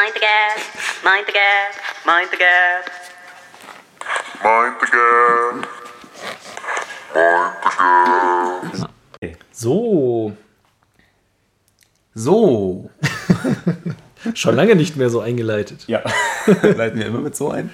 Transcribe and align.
Mind 0.00 0.14
the 0.14 0.20
gap, 0.20 0.56
mind 1.04 1.26
the 1.26 1.32
gap, 1.32 1.74
mind 2.06 2.28
the 2.30 2.36
gap. 2.38 2.90
Mind 4.42 4.76
the 4.80 4.86
gap. 4.86 5.68
Mind 7.76 8.72
the 8.72 9.28
gap. 9.28 9.36
So, 9.52 10.32
So. 12.14 12.90
schon 14.34 14.56
lange 14.56 14.74
nicht 14.74 14.96
mehr 14.96 15.10
so 15.10 15.20
eingeleitet. 15.20 15.86
Ja. 15.86 16.02
Leiten 16.62 16.98
wir 16.98 17.04
immer 17.04 17.20
mit 17.20 17.36
so 17.36 17.50
ein. 17.50 17.70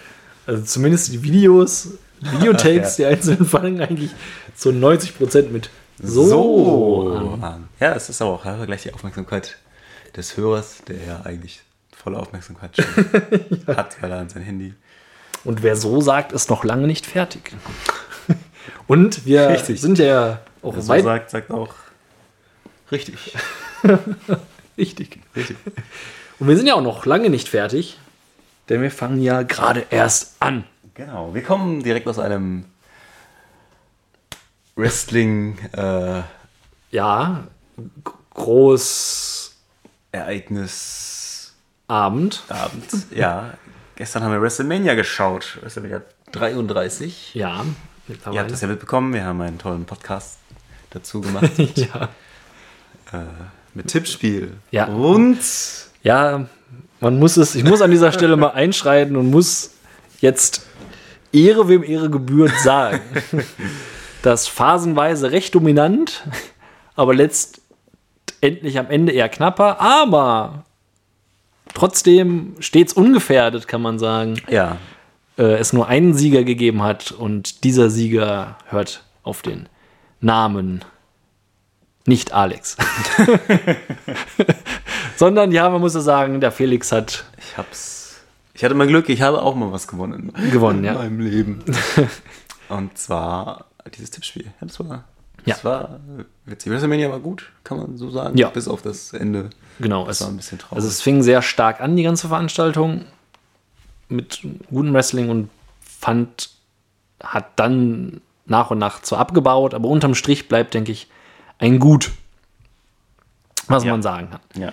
Also 0.48 0.64
zumindest 0.64 1.12
die 1.12 1.22
Videos, 1.22 1.90
die 2.20 2.32
Videotapes, 2.32 2.96
die 2.96 3.06
einzelnen 3.06 3.46
fangen 3.46 3.80
eigentlich 3.80 4.10
zu 4.56 4.70
90% 4.70 5.50
mit 5.50 5.70
so, 6.02 7.12
an. 7.12 7.44
an. 7.44 7.68
Ja, 7.78 7.94
es 7.94 8.08
ist 8.08 8.20
aber 8.20 8.32
auch 8.32 8.44
ja, 8.44 8.64
gleich 8.64 8.82
die 8.82 8.92
Aufmerksamkeit 8.92 9.58
des 10.16 10.36
Hörers, 10.36 10.78
der 10.88 10.96
ja 10.96 11.20
eigentlich 11.24 11.62
volle 12.06 12.20
Aufmerksamkeit 12.20 12.70
schon 12.76 12.86
hat, 13.76 14.00
weil 14.00 14.12
er 14.12 14.18
an 14.18 14.28
sein 14.28 14.42
Handy. 14.42 14.74
Und 15.42 15.64
wer 15.64 15.74
so 15.74 16.00
sagt, 16.00 16.30
ist 16.30 16.48
noch 16.48 16.62
lange 16.62 16.86
nicht 16.86 17.04
fertig. 17.04 17.52
Und 18.86 19.26
wir 19.26 19.48
Richtig. 19.48 19.80
sind 19.80 19.98
ja 19.98 20.38
auch 20.62 20.76
Wer 20.76 20.82
so 20.82 20.88
weit 20.88 21.02
sagt, 21.02 21.30
sagt 21.30 21.50
auch 21.50 21.74
richtig. 22.92 23.36
richtig. 24.78 25.18
Richtig. 25.34 25.56
Und 26.38 26.46
wir 26.46 26.56
sind 26.56 26.68
ja 26.68 26.74
auch 26.74 26.82
noch 26.82 27.06
lange 27.06 27.28
nicht 27.28 27.48
fertig, 27.48 27.98
denn 28.68 28.82
wir 28.82 28.92
fangen 28.92 29.20
ja 29.20 29.42
gerade 29.42 29.84
erst 29.90 30.36
an. 30.38 30.62
Genau. 30.94 31.34
Wir 31.34 31.42
kommen 31.42 31.82
direkt 31.82 32.06
aus 32.06 32.20
einem 32.20 32.66
Wrestling 34.76 35.58
äh, 35.72 36.22
Ja, 36.92 37.48
groß 38.32 39.56
Ereignis 40.12 41.15
Abend. 41.88 42.42
Abend. 42.48 43.06
ja. 43.14 43.54
Gestern 43.96 44.22
haben 44.22 44.32
wir 44.32 44.42
WrestleMania 44.42 44.94
geschaut. 44.94 45.58
WrestleMania 45.62 46.02
33. 46.32 47.34
Ja, 47.34 47.64
Ihr 48.08 48.40
habt 48.40 48.50
das 48.50 48.60
ja 48.60 48.68
mitbekommen. 48.68 49.12
Wir 49.12 49.24
haben 49.24 49.40
einen 49.40 49.58
tollen 49.58 49.84
Podcast 49.84 50.38
dazu 50.90 51.20
gemacht. 51.20 51.50
ja. 51.74 52.08
mit 53.74 53.88
Tippspiel. 53.88 54.52
Ja. 54.70 54.86
Und 54.86 55.38
ja, 56.02 56.46
man 57.00 57.18
muss 57.18 57.36
es, 57.36 57.54
ich 57.56 57.64
muss 57.64 57.80
an 57.80 57.90
dieser 57.90 58.12
Stelle 58.12 58.36
mal 58.36 58.50
einschreiten 58.50 59.16
und 59.16 59.30
muss 59.30 59.72
jetzt 60.20 60.66
Ehre 61.32 61.68
wem 61.68 61.82
Ehre 61.82 62.10
gebührt 62.10 62.58
sagen. 62.60 63.00
Das 64.22 64.48
phasenweise 64.48 65.30
recht 65.30 65.54
dominant, 65.54 66.24
aber 66.96 67.14
letztendlich 67.14 68.76
am 68.76 68.90
Ende 68.90 69.12
eher 69.12 69.28
knapper, 69.28 69.80
aber 69.80 70.64
trotzdem 71.74 72.54
stets 72.60 72.92
ungefährdet, 72.92 73.68
kann 73.68 73.82
man 73.82 73.98
sagen, 73.98 74.40
ja, 74.48 74.78
äh, 75.38 75.54
es 75.56 75.72
nur 75.72 75.88
einen 75.88 76.14
Sieger 76.14 76.44
gegeben 76.44 76.82
hat 76.82 77.12
und 77.12 77.64
dieser 77.64 77.90
Sieger 77.90 78.58
hört 78.68 79.04
auf 79.22 79.42
den 79.42 79.68
Namen 80.20 80.84
nicht 82.06 82.32
Alex. 82.32 82.76
Sondern 85.16 85.52
ja, 85.52 85.68
man 85.68 85.80
muss 85.80 85.94
ja 85.94 86.00
sagen, 86.00 86.40
der 86.40 86.52
Felix 86.52 86.92
hat 86.92 87.24
ich 87.38 87.56
hab's. 87.56 88.20
Ich 88.54 88.64
hatte 88.64 88.74
mal 88.74 88.86
Glück, 88.86 89.08
ich 89.08 89.22
habe 89.22 89.42
auch 89.42 89.54
mal 89.54 89.70
was 89.72 89.86
gewonnen. 89.86 90.32
Gewonnen, 90.50 90.78
in 90.78 90.84
ja. 90.84 90.94
meinem 90.94 91.20
Leben. 91.20 91.62
Und 92.68 92.96
zwar 92.96 93.66
dieses 93.96 94.10
Tippspiel. 94.10 94.52
Das 94.60 94.80
war, 94.80 95.04
das 95.46 95.62
Ja. 95.62 95.64
war 95.64 96.00
witzig. 96.44 96.70
WrestleMania 96.72 97.10
war 97.10 97.20
gut, 97.20 97.50
kann 97.64 97.78
man 97.78 97.96
so 97.96 98.10
sagen. 98.10 98.36
Ja. 98.36 98.48
Bis 98.50 98.68
auf 98.68 98.82
das 98.82 99.12
Ende. 99.12 99.50
Genau, 99.80 100.04
Das 100.06 100.20
es, 100.20 100.26
war 100.26 100.32
ein 100.32 100.36
bisschen 100.36 100.58
traurig. 100.58 100.76
also 100.76 100.88
es 100.88 101.00
fing 101.00 101.22
sehr 101.22 101.42
stark 101.42 101.80
an, 101.80 101.96
die 101.96 102.02
ganze 102.02 102.28
Veranstaltung, 102.28 103.04
mit 104.08 104.40
gutem 104.70 104.92
Wrestling 104.94 105.28
und 105.30 105.50
fand, 105.80 106.50
hat 107.22 107.46
dann 107.56 108.20
nach 108.46 108.70
und 108.70 108.78
nach 108.78 109.02
zwar 109.02 109.18
abgebaut, 109.18 109.74
aber 109.74 109.88
unterm 109.88 110.14
Strich 110.14 110.46
bleibt, 110.48 110.74
denke 110.74 110.92
ich, 110.92 111.08
ein 111.58 111.78
Gut, 111.80 112.12
was 113.68 113.82
Ja. 113.84 113.90
man 113.90 114.02
sagen 114.02 114.30
kann. 114.30 114.40
Ja. 114.54 114.72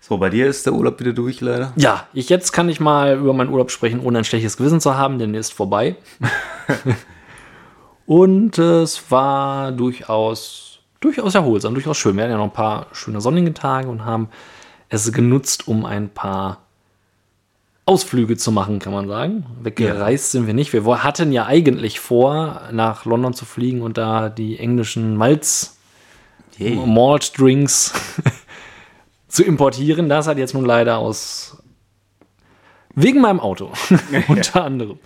So, 0.00 0.16
bei 0.16 0.30
dir 0.30 0.46
ist 0.46 0.64
der 0.66 0.72
Urlaub 0.72 0.98
wieder 0.98 1.12
durch, 1.12 1.40
leider. 1.42 1.72
Ja, 1.76 2.06
ich, 2.14 2.30
jetzt 2.30 2.52
kann 2.52 2.68
ich 2.70 2.80
mal 2.80 3.18
über 3.18 3.32
meinen 3.34 3.50
Urlaub 3.50 3.70
sprechen, 3.70 4.00
ohne 4.00 4.18
ein 4.18 4.24
schlechtes 4.24 4.56
Gewissen 4.56 4.80
zu 4.80 4.96
haben, 4.96 5.18
denn 5.18 5.32
der 5.32 5.40
ist 5.40 5.52
vorbei. 5.52 5.96
und 8.10 8.58
es 8.58 9.12
war 9.12 9.70
durchaus, 9.70 10.80
durchaus 10.98 11.36
erholsam, 11.36 11.74
durchaus 11.74 11.96
schön. 11.96 12.16
Wir 12.16 12.24
hatten 12.24 12.32
ja 12.32 12.38
noch 12.38 12.46
ein 12.46 12.52
paar 12.52 12.88
schöne 12.90 13.20
sonnige 13.20 13.54
Tage 13.54 13.88
und 13.88 14.04
haben 14.04 14.30
es 14.88 15.12
genutzt, 15.12 15.68
um 15.68 15.84
ein 15.84 16.08
paar 16.08 16.58
Ausflüge 17.86 18.36
zu 18.36 18.50
machen, 18.50 18.80
kann 18.80 18.92
man 18.92 19.06
sagen. 19.06 19.46
Weggereist 19.62 20.32
sind 20.32 20.48
wir 20.48 20.54
nicht. 20.54 20.72
Wir 20.72 21.04
hatten 21.04 21.30
ja 21.30 21.46
eigentlich 21.46 22.00
vor, 22.00 22.62
nach 22.72 23.04
London 23.04 23.32
zu 23.32 23.44
fliegen 23.44 23.80
und 23.80 23.96
da 23.96 24.28
die 24.28 24.58
englischen 24.58 25.14
Malz 25.14 25.78
Yay. 26.58 26.84
Malt 26.84 27.38
Drinks 27.38 27.94
zu 29.28 29.44
importieren. 29.44 30.08
Das 30.08 30.26
hat 30.26 30.36
jetzt 30.36 30.54
nun 30.54 30.64
leider 30.64 30.98
aus 30.98 31.62
wegen 32.96 33.20
meinem 33.20 33.38
Auto 33.38 33.70
unter 34.26 34.64
anderem 34.64 34.98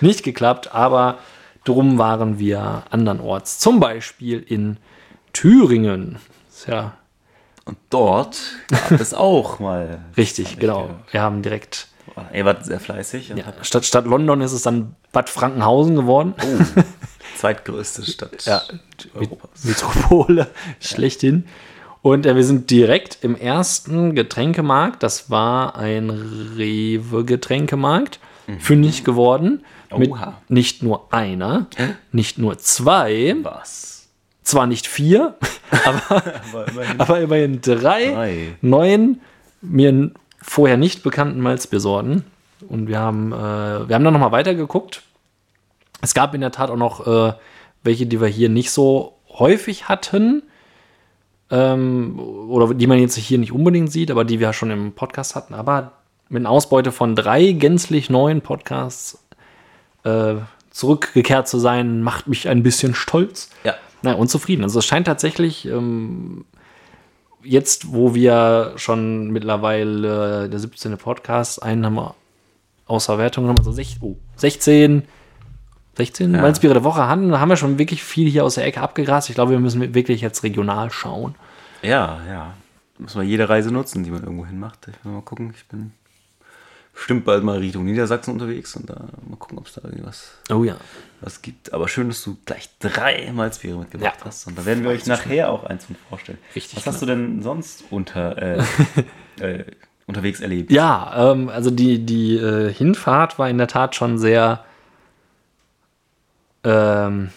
nicht 0.00 0.22
geklappt, 0.22 0.72
aber 0.72 1.18
drum 1.64 1.98
waren 1.98 2.38
wir 2.38 2.84
andernorts, 2.90 3.58
zum 3.58 3.80
Beispiel 3.80 4.40
in 4.40 4.76
Thüringen. 5.32 6.18
Ist 6.48 6.68
ja 6.68 6.96
Und 7.64 7.78
dort 7.90 8.40
gab 8.68 8.92
es 8.92 9.14
auch 9.14 9.58
mal. 9.58 10.04
richtig, 10.16 10.58
genau. 10.58 10.90
Wir 11.10 11.22
haben 11.22 11.42
direkt 11.42 11.88
Ihr 12.32 12.44
wart 12.44 12.64
sehr 12.64 12.78
fleißig. 12.78 13.30
Ja, 13.30 13.52
statt, 13.62 13.84
statt 13.84 14.06
London 14.06 14.40
ist 14.40 14.52
es 14.52 14.62
dann 14.62 14.94
Bad 15.12 15.28
Frankenhausen 15.28 15.96
geworden. 15.96 16.34
Oh, 16.38 16.80
zweitgrößte 17.36 18.04
Stadt 18.04 18.44
Ja, 18.44 18.62
Europas. 19.14 19.64
Metropole 19.64 20.46
schlechthin. 20.80 21.46
Und 22.02 22.26
äh, 22.26 22.36
wir 22.36 22.44
sind 22.44 22.70
direkt 22.70 23.18
im 23.22 23.34
ersten 23.34 24.14
Getränkemarkt, 24.14 25.02
das 25.02 25.30
war 25.30 25.76
ein 25.76 26.10
Rewe-Getränkemarkt, 26.10 28.20
fündig 28.58 29.04
geworden. 29.04 29.64
Mit 29.98 30.10
Oha. 30.10 30.34
nicht 30.48 30.82
nur 30.82 31.12
einer, 31.12 31.66
nicht 32.12 32.38
nur 32.38 32.58
zwei, 32.58 33.36
Was? 33.42 34.08
zwar 34.42 34.66
nicht 34.66 34.86
vier, 34.86 35.36
Aber 35.84 36.22
immerhin. 36.70 37.00
aber 37.00 37.20
immerhin 37.20 37.60
drei, 37.62 38.10
Drei. 38.12 38.56
neuen 38.60 39.20
mir 39.62 40.10
vorher 40.42 40.76
nicht 40.76 41.02
bekannten 41.02 41.40
Malzbiersorten. 41.40 42.24
Und 42.68 42.86
wir 42.88 42.98
haben, 42.98 43.32
äh, 43.32 43.88
wir 43.88 43.94
haben 43.94 44.04
dann 44.04 44.12
nochmal 44.12 44.32
weitergeguckt. 44.32 45.02
Es 46.02 46.12
gab 46.14 46.34
in 46.34 46.42
der 46.42 46.52
Tat 46.52 46.70
auch 46.70 46.76
noch 46.76 47.06
äh, 47.06 47.32
welche, 47.82 48.06
die 48.06 48.20
wir 48.20 48.28
hier 48.28 48.48
nicht 48.50 48.70
so 48.70 49.14
häufig 49.30 49.88
hatten. 49.88 50.42
Ähm, 51.50 52.18
oder 52.18 52.72
die 52.74 52.86
man 52.86 52.98
jetzt 52.98 53.16
hier 53.16 53.38
nicht 53.38 53.52
unbedingt 53.52 53.90
sieht, 53.92 54.10
aber 54.10 54.24
die 54.24 54.40
wir 54.40 54.52
schon 54.52 54.70
im 54.70 54.92
Podcast 54.92 55.34
hatten. 55.34 55.54
Aber 55.54 55.92
mit 56.28 56.40
einer 56.42 56.50
Ausbeute 56.50 56.92
von 56.92 57.16
drei 57.16 57.52
gänzlich 57.52 58.10
neuen 58.10 58.40
Podcasts 58.40 59.23
äh, 60.04 60.34
zurückgekehrt 60.70 61.48
zu 61.48 61.58
sein, 61.58 62.02
macht 62.02 62.26
mich 62.26 62.48
ein 62.48 62.62
bisschen 62.62 62.94
stolz. 62.94 63.50
Ja. 63.64 63.74
Naja, 64.02 64.16
unzufrieden. 64.16 64.62
Also 64.64 64.80
es 64.80 64.84
scheint 64.86 65.06
tatsächlich, 65.06 65.66
ähm, 65.66 66.44
jetzt, 67.42 67.92
wo 67.92 68.14
wir 68.14 68.72
schon 68.76 69.30
mittlerweile 69.30 70.44
äh, 70.44 70.48
der 70.48 70.58
17. 70.58 70.96
Podcast, 70.98 71.62
einen 71.62 71.86
haben 71.86 71.94
wir 71.94 72.14
außer 72.86 73.18
Wertung 73.18 73.48
haben 73.48 73.56
wir 73.56 73.64
so 73.64 73.72
sech, 73.72 73.96
oh, 74.00 74.16
16, 74.36 75.04
16 75.96 76.34
Ja. 76.34 76.42
Malzbiere 76.42 76.74
der 76.74 76.84
Woche 76.84 77.06
haben, 77.06 77.38
haben 77.38 77.48
wir 77.48 77.56
schon 77.56 77.78
wirklich 77.78 78.02
viel 78.02 78.28
hier 78.28 78.44
aus 78.44 78.56
der 78.56 78.66
Ecke 78.66 78.80
abgegrast. 78.80 79.28
Ich 79.28 79.34
glaube, 79.34 79.52
wir 79.52 79.60
müssen 79.60 79.94
wirklich 79.94 80.20
jetzt 80.20 80.42
regional 80.42 80.90
schauen. 80.90 81.34
Ja, 81.82 82.18
ja. 82.28 82.54
Muss 82.98 83.14
man 83.14 83.26
jede 83.26 83.48
Reise 83.48 83.70
nutzen, 83.70 84.04
die 84.04 84.10
man 84.10 84.22
irgendwo 84.22 84.46
hin 84.46 84.58
macht. 84.58 84.88
Ich 84.88 85.04
will 85.04 85.12
mal 85.12 85.22
gucken. 85.22 85.52
Ich 85.56 85.66
bin 85.66 85.92
bestimmt 86.94 87.24
bald 87.24 87.42
mal 87.44 87.58
Richtung 87.58 87.84
Niedersachsen 87.84 88.32
unterwegs 88.32 88.76
und 88.76 88.88
da 88.88 88.94
mal 89.28 89.36
gucken, 89.36 89.58
ob 89.58 89.66
es 89.66 89.74
da 89.74 89.82
irgendwas 89.84 90.30
Oh 90.50 90.62
ja. 90.64 90.76
was 91.20 91.42
gibt. 91.42 91.72
Aber 91.72 91.88
schön, 91.88 92.08
dass 92.08 92.22
du 92.22 92.36
gleich 92.46 92.70
drei 92.78 93.30
Malzbiere 93.32 93.76
mitgebracht 93.78 94.18
Ja. 94.20 94.26
hast. 94.26 94.46
Und 94.46 94.56
da 94.56 94.64
werden 94.64 94.84
wir 94.84 94.90
euch 94.90 95.06
nachher 95.06 95.50
auch 95.50 95.64
eins 95.64 95.84
von 95.86 95.96
vorstellen. 96.08 96.38
Richtig, 96.54 96.78
Was 96.78 96.86
hast 96.86 97.02
du 97.02 97.06
denn 97.06 97.42
sonst 97.42 97.84
unter, 97.90 98.38
äh, 98.40 98.62
äh, 99.40 99.64
unterwegs 100.06 100.40
erlebt? 100.40 100.70
Ja, 100.70 101.32
ähm, 101.32 101.48
also 101.48 101.70
die, 101.70 102.04
die 102.06 102.36
äh, 102.36 102.72
Hinfahrt 102.72 103.38
war 103.38 103.48
in 103.50 103.58
der 103.58 103.66
Tat 103.68 103.94
schon 103.96 104.18
sehr. 104.18 104.64
Ähm, 106.62 107.30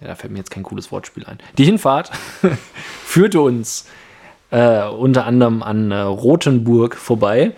ja, 0.00 0.08
da 0.08 0.14
fällt 0.14 0.32
mir 0.32 0.38
jetzt 0.38 0.50
kein 0.50 0.62
cooles 0.62 0.90
Wortspiel 0.90 1.24
ein. 1.26 1.38
Die 1.58 1.64
Hinfahrt 1.64 2.10
führte 3.04 3.40
uns 3.40 3.86
äh, 4.50 4.84
unter 4.88 5.26
anderem 5.26 5.62
an 5.62 5.90
äh, 5.92 6.00
Rothenburg 6.00 6.96
vorbei. 6.96 7.52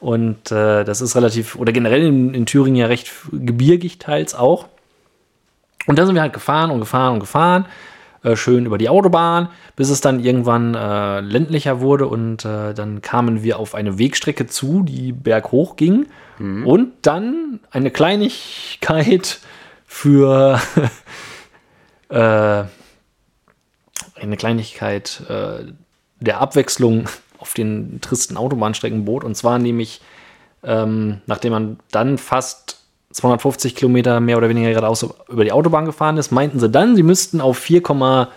Und 0.00 0.52
äh, 0.52 0.84
das 0.84 1.00
ist 1.00 1.16
relativ, 1.16 1.56
oder 1.56 1.72
generell 1.72 2.02
in, 2.02 2.34
in 2.34 2.46
Thüringen 2.46 2.76
ja 2.76 2.86
recht 2.86 3.10
gebirgig 3.32 3.98
teils 3.98 4.34
auch. 4.34 4.66
Und 5.86 5.98
da 5.98 6.06
sind 6.06 6.14
wir 6.14 6.22
halt 6.22 6.32
gefahren 6.32 6.70
und 6.70 6.80
gefahren 6.80 7.14
und 7.14 7.20
gefahren. 7.20 7.66
äh, 8.22 8.36
schön 8.36 8.66
über 8.66 8.78
die 8.78 8.88
Autobahn, 8.88 9.48
bis 9.76 9.90
es 9.90 10.00
dann 10.00 10.20
irgendwann 10.20 10.74
äh, 10.74 11.20
ländlicher 11.20 11.80
wurde 11.80 12.06
und 12.06 12.44
äh, 12.44 12.74
dann 12.74 13.00
kamen 13.00 13.42
wir 13.42 13.58
auf 13.58 13.74
eine 13.74 13.98
Wegstrecke 13.98 14.46
zu, 14.46 14.82
die 14.82 15.12
berghoch 15.12 15.76
ging. 15.76 16.06
Und 16.64 16.92
dann 17.02 17.60
eine 17.70 17.90
Kleinigkeit 17.90 19.40
für 19.86 20.60
äh, 22.08 22.64
eine 24.20 24.36
Kleinigkeit 24.36 25.22
äh, 25.28 25.72
der 26.20 26.40
Abwechslung 26.40 27.08
auf 27.38 27.54
den 27.54 28.00
tristen 28.00 28.36
Autobahnstrecken 28.36 29.04
bot. 29.04 29.24
Und 29.24 29.36
zwar 29.36 29.58
nämlich, 29.58 30.00
ähm, 30.62 31.20
nachdem 31.26 31.52
man 31.52 31.78
dann 31.90 32.18
fast 32.18 32.82
250 33.12 33.74
Kilometer 33.74 34.20
mehr 34.20 34.36
oder 34.36 34.48
weniger 34.48 34.70
geradeaus 34.70 35.06
über 35.28 35.44
die 35.44 35.52
Autobahn 35.52 35.86
gefahren 35.86 36.18
ist, 36.18 36.30
meinten 36.30 36.60
sie 36.60 36.68
dann, 36.68 36.94
sie 36.94 37.02
müssten 37.02 37.40
auf 37.40 37.58
4,8 37.58 38.28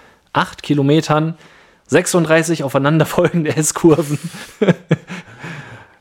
Kilometern 0.61 1.35
36 1.87 2.63
aufeinanderfolgende 2.63 3.55
S-Kurven 3.55 4.17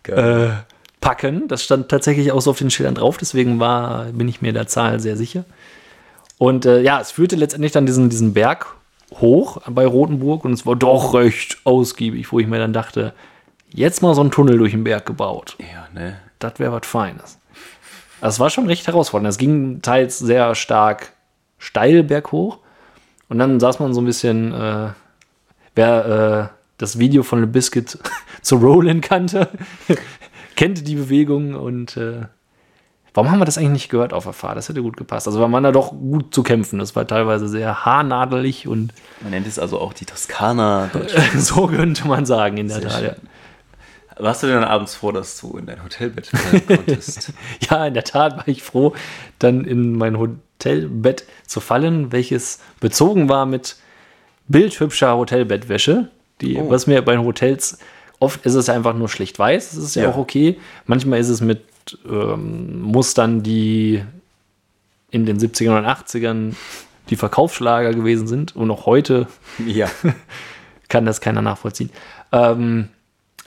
äh, 0.05 0.49
packen. 1.01 1.49
Das 1.49 1.65
stand 1.65 1.89
tatsächlich 1.89 2.31
auch 2.33 2.41
so 2.41 2.51
auf 2.51 2.59
den 2.59 2.71
Schildern 2.71 2.95
drauf, 2.95 3.17
deswegen 3.19 3.59
war, 3.59 4.05
bin 4.07 4.29
ich 4.29 4.41
mir 4.41 4.53
der 4.53 4.69
Zahl 4.69 5.01
sehr 5.01 5.17
sicher. 5.17 5.45
Und 6.39 6.65
äh, 6.65 6.81
ja, 6.81 7.01
es 7.01 7.11
führte 7.11 7.37
letztendlich 7.37 7.73
dann 7.73 7.87
diesen, 7.87 8.09
diesen 8.09 8.33
Berg 8.33 8.75
hoch 9.13 9.61
bei 9.69 9.87
Rothenburg 9.87 10.45
und 10.45 10.53
es 10.53 10.67
war 10.67 10.77
doch 10.77 11.15
recht 11.15 11.59
ausgiebig, 11.65 12.33
wo 12.33 12.39
ich 12.39 12.47
mir 12.47 12.59
dann 12.59 12.73
dachte, 12.73 13.13
jetzt 13.73 14.03
mal 14.03 14.15
so 14.15 14.21
einen 14.21 14.31
Tunnel 14.31 14.59
durch 14.59 14.73
den 14.73 14.85
Berg 14.85 15.07
gebaut. 15.07 15.57
Ja, 15.59 15.89
ne? 15.93 16.19
Das 16.39 16.59
wäre 16.59 16.73
was 16.73 16.87
Feines. 16.87 17.39
Es 18.21 18.41
war 18.41 18.51
schon 18.51 18.67
recht 18.67 18.87
herausfordernd. 18.87 19.31
Es 19.31 19.39
ging 19.39 19.83
teils 19.83 20.19
sehr 20.19 20.55
stark 20.55 21.13
steil 21.59 22.03
berghoch. 22.03 22.59
Und 23.29 23.39
dann 23.39 23.61
saß 23.61 23.79
man 23.79 23.95
so 23.95 24.01
ein 24.01 24.07
bisschen, 24.07 24.53
äh, 24.53 24.89
wer 25.75 26.51
äh, 26.51 26.57
das 26.79 26.99
Video 26.99 27.23
von 27.23 27.41
Le 27.41 27.47
Biscuit 27.47 27.99
zu 28.43 28.57
Roland 28.57 29.03
kannte, 29.03 29.49
kennt 30.57 30.87
die 30.87 30.97
Bewegung 30.97 31.55
und 31.55 31.97
äh, 31.97 32.23
warum 33.15 33.31
haben 33.31 33.39
wir 33.39 33.45
das 33.45 33.59
eigentlich 33.59 33.71
nicht 33.71 33.89
gehört 33.91 34.13
auf 34.13 34.25
der 34.25 34.33
Fahrt? 34.33 34.57
Das 34.57 34.69
hätte 34.69 34.83
gut 34.83 34.97
gepasst. 34.97 35.27
Also 35.27 35.41
war 35.41 35.49
man 35.49 35.63
da 35.63 35.73
doch 35.73 35.91
gut 35.91 36.35
zu 36.35 36.43
kämpfen. 36.43 36.79
Das 36.79 36.95
war 36.97 37.07
teilweise 37.07 37.49
sehr 37.49 37.85
haarnadelig 37.85 38.67
und 38.69 38.93
Man 39.21 39.31
nennt 39.31 39.47
es 39.47 39.59
also 39.59 39.81
auch 39.81 39.93
die 39.93 40.05
Toskana 40.07 40.89
Deutschlands. 40.93 41.47
so 41.49 41.67
könnte 41.67 42.07
man 42.09 42.27
sagen 42.27 42.57
in 42.57 42.69
der 42.69 42.81
Tat. 42.81 43.03
Ja. 43.03 43.15
Warst 44.19 44.43
du 44.43 44.49
denn 44.49 44.57
dann 44.61 44.65
abends 44.65 44.95
froh, 44.95 45.13
dass 45.13 45.41
du 45.41 45.57
in 45.57 45.65
dein 45.67 45.83
Hotelbett 45.83 46.27
fallen 46.27 46.67
konntest? 46.67 47.33
Ja, 47.71 47.87
in 47.87 47.95
der 47.95 48.05
Tat 48.05 48.37
war 48.37 48.49
ich 48.49 48.63
froh, 48.63 48.93
dann 49.39 49.65
in 49.65 49.97
mein 49.97 50.19
Hotelbett 50.19 51.25
zu 51.47 51.61
fallen, 51.61 52.13
welches 52.13 52.59
bezogen 52.81 53.29
war 53.31 53.47
mit 53.47 53.77
bildhübscher 54.49 55.17
Hotelbettwäsche. 55.17 56.09
Die, 56.41 56.57
Oh. 56.59 56.71
Was 56.71 56.87
mir 56.87 57.03
bei 57.03 57.13
den 57.13 57.25
Hotels, 57.25 57.79
oft 58.19 58.45
ist 58.45 58.55
es 58.55 58.69
einfach 58.69 58.95
nur 58.95 59.09
schlicht 59.09 59.39
weiß, 59.39 59.71
das 59.71 59.79
ist 59.85 59.95
ja, 59.95 60.05
Ja. 60.05 60.11
auch 60.11 60.17
okay. 60.17 60.59
Manchmal 60.87 61.19
ist 61.21 61.29
es 61.29 61.41
mit 61.41 61.63
ähm, 62.09 62.81
Mustern, 62.81 63.43
die 63.43 64.03
in 65.11 65.27
den 65.27 65.39
70ern 65.39 65.79
und 65.79 65.87
80ern 65.87 66.55
die 67.11 67.17
Verkaufsschlager 67.17 67.93
gewesen 67.93 68.27
sind 68.27 68.55
und 68.55 68.71
auch 68.71 68.87
heute 68.87 69.27
ja. 69.67 69.89
kann 70.89 71.05
das 71.05 71.21
keiner 71.21 71.43
nachvollziehen. 71.43 71.91
Ähm, 72.33 72.89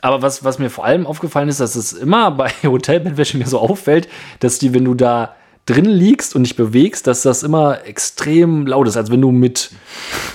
aber 0.01 0.21
was, 0.21 0.43
was 0.43 0.59
mir 0.59 0.69
vor 0.69 0.83
allem 0.83 1.07
aufgefallen 1.07 1.47
ist, 1.47 1.61
dass 1.61 1.75
es 1.75 1.93
immer 1.93 2.31
bei 2.37 2.49
Hotelbettwäsche 2.63 3.37
mir 3.37 3.47
so 3.47 3.59
auffällt, 3.59 4.09
dass 4.39 4.59
die, 4.59 4.73
wenn 4.73 4.85
du 4.85 4.93
da 4.93 5.35
drin 5.65 5.85
liegst 5.85 6.35
und 6.35 6.43
dich 6.43 6.57
bewegst, 6.57 7.07
dass 7.07 7.21
das 7.21 7.41
immer 7.41 7.85
extrem 7.85 8.67
laut 8.67 8.87
ist, 8.87 8.97
als 8.97 9.11
wenn 9.11 9.21
du 9.21 9.31
mit, 9.31 9.71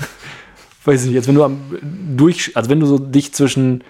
weiß 0.87 1.03
ich 1.03 1.09
nicht, 1.09 1.19
als 1.19 1.29
wenn 1.29 1.35
du 1.35 1.45
am 1.45 1.61
durch, 2.17 2.57
als 2.57 2.71
wenn 2.71 2.81
du 2.81 2.87
so 2.87 2.99
dich 2.99 3.35
zwischen 3.35 3.85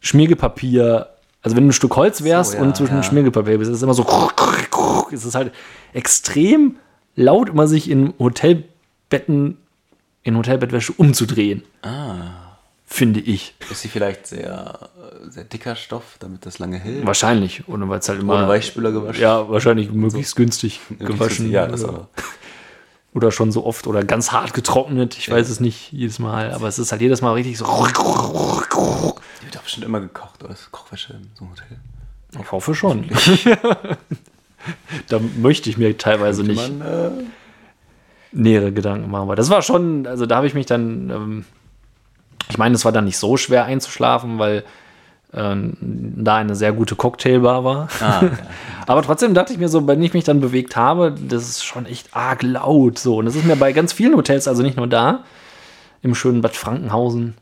Schmiergepapier, 0.00 1.13
also 1.44 1.56
wenn 1.56 1.64
du 1.64 1.70
ein 1.70 1.72
Stück 1.72 1.94
Holz 1.94 2.24
wärst 2.24 2.52
So, 2.52 2.56
ja, 2.58 2.62
und 2.64 2.76
zwischen 2.76 2.96
ja. 2.96 3.02
Schmiergepapier 3.04 3.58
bist, 3.58 3.70
ist 3.70 3.76
es 3.76 3.82
immer 3.82 3.94
so, 3.94 4.04
ist 5.10 5.24
es 5.24 5.34
halt 5.36 5.52
extrem 5.92 6.76
laut, 7.14 7.50
immer 7.50 7.68
sich 7.68 7.88
in 7.88 8.14
Hotelbetten, 8.18 9.58
in 10.24 10.36
Hotelbettwäsche 10.36 10.92
umzudrehen 10.96 11.62
finde 12.94 13.20
ich. 13.20 13.54
Ist 13.70 13.82
sie 13.82 13.88
vielleicht 13.88 14.26
sehr, 14.26 14.88
sehr 15.28 15.44
dicker 15.44 15.74
Stoff, 15.74 16.16
damit 16.20 16.46
das 16.46 16.60
lange 16.60 16.78
hält? 16.78 17.04
Wahrscheinlich. 17.04 17.68
Oder 17.68 17.88
weil 17.88 17.98
es 17.98 18.08
halt 18.08 18.20
immer. 18.20 18.36
Ohne 18.36 18.48
Weichspüler 18.48 18.92
gewaschen? 18.92 19.20
Ja, 19.20 19.48
wahrscheinlich 19.48 19.90
möglichst 19.90 20.36
günstig 20.36 20.80
gewaschen. 20.98 21.50
Ja, 21.50 21.66
das 21.66 21.84
auch. 21.84 22.06
Oder 23.14 23.30
schon 23.30 23.52
so 23.52 23.64
oft 23.64 23.86
oder 23.86 24.04
ganz 24.04 24.32
hart 24.32 24.52
getrocknet. 24.54 25.16
Ich 25.16 25.30
weiß 25.30 25.48
es 25.48 25.60
nicht 25.60 25.92
jedes 25.92 26.18
Mal, 26.18 26.52
aber 26.52 26.66
es 26.66 26.80
ist 26.80 26.90
halt 26.90 27.00
jedes 27.00 27.22
Mal 27.22 27.32
richtig 27.32 27.56
so. 27.56 27.64
Die 27.64 29.44
wird 29.44 29.54
doch 29.54 29.62
bestimmt 29.62 29.86
immer 29.86 30.00
gekocht, 30.00 30.42
oder? 30.42 30.52
Ist 30.52 30.72
Kochwäsche 30.72 31.14
in 31.14 31.30
so 31.34 31.44
einem 31.44 31.52
Hotel? 31.52 31.78
Ich 32.40 32.52
hoffe 32.52 32.74
schon. 32.74 33.08
da 35.08 35.20
möchte 35.38 35.70
ich 35.70 35.78
mir 35.78 35.96
teilweise 35.96 36.42
nicht 36.42 36.56
Man, 36.56 36.80
äh, 36.80 37.10
nähere 38.32 38.72
Gedanken 38.72 39.08
machen. 39.10 39.22
Aber 39.22 39.36
das 39.36 39.48
war 39.48 39.62
schon, 39.62 40.08
also 40.08 40.26
da 40.26 40.36
habe 40.36 40.48
ich 40.48 40.54
mich 40.54 40.66
dann, 40.66 41.10
ähm, 41.10 41.44
ich 42.50 42.58
meine, 42.58 42.74
es 42.74 42.84
war 42.84 42.90
dann 42.90 43.04
nicht 43.04 43.18
so 43.18 43.36
schwer 43.36 43.64
einzuschlafen, 43.64 44.40
weil 44.40 44.64
da 45.36 46.36
eine 46.36 46.54
sehr 46.54 46.72
gute 46.72 46.94
Cocktailbar 46.94 47.64
war. 47.64 47.88
ah, 48.00 48.22
ja. 48.22 48.30
Aber 48.86 49.02
trotzdem 49.02 49.34
dachte 49.34 49.52
ich 49.52 49.58
mir 49.58 49.68
so, 49.68 49.86
wenn 49.86 50.02
ich 50.02 50.14
mich 50.14 50.24
dann 50.24 50.40
bewegt 50.40 50.76
habe, 50.76 51.14
das 51.28 51.48
ist 51.48 51.64
schon 51.64 51.86
echt 51.86 52.14
arg 52.14 52.42
laut 52.42 52.98
so. 52.98 53.16
Und 53.16 53.26
das 53.26 53.34
ist 53.34 53.44
mir 53.44 53.56
bei 53.56 53.72
ganz 53.72 53.92
vielen 53.92 54.14
Hotels, 54.14 54.46
also 54.46 54.62
nicht 54.62 54.76
nur 54.76 54.86
da, 54.86 55.24
im 56.02 56.14
schönen 56.14 56.40
Bad 56.40 56.54
Frankenhausen 56.54 57.34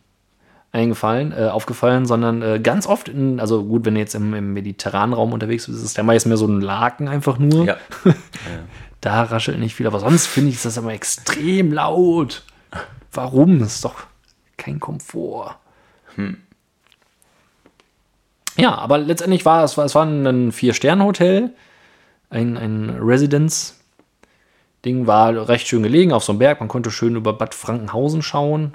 eingefallen, 0.71 1.33
äh, 1.33 1.49
aufgefallen, 1.49 2.07
sondern 2.07 2.41
äh, 2.41 2.59
ganz 2.59 2.87
oft 2.87 3.09
in, 3.09 3.41
also 3.41 3.65
gut, 3.65 3.85
wenn 3.85 3.95
du 3.95 4.01
jetzt 4.01 4.15
im, 4.15 4.33
im 4.33 4.55
mediterranen 4.55 5.13
Raum 5.13 5.35
unterwegs 5.35 5.67
bist, 5.67 5.79
ist 5.79 5.85
es 5.85 5.97
ja 5.97 6.03
meist 6.03 6.27
mehr 6.27 6.39
so 6.39 6.47
ein 6.47 6.63
Laken 6.63 7.09
einfach 7.09 7.39
nur. 7.39 7.67
ja. 7.67 7.77
Da 9.03 9.25
raschelt 9.25 9.59
nicht 9.59 9.75
viel, 9.75 9.87
aber 9.87 10.01
sonst 10.01 10.27
finde 10.27 10.51
ich 10.51 10.63
das 10.63 10.79
immer 10.79 10.93
extrem 10.93 11.73
laut. 11.73 12.45
Warum? 13.13 13.59
Das 13.59 13.75
ist 13.75 13.85
doch 13.85 13.97
kein 14.57 14.81
Komfort. 14.81 15.57
Ja, 18.57 18.75
aber 18.77 18.99
letztendlich 18.99 19.45
war 19.45 19.65
es, 19.65 19.77
war, 19.79 19.85
es 19.85 19.95
war 19.95 20.05
ein 20.05 20.53
Vier-Sterne-Hotel, 20.53 21.51
ein, 22.31 22.57
ein 22.57 22.91
Residence-Ding, 23.01 25.07
war 25.07 25.49
recht 25.49 25.69
schön 25.69 25.83
gelegen 25.83 26.13
auf 26.13 26.25
so 26.25 26.33
einem 26.33 26.39
Berg. 26.39 26.61
Man 26.61 26.69
konnte 26.69 26.91
schön 26.91 27.17
über 27.17 27.33
Bad 27.33 27.55
Frankenhausen 27.55 28.23
schauen, 28.23 28.75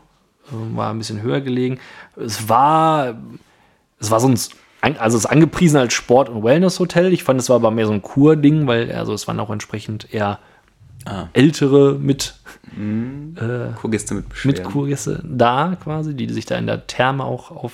äh, 0.51 0.75
war 0.75 0.89
ein 0.91 0.97
bisschen 0.97 1.21
höher 1.21 1.41
gelegen. 1.41 1.79
Es 2.15 2.49
war, 2.49 3.15
es 3.99 4.11
war 4.11 4.19
sonst, 4.19 4.55
ein- 4.81 4.97
also 4.97 5.17
es 5.17 5.25
ist 5.25 5.29
angepriesen 5.31 5.77
als 5.77 5.93
Sport- 5.93 6.29
und 6.29 6.43
Wellness-Hotel. 6.43 7.13
Ich 7.13 7.23
fand, 7.23 7.39
es 7.39 7.49
war 7.49 7.57
aber 7.57 7.71
mehr 7.71 7.87
so 7.87 7.93
ein 7.93 8.01
Kur-Ding, 8.01 8.67
weil 8.67 8.91
also 8.91 9.13
es 9.13 9.27
waren 9.27 9.39
auch 9.39 9.49
entsprechend 9.49 10.13
eher 10.13 10.39
Ah. 11.05 11.27
ältere 11.31 11.93
mit 11.93 12.35
Kurgäste 13.79 14.15
mit 14.15 14.25
mit. 14.43 14.63
Kurgäste 14.63 15.21
da 15.23 15.77
quasi, 15.81 16.13
die 16.15 16.27
sich 16.33 16.45
da 16.45 16.57
in 16.57 16.65
der 16.67 16.85
Therme 16.85 17.23
auch 17.23 17.71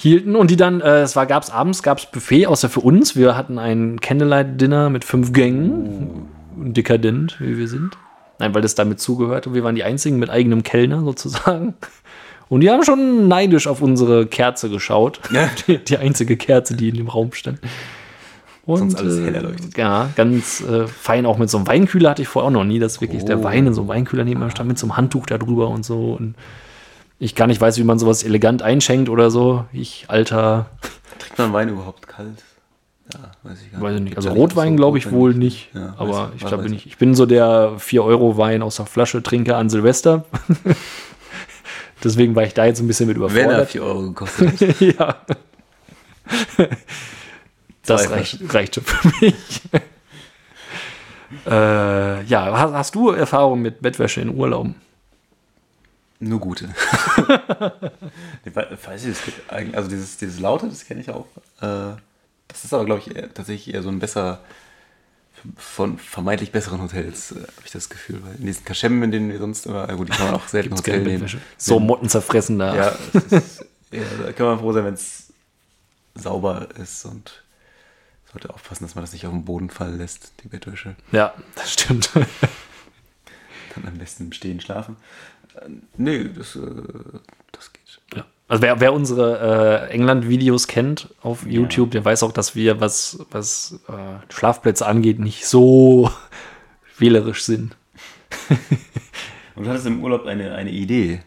aufhielten. 0.00 0.34
Und 0.36 0.50
die 0.50 0.56
dann, 0.56 0.80
äh, 0.80 1.02
es 1.02 1.14
war, 1.16 1.26
gab's 1.26 1.50
abends, 1.50 1.82
gab's 1.82 2.06
Buffet, 2.06 2.46
außer 2.46 2.68
für 2.68 2.80
uns. 2.80 3.16
Wir 3.16 3.36
hatten 3.36 3.58
ein 3.58 4.00
Candlelight-Dinner 4.00 4.90
mit 4.90 5.04
fünf 5.04 5.32
Gängen. 5.32 6.28
Dekadent, 6.56 7.36
wie 7.40 7.56
wir 7.56 7.68
sind. 7.68 7.96
Nein, 8.38 8.54
weil 8.54 8.62
das 8.62 8.74
damit 8.74 9.00
zugehörte. 9.00 9.54
Wir 9.54 9.64
waren 9.64 9.74
die 9.74 9.84
einzigen 9.84 10.18
mit 10.18 10.30
eigenem 10.30 10.62
Kellner 10.62 11.02
sozusagen. 11.02 11.74
Und 12.48 12.60
die 12.62 12.70
haben 12.70 12.82
schon 12.84 13.28
neidisch 13.28 13.66
auf 13.66 13.80
unsere 13.80 14.26
Kerze 14.26 14.68
geschaut. 14.70 15.20
Ja. 15.32 15.48
Die, 15.66 15.78
die 15.78 15.98
einzige 15.98 16.36
Kerze, 16.36 16.74
die 16.74 16.88
in 16.88 16.96
dem 16.96 17.08
Raum 17.08 17.32
stand. 17.32 17.60
Und, 18.66 18.78
Sonst 18.78 18.96
alles 18.96 19.18
äh, 19.18 19.24
hell 19.24 19.34
erleuchtet. 19.34 19.76
Ja, 19.76 20.10
ganz 20.16 20.60
äh, 20.60 20.86
fein 20.86 21.24
auch 21.26 21.38
mit 21.38 21.48
so 21.50 21.58
einem 21.58 21.66
Weinkühler 21.66 22.10
hatte 22.10 22.22
ich 22.22 22.28
vorher 22.28 22.48
auch 22.48 22.52
noch 22.52 22.64
nie, 22.64 22.78
dass 22.78 23.00
wirklich 23.00 23.24
der 23.24 23.40
Oh. 23.40 23.44
Wein 23.44 23.66
in 23.66 23.74
so 23.74 23.82
einem 23.82 23.88
Weinkühler 23.88 24.24
neben 24.24 24.40
mir 24.40 24.50
stand, 24.50 24.68
mit 24.68 24.78
so 24.78 24.86
einem 24.86 24.96
Handtuch 24.96 25.26
da 25.26 25.38
drüber 25.38 25.68
und 25.68 25.84
so. 25.84 26.12
Und 26.12 26.34
ich 27.20 27.34
gar 27.36 27.46
nicht 27.46 27.60
weiß, 27.60 27.78
wie 27.78 27.84
man 27.84 27.98
sowas 28.00 28.24
elegant 28.24 28.62
einschenkt 28.62 29.08
oder 29.08 29.30
so. 29.30 29.64
Ich, 29.72 30.06
alter, 30.08 30.66
Trinkt 31.18 31.38
man 31.38 31.52
Wein 31.52 31.68
überhaupt 31.68 32.08
kalt? 32.08 32.42
Ja, 33.12 33.32
weiß 33.42 33.58
ich 33.62 33.72
gar 33.72 33.90
nicht. 33.90 34.04
Gibt's 34.06 34.16
Also 34.16 34.30
nicht 34.30 34.38
Rotwein 34.38 34.70
so 34.72 34.76
glaube 34.76 34.98
ich 34.98 35.10
wohl 35.12 35.34
nicht. 35.34 35.72
nicht. 35.74 35.74
Ja, 35.74 35.94
aber 35.98 36.32
ich- 36.36 36.44
glaube 36.46 36.64
ich. 36.66 36.70
nicht. 36.72 36.86
Ich 36.86 36.96
bin 36.98 37.14
so 37.14 37.26
der 37.26 37.72
4-Euro-Wein 37.78 38.62
aus 38.62 38.76
der 38.76 38.86
Flasche 38.86 39.22
Trinker 39.22 39.56
an 39.58 39.68
Silvester. 39.68 40.24
Deswegen 42.04 42.34
war 42.34 42.44
ich 42.44 42.54
da 42.54 42.64
jetzt 42.64 42.80
ein 42.80 42.86
bisschen 42.86 43.06
mit 43.08 43.16
Wenn 43.18 43.26
er 43.28 43.42
überfordert. 43.42 43.70
4 43.70 43.82
Euro 43.82 44.00
gekostet 44.02 44.60
hat. 44.60 44.80
ja. 44.80 45.16
Das 47.84 48.10
reicht, 48.10 48.54
reicht 48.54 48.74
schon 48.76 48.84
für 48.84 49.08
mich. 49.20 49.60
äh, 51.46 52.22
ja, 52.24 52.58
hast, 52.58 52.72
hast 52.72 52.94
du 52.94 53.10
Erfahrung 53.10 53.60
mit 53.60 53.82
Bettwäsche 53.82 54.20
in 54.20 54.34
Urlauben? 54.34 54.76
Nur 56.20 56.38
gute. 56.38 56.66
ich 58.44 58.54
we- 58.54 58.78
weiß 58.84 59.04
ich, 59.04 59.10
es 59.12 59.24
gibt 59.24 59.50
eigentlich, 59.52 59.76
also 59.76 59.88
dieses, 59.88 60.18
dieses 60.18 60.38
Laute, 60.38 60.68
das 60.68 60.84
kenne 60.84 61.00
ich 61.00 61.10
auch. 61.10 61.26
Äh, 61.60 61.96
das 62.48 62.64
ist 62.64 62.74
aber, 62.74 62.84
glaube 62.84 63.00
ich, 63.00 63.16
eher, 63.16 63.32
tatsächlich 63.32 63.74
eher 63.74 63.82
so 63.82 63.88
ein 63.88 63.98
besser 63.98 64.40
von 65.56 65.96
vermeintlich 65.98 66.52
besseren 66.52 66.82
Hotels, 66.82 67.32
äh, 67.32 67.36
habe 67.36 67.52
ich 67.64 67.70
das 67.72 67.88
Gefühl. 67.88 68.20
Weil 68.22 68.34
in 68.36 68.46
diesen 68.46 68.64
Kaschemmen, 68.66 69.02
in 69.04 69.10
denen 69.10 69.30
wir 69.30 69.38
sonst 69.38 69.64
immer, 69.66 69.86
gut, 69.96 70.08
die 70.08 70.12
kann 70.12 70.26
man 70.26 70.34
auch 70.34 70.48
selten 70.48 70.74
Hotel 70.76 71.02
nehmen. 71.02 71.26
So 71.56 71.80
Motten 71.80 72.08
zerfressen 72.10 72.58
da. 72.58 72.74
Ja, 72.76 72.96
es 73.14 73.24
ist, 73.32 73.64
ja, 73.90 74.02
da 74.22 74.32
kann 74.32 74.46
man 74.46 74.58
froh 74.58 74.72
sein, 74.72 74.84
wenn 74.84 74.94
es 74.94 75.32
sauber 76.14 76.68
ist 76.78 77.04
und 77.06 77.42
sollte 78.30 78.52
aufpassen, 78.52 78.84
dass 78.84 78.94
man 78.94 79.02
das 79.04 79.12
nicht 79.14 79.26
auf 79.26 79.32
den 79.32 79.44
Boden 79.46 79.70
fallen 79.70 79.96
lässt, 79.96 80.32
die 80.44 80.48
Bettwäsche. 80.48 80.96
ja 81.12 81.32
das 81.54 81.72
stimmt. 81.72 82.10
Dann 82.14 83.86
am 83.86 83.98
besten 83.98 84.24
im 84.24 84.32
Stehen 84.32 84.60
schlafen. 84.60 84.96
Äh, 85.56 85.68
nee, 85.96 86.24
das, 86.36 86.56
äh, 86.56 86.60
das 87.52 87.72
geht. 87.72 88.00
Ja. 88.14 88.24
Also 88.48 88.62
wer, 88.62 88.80
wer 88.80 88.92
unsere 88.92 89.88
äh, 89.88 89.92
England-Videos 89.92 90.66
kennt 90.66 91.08
auf 91.22 91.46
YouTube, 91.46 91.90
der 91.92 92.04
weiß 92.04 92.22
auch, 92.24 92.32
dass 92.32 92.54
wir, 92.56 92.80
was, 92.80 93.18
was 93.30 93.78
äh, 93.88 94.32
Schlafplätze 94.32 94.86
angeht, 94.86 95.18
nicht 95.18 95.46
so 95.46 96.10
wählerisch 96.98 97.44
sind. 97.44 97.76
Und 99.56 99.64
du 99.64 99.70
hattest 99.70 99.86
im 99.86 100.02
Urlaub 100.02 100.26
eine, 100.26 100.54
eine 100.54 100.70
Idee. 100.70 101.20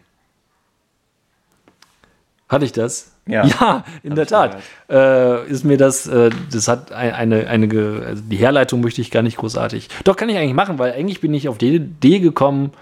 Hatte 2.48 2.64
ich 2.64 2.72
das? 2.72 3.12
Ja. 3.26 3.46
Ja, 3.46 3.84
in 4.02 4.14
der 4.16 4.26
Tat. 4.26 4.58
Äh, 4.90 5.48
ist 5.48 5.64
mir 5.64 5.78
das, 5.78 6.06
äh, 6.06 6.28
das 6.52 6.68
hat 6.68 6.92
ein- 6.92 7.14
eine, 7.14 7.46
eine, 7.46 8.02
also 8.06 8.22
die 8.22 8.36
Herleitung 8.36 8.82
möchte 8.82 9.00
ich 9.00 9.10
gar 9.10 9.22
nicht 9.22 9.38
großartig. 9.38 9.88
Doch, 10.04 10.16
kann 10.16 10.28
ich 10.28 10.36
eigentlich 10.36 10.52
machen, 10.54 10.78
weil 10.78 10.92
eigentlich 10.92 11.20
bin 11.22 11.32
ich 11.32 11.48
auf 11.48 11.56
die 11.56 11.76
Idee 11.76 12.18
gekommen 12.20 12.72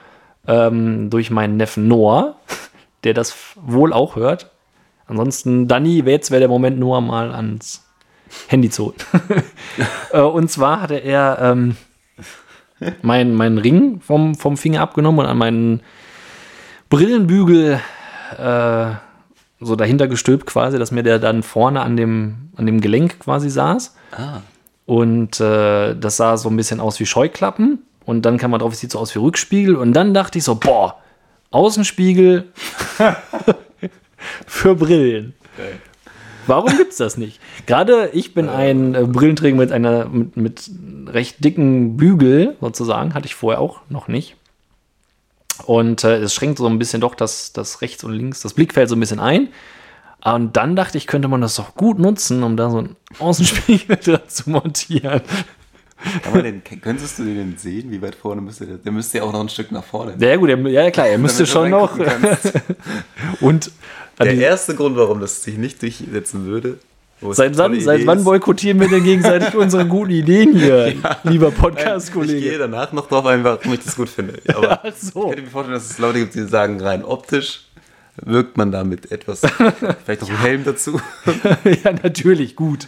ähm, 0.46 1.10
durch 1.10 1.30
meinen 1.30 1.56
Neffen 1.56 1.88
Noah, 1.88 2.36
der 3.04 3.14
das 3.14 3.36
wohl 3.56 3.92
auch 3.92 4.16
hört. 4.16 4.50
Ansonsten, 5.06 5.68
Danny, 5.68 6.02
jetzt 6.04 6.30
wäre 6.30 6.40
der 6.40 6.48
Moment, 6.48 6.78
Noah 6.78 7.00
mal 7.00 7.34
ans 7.34 7.84
Handy 8.48 8.70
zu 8.70 8.86
holen. 8.86 8.96
Äh, 10.12 10.20
Und 10.20 10.50
zwar 10.50 10.82
hatte 10.82 10.96
er 10.96 11.38
ähm, 11.40 11.76
meinen 13.00 13.34
mein 13.34 13.56
Ring 13.56 14.00
vom, 14.00 14.34
vom 14.34 14.58
Finger 14.58 14.82
abgenommen 14.82 15.20
und 15.20 15.26
an 15.26 15.38
meinen 15.38 15.80
Brillenbügel 16.90 17.80
äh, 18.38 18.90
so 19.60 19.76
dahinter 19.76 20.08
gestülpt 20.08 20.46
quasi, 20.46 20.78
dass 20.78 20.90
mir 20.90 21.02
der 21.02 21.18
dann 21.18 21.42
vorne 21.42 21.80
an 21.80 21.96
dem, 21.96 22.50
an 22.56 22.66
dem 22.66 22.80
Gelenk 22.80 23.20
quasi 23.20 23.48
saß. 23.48 23.96
Ah. 24.10 24.40
Und 24.84 25.40
äh, 25.40 25.94
das 25.94 26.16
sah 26.16 26.36
so 26.36 26.50
ein 26.50 26.56
bisschen 26.56 26.80
aus 26.80 27.00
wie 27.00 27.06
Scheuklappen. 27.06 27.82
Und 28.04 28.22
dann 28.22 28.38
kam 28.38 28.50
man 28.50 28.60
drauf, 28.60 28.72
es 28.72 28.80
sieht 28.80 28.90
so 28.90 28.98
aus 28.98 29.14
wie 29.14 29.18
Rückspiegel. 29.18 29.76
Und 29.76 29.92
dann 29.92 30.14
dachte 30.14 30.38
ich 30.38 30.44
so, 30.44 30.56
boah, 30.56 30.96
Außenspiegel 31.50 32.52
für 34.46 34.74
Brillen. 34.74 35.34
Warum 36.46 36.76
gibt's 36.76 36.96
das 36.96 37.16
nicht? 37.16 37.40
Gerade 37.66 38.10
ich 38.12 38.34
bin 38.34 38.48
ein 38.48 38.94
äh, 38.94 39.04
Brillenträger 39.04 39.56
mit 39.56 39.70
einer 39.70 40.06
mit, 40.06 40.36
mit 40.36 40.70
recht 41.06 41.44
dicken 41.44 41.96
Bügel 41.96 42.56
sozusagen, 42.60 43.14
hatte 43.14 43.26
ich 43.26 43.34
vorher 43.34 43.60
auch 43.60 43.80
noch 43.88 44.08
nicht. 44.08 44.36
Und 45.66 46.02
äh, 46.04 46.18
es 46.18 46.34
schränkt 46.34 46.58
so 46.58 46.66
ein 46.66 46.78
bisschen 46.78 47.00
doch 47.00 47.14
das, 47.14 47.52
das 47.52 47.80
rechts 47.80 48.02
und 48.02 48.12
links, 48.12 48.40
das 48.40 48.54
Blickfeld 48.54 48.88
so 48.88 48.96
ein 48.96 49.00
bisschen 49.00 49.20
ein. 49.20 49.48
Und 50.24 50.56
dann 50.56 50.76
dachte 50.76 50.98
ich, 50.98 51.06
könnte 51.06 51.28
man 51.28 51.40
das 51.40 51.56
doch 51.56 51.74
gut 51.74 51.98
nutzen, 51.98 52.42
um 52.42 52.56
da 52.56 52.70
so 52.70 52.78
einen 52.78 52.96
Außenspiegel 53.18 53.96
dran 54.04 54.28
zu 54.28 54.50
montieren. 54.50 55.20
Kann 56.22 56.32
man 56.34 56.42
den, 56.44 56.62
könntest 56.80 57.18
du 57.18 57.24
den 57.24 57.56
sehen? 57.58 57.90
Wie 57.90 58.00
weit 58.02 58.14
vorne 58.14 58.40
müsste 58.40 58.66
der? 58.66 58.76
Der 58.78 58.92
müsste 58.92 59.18
ja 59.18 59.24
auch 59.24 59.32
noch 59.32 59.40
ein 59.40 59.48
Stück 59.48 59.70
nach 59.72 59.84
vorne. 59.84 60.14
Ja, 60.18 60.36
gut, 60.36 60.48
ja 60.50 60.90
klar, 60.90 61.06
er 61.08 61.18
müsste 61.18 61.46
schon 61.46 61.70
noch. 61.70 61.98
Und 63.40 63.70
Der 64.18 64.32
die- 64.32 64.40
erste 64.40 64.74
Grund, 64.74 64.96
warum 64.96 65.20
das 65.20 65.42
sich 65.42 65.56
nicht 65.58 65.80
durchsetzen 65.82 66.44
würde. 66.46 66.78
seit 67.30 67.56
wann, 67.56 67.80
seit 67.80 68.06
wann 68.06 68.24
boykottieren 68.24 68.80
wir 68.80 68.88
denn 68.88 69.04
gegenseitig 69.04 69.54
unsere 69.54 69.86
guten 69.86 70.10
Ideen 70.10 70.56
hier, 70.56 70.86
lieber 70.94 71.02
Nein, 71.02 71.22
Ich 71.24 71.30
gehe 71.30 71.50
Podcast-Kollege? 71.50 72.58
danach 72.58 72.92
noch 72.92 73.08
drauf 73.08 73.26
ein, 73.26 73.44
warum 73.44 73.72
ich 73.72 73.80
das 73.80 73.96
gut 73.96 74.08
finde. 74.08 74.40
Aber 74.54 74.80
Ach 74.84 74.92
so. 74.98 75.20
ich 75.24 75.28
könnte 75.30 75.42
mir 75.42 75.50
vorstellen, 75.50 75.74
dass 75.74 75.90
es 75.90 75.98
Leute 75.98 76.18
gibt, 76.20 76.34
die 76.34 76.44
sagen, 76.44 76.80
rein 76.80 77.04
optisch 77.04 77.66
wirkt 78.16 78.58
man 78.58 78.70
damit 78.70 79.10
etwas. 79.10 79.40
Vielleicht 80.04 80.20
noch 80.20 80.28
ein 80.28 80.36
Helm 80.40 80.64
dazu. 80.64 81.00
ja, 81.64 81.92
natürlich, 82.02 82.56
gut. 82.56 82.86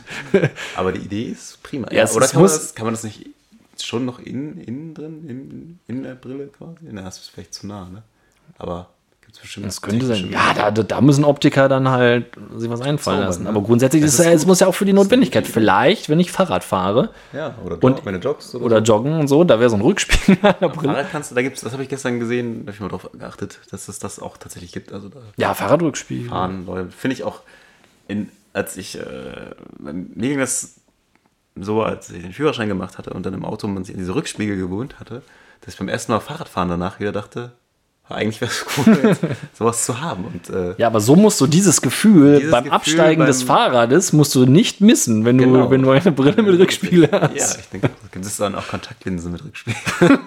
Aber 0.77 0.93
die 0.93 1.01
Idee 1.01 1.31
ist 1.33 1.63
prima. 1.83 1.93
Ja, 1.93 2.05
es- 2.05 2.15
oder 2.17 2.27
kann 2.29 2.43
man, 2.43 2.51
das, 2.51 2.75
kann 2.75 2.85
man 2.87 2.95
das 2.95 3.05
nicht 3.05 3.27
schon 3.81 4.05
noch 4.05 4.19
innen, 4.21 4.59
innen 4.61 4.95
drin, 4.95 5.29
in, 5.29 5.79
in 5.89 6.03
der 6.03 6.15
Brille 6.15 6.47
quasi? 6.47 6.77
Na, 6.91 7.03
das 7.03 7.19
ist 7.19 7.31
vielleicht 7.31 7.55
zu 7.55 7.67
nah, 7.67 7.89
ne? 7.89 8.03
Aber 8.59 8.89
gibt 9.21 9.35
es 9.35 9.41
bestimmt. 9.41 9.67
Das 9.67 9.83
könnte 9.83 10.07
sein. 10.07 10.31
Ja, 10.31 10.55
da, 10.55 10.71
da- 10.71 11.01
müssen 11.01 11.25
Optiker 11.25 11.69
dann 11.69 11.89
halt 11.89 12.27
sich 12.57 12.71
was 12.71 12.81
einfallen 12.83 12.99
Zaubern, 13.17 13.21
lassen. 13.27 13.43
ne? 13.45 13.49
Aber 13.49 13.63
grundsätzlich 13.63 14.03
Das 14.03 14.15
ist 14.15 14.21
es, 14.21 14.27
es 14.27 14.47
muss 14.47 14.61
ja 14.61 14.69
auch 14.69 14.75
für 14.77 14.85
die 14.85 14.93
Notwendigkeit. 14.93 15.45
Vielleicht, 15.47 16.09
wenn 16.09 16.21
ich 16.21 16.31
Fahrrad 16.31 16.63
fahre 16.63 17.11
Ja, 17.33 17.57
oder 17.65 17.83
Und- 17.83 17.97
Jog, 17.97 18.07
wenn 18.07 18.15
du 18.15 18.21
joggst 18.21 18.55
oder, 18.55 18.65
oder 18.67 18.79
joggen 18.79 19.19
und 19.19 19.27
so, 19.27 19.43
da 19.43 19.59
wäre 19.59 19.71
so 19.71 19.77
ein 19.77 19.83
Rückspiegel 19.83 20.39
an 20.47 20.55
der 20.61 20.69
so. 20.69 20.75
Brille. 20.77 20.93
Fahrrad 20.93 21.11
kannst 21.11 21.31
du, 21.33 21.35
da 21.35 21.43
gibt's, 21.43 21.63
das 21.63 21.73
habe 21.73 21.83
ich 21.83 21.89
gestern 21.89 22.21
gesehen, 22.21 22.61
da 22.67 22.73
habe 22.73 22.75
ich 22.77 22.81
mal 22.81 22.89
drauf 22.89 23.11
geachtet, 23.13 23.59
dass 23.73 23.89
es 23.89 23.99
das 23.99 24.21
auch 24.21 24.37
tatsächlich 24.37 24.71
gibt. 24.71 24.93
Also 24.93 25.09
da 25.09 25.19
Ja, 25.37 25.53
Fahrradrückspiegel. 25.55 26.29
fahren 26.29 26.65
Leute. 26.67 26.91
Finde 26.93 27.15
ich 27.17 27.25
auch, 27.25 27.41
in, 28.07 28.29
als 28.53 28.77
ich, 28.77 28.97
äh, 29.01 29.03
mir 29.81 30.29
ging 30.29 30.39
das 30.39 30.77
so, 31.57 31.83
als 31.83 32.11
ich 32.11 32.23
den 32.23 32.33
Führerschein 32.33 32.69
gemacht 32.69 32.99
hatte 32.99 33.11
und 33.11 33.25
dann 33.27 33.35
im 33.35 33.45
Auto 33.45 33.67
man 33.69 33.85
sich 33.85 33.95
an 33.95 34.01
diese 34.01 34.15
Rückspiegel 34.15 34.57
gewohnt 34.57 34.99
hatte, 35.01 35.23
dass 35.61 35.75
ich 35.75 35.79
beim 35.79 35.89
ersten 35.89 36.13
Mal 36.13 36.21
Fahrradfahren 36.21 36.69
danach 36.69 36.99
wieder 37.01 37.13
dachte, 37.13 37.53
eigentlich 38.07 38.41
wäre 38.43 38.51
es 38.51 38.67
cool, 38.87 39.17
sowas 39.55 39.87
zu 39.87 40.01
haben. 40.01 40.25
Und 40.27 40.51
äh, 40.51 40.75
Ja, 40.77 40.89
aber 40.89 41.01
so 41.01 41.17
musst 41.17 41.41
du 41.41 41.47
dieses 41.47 41.81
Gefühl 41.81 42.37
Dieses 42.39 42.51
beim 42.51 42.65
Gefühl 42.65 42.75
Absteigen 42.77 43.25
des 43.25 43.39
beim- 43.41 43.57
Fahrrades 43.57 44.13
musst 44.13 44.35
du 44.35 44.45
nicht 44.45 44.81
missen, 44.83 45.25
wenn 45.25 45.39
du, 45.39 45.45
Genau. 45.45 45.71
wenn 45.71 45.81
du 45.81 45.91
eine 45.91 46.13
Brille 46.13 46.43
mit 46.43 46.59
Rückspiegel 46.59 47.09
hast. 47.11 47.35
Ja, 47.35 47.47
ich 47.61 47.69
denke, 47.71 47.89
gibt 48.13 48.27
es 48.27 48.37
dann 48.37 48.55
auch 48.57 48.69
Kontaktlinsen 48.69 49.33
mit 49.33 49.43
Rückspiegel. 49.45 49.81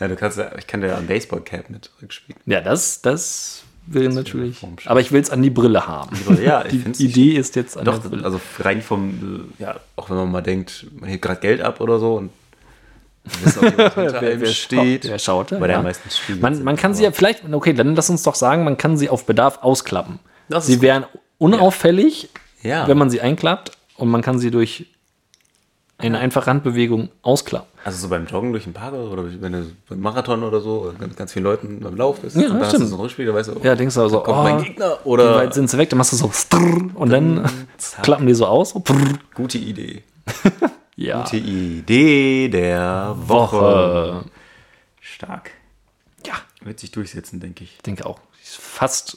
ja, 0.00 0.08
du 0.08 0.16
kannst 0.16 0.38
ja, 0.38 0.50
ich 0.56 0.66
kann 0.66 0.82
ja 0.82 0.96
ein 0.96 1.06
Baseballcap 1.06 1.68
mit 1.70 1.90
Rückspiegel. 2.00 2.40
Ja, 2.46 2.60
das, 2.60 3.02
das 3.02 3.61
will 3.86 4.08
natürlich. 4.10 4.58
vom 4.58 4.78
Spiel. 4.78 4.90
Aber 4.90 5.00
ich 5.00 5.12
will 5.12 5.20
es 5.20 5.30
an 5.30 5.42
die 5.42 5.50
Brille 5.50 5.86
haben. 5.86 6.16
Ja, 6.42 6.62
die 6.68 6.84
Idee 7.04 7.32
ist 7.36 7.56
jetzt 7.56 7.76
an 7.76 7.84
Doch, 7.84 7.98
der 7.98 8.08
Brille. 8.08 8.24
also 8.24 8.40
rein 8.60 8.80
vom, 8.82 9.52
ja, 9.58 9.76
auch 9.96 10.08
wenn 10.10 10.16
man 10.16 10.30
mal 10.30 10.40
denkt, 10.42 10.86
man 10.98 11.08
hebt 11.10 11.22
gerade 11.22 11.40
Geld 11.40 11.60
ab 11.62 11.80
oder 11.80 11.98
so 11.98 12.14
und 12.16 12.30
wissen, 13.24 13.66
ob 13.66 13.76
Wer- 13.96 14.40
wer 14.40 14.46
steht. 14.46 15.02
schaut- 15.04 15.10
wer 15.10 15.18
schaut 15.18 15.52
Weil 15.52 15.68
der 15.68 15.82
meistens 15.82 16.16
spiegelt. 16.18 16.42
Man, 16.42 16.62
man 16.64 16.76
kann 16.76 16.94
sie 16.94 17.04
ja 17.04 17.12
vielleicht, 17.12 17.42
okay, 17.52 17.72
dann 17.72 17.94
lass 17.94 18.10
uns 18.10 18.22
doch 18.22 18.34
sagen, 18.34 18.64
man 18.64 18.76
kann 18.76 18.96
sie 18.96 19.08
auf 19.08 19.26
Bedarf 19.26 19.58
ausklappen. 19.62 20.18
Das 20.48 20.66
sie 20.66 20.74
gut. 20.74 20.82
wären 20.82 21.04
unauffällig, 21.38 22.28
Ja. 22.62 22.86
wenn 22.88 22.98
man 22.98 23.10
sie 23.10 23.20
einklappt 23.20 23.72
und 23.96 24.08
man 24.08 24.22
kann 24.22 24.38
sie 24.38 24.50
durch 24.50 24.86
eine 26.06 26.18
einfache 26.18 26.46
Handbewegung 26.50 27.08
ausklappen. 27.22 27.68
Also 27.84 27.98
so 27.98 28.08
beim 28.08 28.26
Joggen 28.26 28.52
durch 28.52 28.64
den 28.64 28.72
Park 28.72 28.94
oder 28.94 29.24
wenn 29.40 29.52
du 29.52 29.66
beim 29.88 30.00
Marathon 30.00 30.42
oder 30.42 30.60
so, 30.60 30.82
oder 30.82 30.92
ganz, 30.94 31.16
ganz 31.16 31.32
vielen 31.32 31.44
Leuten 31.44 31.80
beim 31.80 31.96
Lauf 31.96 32.20
bist, 32.20 32.36
Ja, 32.36 32.42
und 32.46 32.50
dann 32.54 32.60
hast 32.60 32.68
stimmt. 32.70 32.84
du 32.84 32.86
so 32.88 32.94
einen 32.96 33.02
Rückspiegel, 33.02 33.34
weißt 33.34 33.48
du, 33.50 33.60
Ja, 33.62 33.74
denkst 33.74 33.94
du 33.94 34.02
also, 34.02 34.20
kommt 34.20 34.38
oh, 34.38 34.42
mein 34.42 34.62
Gegner 34.62 34.98
wie 35.02 35.08
oder 35.08 35.34
weit 35.36 35.54
sind 35.54 35.68
sie 35.70 35.78
weg? 35.78 35.90
Dann 35.90 35.98
machst 35.98 36.12
du 36.12 36.16
so 36.16 36.30
und 36.94 37.10
dann 37.10 37.48
zack. 37.78 38.04
klappen 38.04 38.26
die 38.26 38.34
so 38.34 38.46
aus. 38.46 38.70
So, 38.70 38.82
gute 39.34 39.58
Idee. 39.58 40.02
Ja. 40.94 41.22
Gute 41.22 41.38
Idee 41.38 42.48
der 42.50 43.14
Woche. 43.16 43.56
Woche. 43.56 44.24
Stark. 45.00 45.50
Ja, 46.26 46.34
Wird 46.62 46.78
sich 46.78 46.90
durchsetzen, 46.90 47.40
denke 47.40 47.64
ich. 47.64 47.76
ich 47.76 47.82
denke 47.82 48.04
auch. 48.04 48.20
Ist 48.42 48.56
fast, 48.58 49.16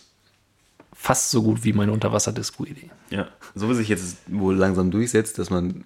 fast 0.94 1.32
so 1.32 1.44
gut 1.44 1.64
wie 1.66 1.74
meine 1.74 1.92
Unterwasserdisco-Idee. 1.92 2.90
Ja. 3.10 3.28
So 3.56 3.70
wie 3.70 3.74
sich 3.76 3.90
jetzt 3.90 4.18
wohl 4.28 4.56
langsam 4.56 4.90
durchsetzt, 4.90 5.38
dass 5.38 5.50
man 5.50 5.84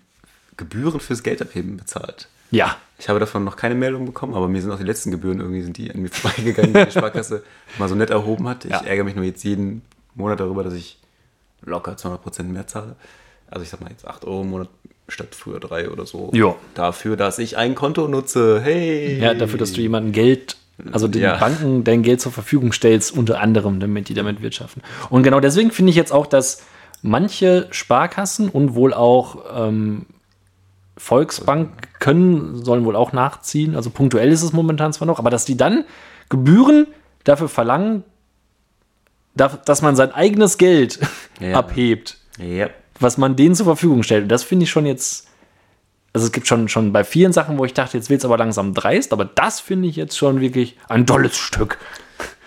Gebühren 0.59 0.99
fürs 0.99 1.23
Geldabheben 1.23 1.77
bezahlt. 1.77 2.27
Ja, 2.51 2.77
Ich 2.99 3.07
habe 3.09 3.19
davon 3.19 3.43
noch 3.43 3.55
keine 3.55 3.75
Meldung 3.75 4.05
bekommen, 4.05 4.33
aber 4.35 4.47
mir 4.47 4.61
sind 4.61 4.71
auch 4.71 4.77
die 4.77 4.83
letzten 4.83 5.09
Gebühren 5.11 5.39
irgendwie 5.39 5.61
sind 5.61 5.77
die 5.77 5.89
an 5.91 6.01
mir 6.01 6.09
vorbeigegangen, 6.11 6.73
die 6.73 6.85
die 6.85 6.91
Sparkasse 6.91 7.43
mal 7.77 7.87
so 7.89 7.95
nett 7.95 8.09
erhoben 8.09 8.47
hat. 8.47 8.65
Ich 8.65 8.71
Ja. 8.71 8.81
ärgere 8.81 9.05
mich 9.05 9.15
nur 9.15 9.23
jetzt 9.25 9.43
jeden 9.43 9.81
Monat 10.15 10.39
darüber, 10.39 10.63
dass 10.63 10.73
ich 10.73 10.97
locker 11.63 11.93
200% 11.93 12.43
mehr 12.43 12.67
zahle. 12.67 12.95
Also 13.49 13.63
ich 13.63 13.69
sag 13.69 13.81
mal 13.81 13.89
jetzt 13.89 14.07
8 14.07 14.25
Euro 14.25 14.41
im 14.41 14.49
Monat 14.49 14.69
statt 15.07 15.33
früher 15.33 15.59
3 15.59 15.89
oder 15.89 16.05
so. 16.05 16.29
Ja. 16.33 16.55
Dafür, 16.75 17.15
dass 17.17 17.39
ich 17.39 17.57
ein 17.57 17.73
Konto 17.75 18.07
nutze. 18.07 18.59
Hey! 18.61 19.17
Ja, 19.19 19.33
dafür, 19.33 19.57
dass 19.59 19.71
du 19.73 19.81
jemandem 19.81 20.11
Geld, 20.11 20.57
also 20.91 21.07
den 21.07 21.21
Ja. 21.21 21.37
Banken 21.37 21.83
dein 21.83 22.03
Geld 22.03 22.19
zur 22.21 22.31
Verfügung 22.31 22.71
stellst, 22.73 23.11
unter 23.15 23.39
anderem, 23.39 23.79
damit 23.79 24.09
die 24.09 24.13
damit 24.13 24.41
wirtschaften. 24.41 24.81
Und 25.09 25.23
genau 25.23 25.39
deswegen 25.39 25.71
finde 25.71 25.91
ich 25.91 25.95
jetzt 25.95 26.11
auch, 26.11 26.27
dass 26.27 26.63
manche 27.01 27.67
Sparkassen 27.71 28.49
und 28.49 28.75
wohl 28.75 28.93
auch 28.93 29.67
ähm, 29.67 30.05
Volksbank 30.99 31.69
können, 31.99 32.63
sollen 32.63 32.85
wohl 32.85 32.95
auch 32.95 33.13
nachziehen. 33.13 33.75
Also 33.75 33.89
punktuell 33.89 34.31
ist 34.31 34.43
es 34.43 34.53
momentan 34.53 34.93
zwar 34.93 35.07
noch, 35.07 35.17
aber 35.17 35.29
dass 35.31 35.45
die 35.45 35.57
dann 35.57 35.85
Gebühren 36.29 36.85
dafür 37.23 37.49
verlangen, 37.49 38.03
dass 39.35 39.81
man 39.81 39.95
sein 39.95 40.11
eigenes 40.11 40.57
Geld 40.57 40.99
Ja. 41.39 41.57
abhebt 41.57 42.17
Ja. 42.37 42.69
was 42.99 43.17
man 43.17 43.35
denen 43.37 43.55
zur 43.55 43.65
Verfügung 43.65 44.03
stellt. 44.03 44.23
Und 44.23 44.29
das 44.29 44.43
finde 44.43 44.63
ich 44.65 44.69
schon 44.69 44.85
jetzt. 44.85 45.27
Also 46.11 46.25
es 46.25 46.31
gibt 46.33 46.47
schon, 46.47 46.67
schon 46.67 46.91
bei 46.91 47.03
vielen 47.03 47.31
Sachen, 47.33 47.57
wo 47.59 47.65
ich 47.65 47.73
dachte, 47.73 47.95
jetzt 47.95 48.09
wird 48.09 48.19
es 48.19 48.25
aber 48.25 48.37
langsam 48.37 48.73
dreist, 48.73 49.13
aber 49.13 49.25
das 49.25 49.59
finde 49.59 49.87
ich 49.87 49.95
jetzt 49.95 50.17
schon 50.17 50.41
wirklich 50.41 50.75
ein 50.89 51.05
tolles 51.05 51.37
Stück. 51.37 51.77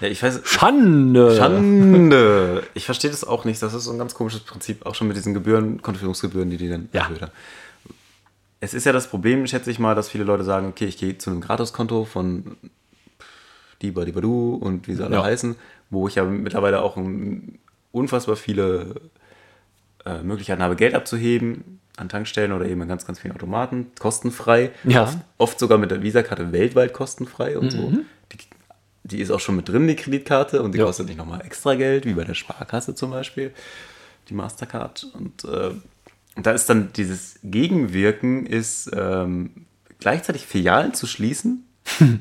ja, 0.00 0.08
ich 0.08 0.20
weiß. 0.22 0.40
Schande. 0.44 1.36
Schande. 1.36 2.64
Ich 2.74 2.84
verstehe 2.84 3.10
das 3.10 3.22
auch 3.24 3.44
nicht. 3.44 3.62
Das 3.62 3.72
ist 3.72 3.84
so 3.84 3.92
ein 3.92 3.98
ganz 3.98 4.14
komisches 4.14 4.40
Prinzip, 4.40 4.84
auch 4.84 4.94
schon 4.96 5.06
mit 5.06 5.16
diesen 5.16 5.32
Gebühren, 5.32 5.80
Kontoführungsgebühren, 5.80 6.50
die 6.50 6.56
die 6.56 6.68
dann 6.68 6.88
Ja. 6.92 7.02
erhöht 7.02 7.22
haben. 7.22 7.32
Es 8.62 8.74
ist 8.74 8.86
ja 8.86 8.92
das 8.92 9.08
Problem, 9.08 9.44
schätze 9.48 9.72
ich 9.72 9.80
mal, 9.80 9.96
dass 9.96 10.08
viele 10.08 10.22
Leute 10.22 10.44
sagen, 10.44 10.68
okay, 10.68 10.84
ich 10.86 10.96
gehe 10.96 11.18
zu 11.18 11.30
einem 11.30 11.40
Gratiskonto 11.40 12.04
von 12.04 12.56
Diba 13.82 14.04
Dibadu 14.04 14.54
und 14.54 14.86
wie 14.86 14.94
sie 14.94 15.04
alle 15.04 15.16
Ja. 15.16 15.24
heißen, 15.24 15.56
wo 15.90 16.06
ich 16.06 16.14
ja 16.14 16.24
mittlerweile 16.24 16.80
auch 16.82 16.96
unfassbar 17.90 18.36
viele 18.36 18.94
äh, 20.04 20.22
Möglichkeiten 20.22 20.62
habe, 20.62 20.76
Geld 20.76 20.94
abzuheben 20.94 21.80
an 21.96 22.08
Tankstellen 22.08 22.52
oder 22.52 22.64
eben 22.66 22.80
an 22.82 22.88
ganz, 22.88 23.04
ganz 23.04 23.18
vielen 23.18 23.34
Automaten, 23.34 23.88
kostenfrei. 23.98 24.70
Ja. 24.84 25.02
Oft, 25.02 25.18
oft 25.38 25.58
sogar 25.58 25.76
mit 25.78 25.90
der 25.90 26.02
Visa-Karte 26.04 26.52
weltweit 26.52 26.92
kostenfrei 26.92 27.58
und 27.58 27.70
so. 27.72 27.92
Die, 28.32 28.38
die 29.02 29.20
ist 29.20 29.32
auch 29.32 29.40
schon 29.40 29.56
mit 29.56 29.68
drin, 29.68 29.88
die 29.88 29.96
Kreditkarte, 29.96 30.62
und 30.62 30.72
die 30.72 30.78
Ja. 30.78 30.84
kostet 30.86 31.08
nicht 31.08 31.18
nochmal 31.18 31.42
extra 31.44 31.74
Geld, 31.74 32.06
wie 32.06 32.14
bei 32.14 32.22
der 32.24 32.34
Sparkasse 32.34 32.94
zum 32.94 33.10
Beispiel, 33.10 33.52
die 34.28 34.34
Mastercard. 34.34 35.04
Und, 35.14 35.44
äh, 35.44 35.48
und 35.68 35.82
da 36.36 36.52
ist 36.52 36.68
dann 36.68 36.92
dieses 36.94 37.38
Gegenwirken, 37.42 38.46
ist 38.46 38.90
ähm, 38.94 39.66
gleichzeitig 40.00 40.46
Filialen 40.46 40.94
zu 40.94 41.06
schließen, 41.06 41.66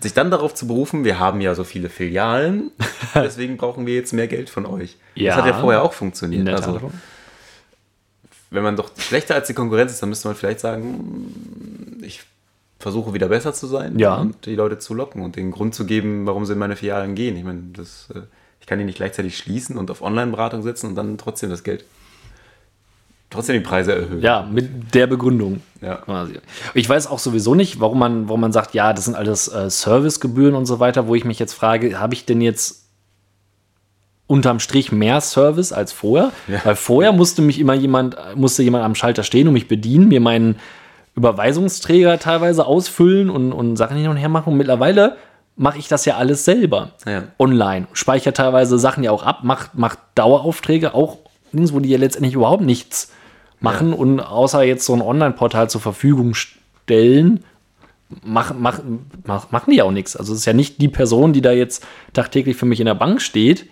sich 0.02 0.14
dann 0.14 0.32
darauf 0.32 0.54
zu 0.54 0.68
berufen, 0.68 1.04
wir 1.04 1.20
haben 1.20 1.40
ja 1.42 1.56
so 1.56 1.64
viele 1.64 1.90
Filialen, 1.90 2.72
deswegen 3.16 3.58
brauchen 3.58 3.86
wir 3.86 3.96
jetzt 3.96 4.12
mehr 4.14 4.28
Geld 4.28 4.50
von 4.50 4.66
euch. 4.66 4.98
Ja. 5.16 5.36
Das 5.36 5.44
hat 5.44 5.54
ja 5.54 5.60
vorher 5.60 5.84
auch 5.84 5.94
funktioniert. 5.94 6.48
Also, 6.50 6.80
Tat. 6.80 6.92
wenn 8.50 8.64
man 8.64 8.76
doch 8.76 8.92
schlechter 8.98 9.36
als 9.36 9.48
die 9.48 9.54
Konkurrenz 9.54 9.92
ist, 9.92 10.02
dann 10.02 10.10
müsste 10.10 10.28
man 10.28 10.36
vielleicht 10.36 10.60
sagen, 10.60 10.84
hm, 10.84 12.04
ich 12.04 12.22
versuche 12.80 13.14
wieder 13.14 13.28
besser 13.28 13.54
zu 13.54 13.68
sein 13.68 14.00
Ja. 14.00 14.16
und 14.16 14.46
die 14.48 14.56
Leute 14.56 14.80
zu 14.80 14.94
locken 14.94 15.22
und 15.22 15.36
den 15.36 15.52
Grund 15.52 15.76
zu 15.76 15.86
geben, 15.86 16.26
warum 16.26 16.46
sie 16.46 16.54
in 16.54 16.60
meine 16.60 16.76
Filialen 16.76 17.14
gehen. 17.16 17.38
Ich 17.38 17.44
meine, 17.44 17.62
das, 17.74 18.10
äh, 18.14 18.22
ich 18.60 18.66
kann 18.66 18.80
die 18.80 18.86
nicht 18.86 18.96
gleichzeitig 18.96 19.38
schließen 19.38 19.78
und 19.78 19.92
auf 19.92 20.02
Online-Beratung 20.02 20.64
setzen 20.64 20.88
und 20.88 20.96
dann 20.96 21.18
trotzdem 21.20 21.52
das 21.52 21.64
Geld, 21.64 21.86
trotzdem 23.32 23.56
die 23.56 23.68
Preise 23.68 23.94
erhöhen. 23.94 24.22
Ja, 24.22 24.48
mit 24.50 24.94
der 24.94 25.08
Begründung. 25.08 25.62
Ja. 25.82 25.96
Quasi. 25.96 26.36
Ich 26.76 26.88
weiß 26.88 27.08
auch 27.08 27.18
sowieso 27.18 27.56
nicht, 27.56 27.80
warum 27.80 27.98
man, 27.98 28.28
warum 28.28 28.42
man 28.42 28.52
sagt, 28.52 28.76
ja, 28.76 28.94
das 28.94 29.06
sind 29.06 29.16
alles 29.16 29.48
äh, 29.48 29.70
Servicegebühren 29.70 30.54
und 30.54 30.68
so 30.68 30.80
weiter, 30.80 31.08
wo 31.08 31.16
ich 31.16 31.26
mich 31.26 31.40
jetzt 31.40 31.54
frage, 31.54 32.00
habe 32.00 32.14
ich 32.14 32.26
denn 32.26 32.42
jetzt 32.42 32.86
unterm 34.28 34.60
Strich 34.60 34.92
mehr 34.92 35.20
Service 35.22 35.74
als 35.74 35.92
vorher? 35.92 36.32
Ja. 36.48 36.62
Weil 36.64 36.76
vorher 36.76 37.12
musste 37.12 37.42
mich 37.42 37.60
immer 37.60 37.74
jemand, 37.74 38.16
musste 38.36 38.62
jemand 38.64 38.84
am 38.84 38.96
Schalter 38.96 39.24
stehen 39.24 39.48
und 39.48 39.54
mich 39.54 39.68
bedienen, 39.68 40.10
mir 40.10 40.22
meinen 40.22 40.58
Überweisungsträger 41.16 42.20
teilweise 42.20 42.66
ausfüllen 42.66 43.30
und, 43.30 43.52
und 43.52 43.76
Sachen 43.76 43.98
hin 43.98 44.08
und 44.08 44.18
her 44.18 44.30
machen. 44.30 44.52
Und 44.52 44.58
mittlerweile 44.58 45.18
mache 45.56 45.80
ich 45.80 45.88
das 45.88 46.06
ja 46.06 46.18
alles 46.18 46.46
selber. 46.46 46.92
Ja. 47.06 47.24
Online. 47.40 47.88
Speichere 47.94 48.34
teilweise 48.34 48.78
Sachen 48.80 49.04
ja 49.04 49.12
auch 49.12 49.24
ab, 49.24 49.44
macht 49.44 49.76
macht 49.76 50.00
Daueraufträge, 50.16 50.94
auch 50.94 51.18
Dings, 51.52 51.74
wo 51.74 51.80
die 51.80 51.90
ja 51.90 51.98
letztendlich 51.98 52.36
überhaupt 52.36 52.64
nichts 52.64 53.12
machen 53.62 53.94
und 53.94 54.20
außer 54.20 54.64
jetzt 54.64 54.86
so 54.86 54.94
ein 54.94 55.02
Online-Portal 55.02 55.70
zur 55.70 55.80
Verfügung 55.82 56.34
stellen, 56.34 57.44
mach, 58.24 58.54
mach, 58.54 58.80
mach, 59.26 59.52
machen 59.52 59.72
die 59.72 59.78
ja 59.78 59.86
auch 59.86 59.92
nichts. 59.92 60.18
Also 60.18 60.34
es 60.34 60.40
ist 60.40 60.46
ja 60.46 60.54
nicht 60.54 60.82
die 60.82 60.90
Person, 60.90 61.32
die 61.32 61.42
da 61.42 61.52
jetzt 61.52 61.86
tagtäglich 62.14 62.58
für 62.58 62.66
mich 62.66 62.80
in 62.80 62.86
der 62.88 62.96
Bank 62.96 63.22
steht, 63.22 63.68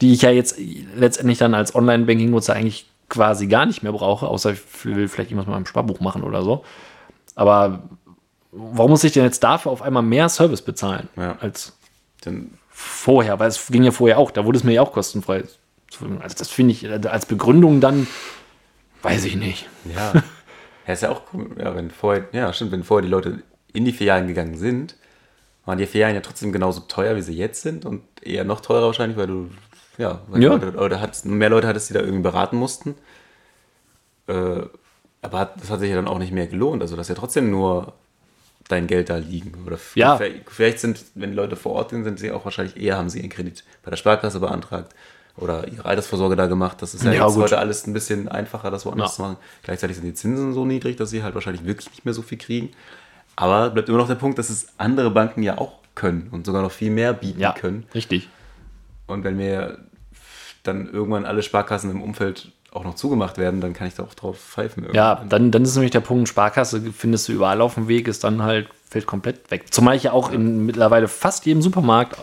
die 0.00 0.12
ich 0.12 0.22
ja 0.22 0.30
jetzt 0.30 0.58
letztendlich 0.96 1.38
dann 1.38 1.54
als 1.54 1.74
Online-Banking-Nutzer 1.74 2.54
eigentlich 2.54 2.86
quasi 3.08 3.46
gar 3.46 3.66
nicht 3.66 3.82
mehr 3.82 3.92
brauche, 3.92 4.28
außer 4.28 4.52
ich 4.52 4.60
will 4.84 5.08
vielleicht 5.08 5.30
irgendwas 5.30 5.46
mit 5.46 5.54
meinem 5.54 5.66
Sparbuch 5.66 6.00
machen 6.00 6.22
oder 6.22 6.42
so. 6.42 6.64
Aber 7.34 7.82
warum 8.52 8.90
muss 8.90 9.04
ich 9.04 9.12
denn 9.12 9.24
jetzt 9.24 9.42
dafür 9.42 9.72
auf 9.72 9.82
einmal 9.82 10.02
mehr 10.02 10.28
Service 10.28 10.62
bezahlen 10.62 11.08
Ja. 11.16 11.36
als 11.40 11.72
Dann, 12.22 12.50
vorher? 12.70 13.38
Weil 13.38 13.48
es 13.48 13.66
ging 13.68 13.82
ja 13.82 13.90
vorher 13.92 14.18
auch, 14.18 14.30
da 14.30 14.44
wurde 14.44 14.58
es 14.58 14.64
mir 14.64 14.72
ja 14.72 14.82
auch 14.82 14.92
kostenfrei. 14.92 15.44
Also 16.22 16.36
das 16.38 16.48
finde 16.50 16.72
ich 16.72 16.84
äh, 16.84 17.00
als 17.08 17.26
Begründung 17.26 17.80
dann, 17.80 18.06
weiß 19.02 19.24
ich 19.24 19.36
nicht. 19.36 19.68
ja. 19.84 20.12
ja, 20.86 20.92
ist 20.92 21.02
ja 21.02 21.10
auch 21.10 21.22
cool. 21.32 21.50
Ja, 21.58 21.74
wenn 21.74 21.90
vorher, 21.90 22.28
ja, 22.32 22.52
stimmt, 22.52 22.72
wenn 22.72 22.84
vorher 22.84 23.02
die 23.04 23.10
Leute 23.10 23.42
in 23.72 23.84
die 23.84 23.92
Filialen 23.92 24.26
gegangen 24.28 24.56
sind, 24.56 24.96
waren 25.64 25.78
die 25.78 25.86
Filialen 25.86 26.14
ja 26.16 26.20
trotzdem 26.22 26.52
genauso 26.52 26.80
teuer, 26.80 27.16
wie 27.16 27.22
sie 27.22 27.36
jetzt 27.36 27.62
sind 27.62 27.84
und 27.84 28.02
eher 28.22 28.44
noch 28.44 28.60
teurer 28.60 28.86
wahrscheinlich, 28.86 29.16
weil 29.16 29.26
du, 29.26 29.50
ja, 29.98 30.20
weil 30.28 30.42
Ja. 30.42 30.50
Leute, 30.54 30.76
oder 30.76 31.00
hattest, 31.00 31.26
mehr 31.26 31.50
Leute 31.50 31.66
hattest, 31.68 31.90
die 31.90 31.94
da 31.94 32.00
irgendwie 32.00 32.22
beraten 32.22 32.56
mussten. 32.56 32.94
Äh, 34.26 34.62
aber 35.22 35.38
hat, 35.38 35.60
das 35.60 35.70
hat 35.70 35.80
sich 35.80 35.90
ja 35.90 35.96
dann 35.96 36.08
auch 36.08 36.18
nicht 36.18 36.32
mehr 36.32 36.46
gelohnt. 36.46 36.80
Also, 36.82 36.96
das 36.96 37.04
ist 37.06 37.14
ja 37.14 37.20
trotzdem 37.20 37.50
nur 37.50 37.92
dein 38.68 38.86
Geld 38.86 39.10
da 39.10 39.16
liegen. 39.16 39.64
Oder 39.66 39.78
Ja. 39.94 40.18
vielleicht, 40.48 40.78
sind, 40.78 41.04
wenn 41.14 41.34
Leute 41.34 41.56
vor 41.56 41.72
Ort 41.72 41.90
sind, 41.90 42.04
sind 42.04 42.18
sie 42.18 42.30
auch 42.32 42.44
wahrscheinlich 42.44 42.76
eher, 42.76 42.96
haben 42.96 43.10
sie 43.10 43.18
ihren 43.18 43.28
Kredit 43.30 43.64
bei 43.82 43.90
der 43.90 43.96
Sparkasse 43.96 44.40
beantragt 44.40 44.94
oder 45.36 45.68
ihre 45.68 45.84
Altersvorsorge 45.84 46.36
da 46.36 46.46
gemacht. 46.46 46.82
Das 46.82 46.94
ist 46.94 47.04
ja, 47.04 47.12
Ja, 47.12 47.24
jetzt 47.24 47.34
gut. 47.34 47.44
heute 47.44 47.58
alles 47.58 47.86
ein 47.86 47.92
bisschen 47.92 48.28
einfacher, 48.28 48.70
das 48.70 48.84
woanders 48.86 49.10
Ja. 49.12 49.16
zu 49.16 49.22
machen. 49.22 49.36
Gleichzeitig 49.62 49.96
sind 49.96 50.06
die 50.06 50.14
Zinsen 50.14 50.52
so 50.52 50.64
niedrig, 50.66 50.96
dass 50.96 51.10
sie 51.10 51.22
halt 51.22 51.34
wahrscheinlich 51.34 51.64
wirklich 51.64 51.88
nicht 51.90 52.04
mehr 52.04 52.14
so 52.14 52.22
viel 52.22 52.38
kriegen. 52.38 52.70
Aber 53.36 53.70
bleibt 53.70 53.88
immer 53.88 53.98
noch 53.98 54.08
der 54.08 54.16
Punkt, 54.16 54.38
dass 54.38 54.50
es 54.50 54.66
andere 54.76 55.10
Banken 55.10 55.42
ja 55.42 55.56
auch 55.58 55.72
können 55.94 56.28
und 56.30 56.46
sogar 56.46 56.62
noch 56.62 56.72
viel 56.72 56.90
mehr 56.90 57.12
bieten 57.12 57.40
Ja, 57.40 57.52
können. 57.52 57.86
richtig. 57.94 58.28
Und 59.06 59.24
wenn 59.24 59.36
mir 59.36 59.78
dann 60.62 60.88
irgendwann 60.92 61.24
alle 61.24 61.42
Sparkassen 61.42 61.90
im 61.90 62.02
Umfeld 62.02 62.52
auch 62.72 62.84
noch 62.84 62.94
zugemacht 62.94 63.38
werden, 63.38 63.60
dann 63.60 63.72
kann 63.72 63.88
ich 63.88 63.94
da 63.94 64.04
auch 64.04 64.14
drauf 64.14 64.38
pfeifen. 64.38 64.84
Ja, 64.92 65.10
irgendwann. 65.12 65.28
dann, 65.30 65.50
dann 65.50 65.62
ist 65.62 65.74
nämlich 65.74 65.90
der 65.90 66.00
Punkt, 66.00 66.28
Sparkasse 66.28 66.80
findest 66.96 67.26
du 67.28 67.32
überall 67.32 67.60
auf 67.60 67.74
dem 67.74 67.88
Weg, 67.88 68.06
ist 68.06 68.22
dann 68.22 68.42
halt, 68.42 68.68
fällt 68.88 69.06
komplett 69.06 69.50
weg. 69.50 69.72
Zumal 69.72 69.96
ich 69.96 70.04
ja 70.04 70.12
auch 70.12 70.30
in 70.30 70.66
mittlerweile 70.66 71.08
fast 71.08 71.46
jedem 71.46 71.62
Supermarkt, 71.62 72.16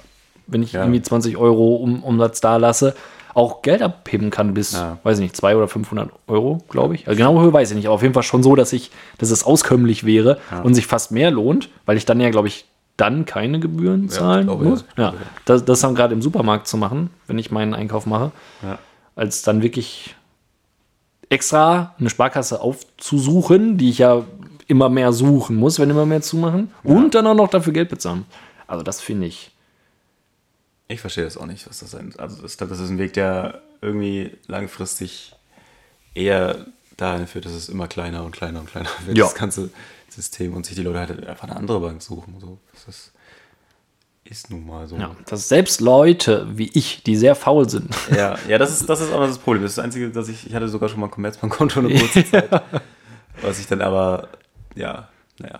wenn 0.47 0.63
ich 0.63 0.73
Ja. 0.73 0.81
irgendwie 0.81 1.01
20 1.01 1.37
Euro 1.37 1.75
um, 1.75 2.03
Umsatz 2.03 2.41
da 2.41 2.57
lasse, 2.57 2.95
auch 3.33 3.61
Geld 3.61 3.81
abheben 3.83 4.29
kann 4.31 4.53
bis, 4.55 4.73
Ja. 4.73 4.97
weiß 5.03 5.19
ich 5.19 5.23
nicht, 5.23 5.35
200 5.37 5.57
oder 5.57 5.67
500 5.67 6.09
Euro, 6.27 6.57
glaube 6.69 6.95
ich. 6.95 7.07
Also 7.07 7.17
genau 7.17 7.39
Höhe 7.41 7.53
weiß 7.53 7.69
ich 7.69 7.75
nicht, 7.77 7.85
aber 7.85 7.95
auf 7.95 8.01
jeden 8.01 8.13
Fall 8.15 8.23
schon 8.23 8.41
so, 8.41 8.55
dass 8.55 8.73
ich, 8.73 8.89
dass 9.19 9.29
es 9.29 9.43
auskömmlich 9.43 10.05
wäre 10.05 10.39
und 10.63 10.73
sich 10.73 10.87
fast 10.87 11.11
mehr 11.11 11.29
lohnt, 11.29 11.69
weil 11.85 11.97
ich 11.97 12.05
dann 12.05 12.19
ja, 12.19 12.29
glaube 12.31 12.47
ich, 12.47 12.65
dann 12.97 13.25
keine 13.25 13.59
Gebühren 13.59 14.09
zahlen 14.09 14.47
glaube, 14.47 14.63
muss. 14.65 14.85
ja. 14.97 15.03
Ja, 15.03 15.09
ja. 15.11 15.15
das, 15.45 15.63
das 15.65 15.81
dann 15.81 15.93
gerade 15.93 16.15
im 16.15 16.23
Supermarkt 16.23 16.67
zu 16.67 16.77
machen, 16.77 17.11
wenn 17.27 17.37
ich 17.37 17.51
meinen 17.51 17.75
Einkauf 17.75 18.07
mache, 18.07 18.31
Ja. 18.63 18.79
als 19.15 19.43
dann 19.43 19.61
wirklich 19.61 20.15
extra 21.29 21.93
eine 21.99 22.09
Sparkasse 22.09 22.61
aufzusuchen, 22.61 23.77
die 23.77 23.89
ich 23.89 23.99
ja 23.99 24.23
immer 24.67 24.89
mehr 24.89 25.11
suchen 25.13 25.55
muss, 25.57 25.79
wenn 25.79 25.89
immer 25.89 26.05
mehr 26.05 26.21
zumachen, 26.21 26.71
und 26.83 27.15
dann 27.15 27.27
auch 27.27 27.35
noch 27.35 27.49
dafür 27.49 27.73
Geld 27.73 27.89
bezahlen. 27.89 28.25
Also 28.65 28.83
das 28.83 28.99
finde 29.01 29.27
ich. 29.27 29.51
Ich 30.87 31.01
verstehe 31.01 31.23
das 31.25 31.37
auch 31.37 31.45
nicht, 31.45 31.67
was 31.69 31.79
das 31.79 31.91
sein 31.91 32.13
Also 32.17 32.45
ich 32.45 32.57
glaube, 32.57 32.71
das 32.71 32.79
ist 32.79 32.89
ein 32.89 32.97
Weg, 32.97 33.13
der 33.13 33.61
irgendwie 33.81 34.37
langfristig 34.47 35.33
eher 36.13 36.65
dahin 36.95 37.27
führt, 37.27 37.45
dass 37.45 37.51
es 37.51 37.69
immer 37.69 37.87
kleiner 37.87 38.23
und 38.23 38.31
kleiner 38.31 38.59
und 38.59 38.69
kleiner 38.69 38.89
wird, 39.05 39.17
Ja. 39.17 39.25
das 39.25 39.35
ganze 39.35 39.69
System 40.09 40.53
und 40.55 40.65
sich 40.65 40.75
die 40.75 40.81
Leute 40.83 40.99
halt 40.99 41.27
einfach 41.27 41.43
eine 41.47 41.55
andere 41.55 41.79
Bank 41.79 42.01
suchen. 42.01 42.39
So. 42.39 42.57
Das 42.73 42.87
ist, 42.87 43.11
ist 44.23 44.49
nun 44.49 44.65
mal 44.65 44.87
so. 44.87 44.97
Ja, 44.97 45.15
dass 45.27 45.47
selbst 45.47 45.79
Leute 45.81 46.47
wie 46.57 46.69
ich, 46.73 47.03
die 47.03 47.15
sehr 47.15 47.35
faul 47.35 47.69
sind, 47.69 47.93
Ja, 48.15 48.37
ja 48.47 48.57
das, 48.57 48.71
ist, 48.71 48.89
das 48.89 49.01
ist 49.01 49.11
auch 49.11 49.19
das 49.25 49.37
Problem. 49.37 49.61
Das 49.63 49.73
ist 49.73 49.77
das 49.77 49.85
Einzige, 49.85 50.09
dass 50.09 50.27
ich, 50.29 50.47
ich 50.47 50.55
hatte 50.55 50.67
sogar 50.69 50.89
schon 50.89 50.99
mal 50.99 51.07
ein 51.07 51.11
Commerzbankkonto 51.11 51.79
eine 51.81 51.99
kurze 51.99 52.25
Zeit. 52.25 52.49
Was 53.41 53.59
ich 53.59 53.67
dann 53.67 53.81
aber, 53.81 54.29
ja, 54.73 55.09
naja, 55.37 55.59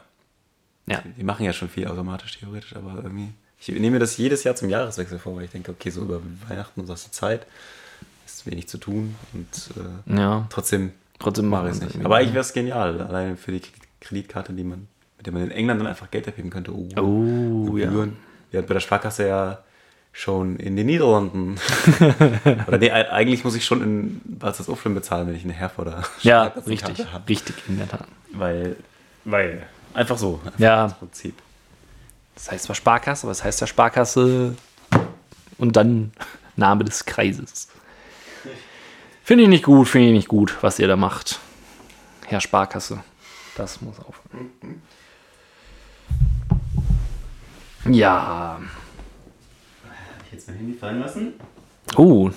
ja, 0.87 1.03
die 1.17 1.23
machen 1.23 1.45
ja 1.45 1.53
schon 1.53 1.69
viel 1.69 1.85
automatisch, 1.87 2.39
theoretisch, 2.39 2.75
aber 2.75 2.95
irgendwie, 3.03 3.33
ich 3.59 3.67
nehme 3.69 3.91
mir 3.91 3.99
das 3.99 4.17
jedes 4.17 4.43
Jahr 4.43 4.55
zum 4.55 4.69
Jahreswechsel 4.69 5.19
vor, 5.19 5.35
weil 5.35 5.45
ich 5.45 5.51
denke, 5.51 5.71
okay, 5.71 5.89
so 5.89 6.01
über 6.01 6.21
Weihnachten 6.47 6.79
und 6.81 6.87
so 6.87 6.93
hast 6.93 7.07
du 7.07 7.11
Zeit, 7.11 7.45
ist 8.25 8.45
wenig 8.45 8.67
zu 8.67 8.77
tun 8.77 9.15
und 9.33 9.69
äh, 10.11 10.19
ja, 10.19 10.45
trotzdem 10.49 10.91
trotzdem 11.19 11.47
mache 11.47 11.67
ich 11.69 11.75
es 11.75 11.81
nicht. 11.81 12.05
Aber 12.05 12.17
eigentlich 12.17 12.33
wäre 12.33 12.41
es 12.41 12.53
genial, 12.53 13.01
alleine 13.01 13.35
für 13.35 13.51
die 13.51 13.61
Kreditkarte, 14.01 14.53
die 14.53 14.63
man, 14.63 14.87
mit 15.17 15.25
der 15.25 15.33
man 15.33 15.43
in 15.43 15.51
England 15.51 15.79
dann 15.81 15.87
einfach 15.87 16.11
Geld 16.11 16.27
abheben 16.27 16.49
könnte. 16.49 16.71
Oh, 16.73 16.87
Oh, 16.97 17.77
ja. 17.77 17.91
Wir 17.91 18.59
hatten 18.59 18.67
bei 18.67 18.73
der 18.73 18.79
Sparkasse 18.79 19.27
ja 19.27 19.59
schon 20.13 20.57
in 20.57 20.75
den 20.75 20.87
Niederlanden. 20.87 21.57
oder 22.67 22.77
nee, 22.79 22.91
eigentlich 22.91 23.43
muss 23.43 23.55
ich 23.55 23.65
schon 23.65 23.83
in 23.83 24.21
Bad 24.25 24.59
Oflen 24.67 24.95
bezahlen, 24.95 25.27
wenn 25.27 25.35
ich 25.35 25.43
eine 25.43 25.53
Herforder 25.53 26.03
Ja, 26.21 26.43
richtig, 26.65 27.11
habe. 27.11 27.29
richtig, 27.29 27.55
in 27.67 27.77
der 27.77 27.87
Tat. 27.87 28.07
Weil, 28.33 28.77
weil, 29.25 29.67
einfach 29.93 30.17
so. 30.17 30.39
Einfach 30.43 30.59
Ja. 30.59 30.83
Das 30.85 30.97
Prinzip. 30.97 31.35
Das 32.37 32.51
heißt 32.51 32.65
zwar 32.65 32.75
Sparkasse, 32.75 33.25
aber 33.25 33.31
es 33.31 33.43
heißt 33.43 33.61
ja 33.61 33.65
Sparkasse 33.67 34.55
und 35.57 35.75
dann 35.75 36.11
Name 36.55 36.83
des 36.83 37.03
Kreises. 37.05 37.67
Finde 39.23 39.43
ich 39.45 39.49
nicht 39.49 39.63
gut, 39.65 39.87
finde 39.87 40.09
ich 40.09 40.13
nicht 40.13 40.27
gut, 40.27 40.55
was 40.61 40.77
ihr 40.77 40.87
da 40.87 40.95
macht. 40.95 41.39
Herr 42.27 42.39
Sparkasse. 42.39 43.03
Das 43.55 43.81
muss 43.81 43.95
aufhören. 43.99 44.51
Ja. 47.89 48.59
Habe 48.59 48.65
ich 50.27 50.33
jetzt 50.33 50.47
mein 50.47 50.57
Handy 50.57 50.77
fallen 50.77 50.99
lassen? 50.99 51.33
Oh, 51.95 52.29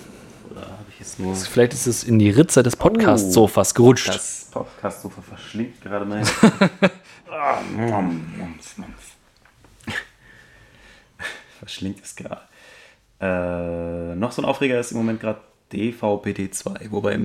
Oder 0.49 0.61
habe 0.61 0.85
ich 0.89 0.97
jetzt 0.99 1.19
nur. 1.19 1.35
vielleicht 1.35 1.73
ist 1.73 1.85
es 1.85 2.03
in 2.03 2.17
die 2.17 2.31
Ritze 2.31 2.63
des 2.63 2.75
Podcast-Sofas 2.75 3.75
gerutscht. 3.75 4.07
Das 4.07 4.49
Podcast-Sofa 4.51 5.21
verschlingt 5.21 5.79
gerade 5.79 6.05
mein. 6.05 6.25
verschlingt 11.61 12.03
es 12.03 12.15
gerade. 12.15 12.41
Äh, 13.21 14.15
noch 14.15 14.31
so 14.31 14.41
ein 14.41 14.45
Aufreger 14.45 14.79
ist 14.79 14.91
im 14.91 14.97
Moment 14.97 15.21
gerade 15.21 15.41
DVB-T2. 15.71 16.89
Wobei 16.89 17.19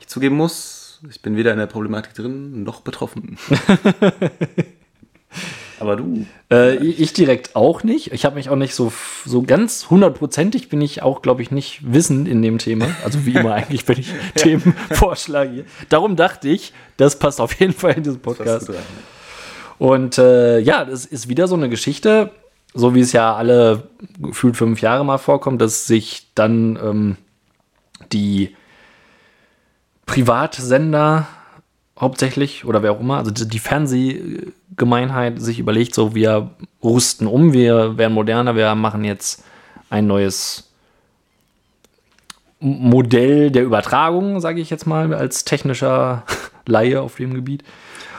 ich 0.00 0.08
zugeben 0.08 0.36
muss, 0.36 1.00
Ich 1.08 1.22
bin 1.22 1.36
weder 1.36 1.52
in 1.52 1.58
der 1.58 1.66
Problematik 1.66 2.14
drin 2.14 2.64
noch 2.64 2.80
betroffen. 2.80 3.38
Aber 5.78 5.94
du. 5.94 6.26
Äh, 6.50 6.84
ich 6.84 7.12
direkt 7.12 7.54
auch 7.54 7.84
nicht. 7.84 8.12
Ich 8.12 8.24
habe 8.24 8.34
mich 8.34 8.50
auch 8.50 8.56
nicht 8.56 8.74
so, 8.74 8.92
so 9.24 9.42
ganz 9.42 9.90
hundertprozentig 9.90 10.68
bin 10.68 10.80
ich 10.80 11.02
auch, 11.02 11.22
glaube 11.22 11.42
ich, 11.42 11.52
nicht 11.52 11.92
wissend 11.92 12.26
in 12.26 12.42
dem 12.42 12.58
Thema. 12.58 12.88
Also 13.04 13.24
wie 13.24 13.34
immer 13.34 13.54
eigentlich, 13.54 13.86
wenn 13.86 14.00
ich 14.00 14.12
Themen 14.34 14.74
vorschlage. 14.90 15.66
Darum 15.88 16.16
dachte 16.16 16.48
ich, 16.48 16.72
das 16.96 17.20
passt 17.20 17.40
auf 17.40 17.52
jeden 17.60 17.74
Fall 17.74 17.92
in 17.92 18.02
diesen 18.02 18.18
Podcast. 18.18 18.72
Und 19.78 20.18
äh, 20.18 20.58
ja, 20.58 20.84
das 20.84 21.06
ist 21.06 21.28
wieder 21.28 21.46
so 21.46 21.54
eine 21.54 21.68
Geschichte, 21.68 22.32
so 22.74 22.94
wie 22.94 23.00
es 23.00 23.12
ja 23.12 23.34
alle 23.34 23.88
gefühlt 24.20 24.56
fünf 24.56 24.80
Jahre 24.80 25.04
mal 25.04 25.18
vorkommt, 25.18 25.60
dass 25.60 25.86
sich 25.86 26.28
dann 26.34 26.78
ähm, 26.82 27.16
die 28.12 28.54
Privatsender 30.06 31.26
hauptsächlich 31.98 32.64
oder 32.64 32.82
wer 32.82 32.92
auch 32.92 33.00
immer, 33.00 33.18
also 33.18 33.30
die 33.30 33.58
Fernsehgemeinheit 33.58 35.40
sich 35.40 35.58
überlegt, 35.58 35.94
so 35.94 36.14
wir 36.14 36.50
rüsten 36.82 37.26
um, 37.26 37.52
wir 37.52 37.98
werden 37.98 38.14
moderner, 38.14 38.54
wir 38.54 38.74
machen 38.74 39.04
jetzt 39.04 39.44
ein 39.90 40.06
neues 40.06 40.70
Modell 42.60 43.50
der 43.50 43.64
Übertragung, 43.64 44.40
sage 44.40 44.60
ich 44.60 44.70
jetzt 44.70 44.86
mal, 44.86 45.12
als 45.14 45.44
technischer 45.44 46.24
Laie 46.66 47.00
auf 47.00 47.16
dem 47.16 47.34
Gebiet. 47.34 47.64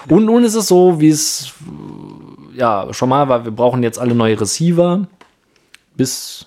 Und 0.07 0.25
nun 0.25 0.43
ist 0.43 0.55
es 0.55 0.67
so, 0.67 0.99
wie 1.01 1.09
es 1.09 1.53
ja 2.59 2.93
schon 2.93 3.09
mal 3.09 3.29
war, 3.29 3.45
wir 3.45 3.51
brauchen 3.51 3.81
jetzt 3.81 3.99
alle 3.99 4.13
neue 4.13 4.39
Receiver. 4.39 5.07
Bis 5.95 6.45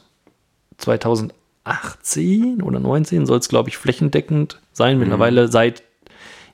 2018 0.79 2.63
oder 2.63 2.81
19 2.81 3.27
soll 3.27 3.39
es, 3.39 3.49
glaube 3.49 3.69
ich, 3.69 3.77
flächendeckend 3.77 4.61
sein. 4.73 4.99
Mittlerweile 4.99 5.49
seit 5.49 5.83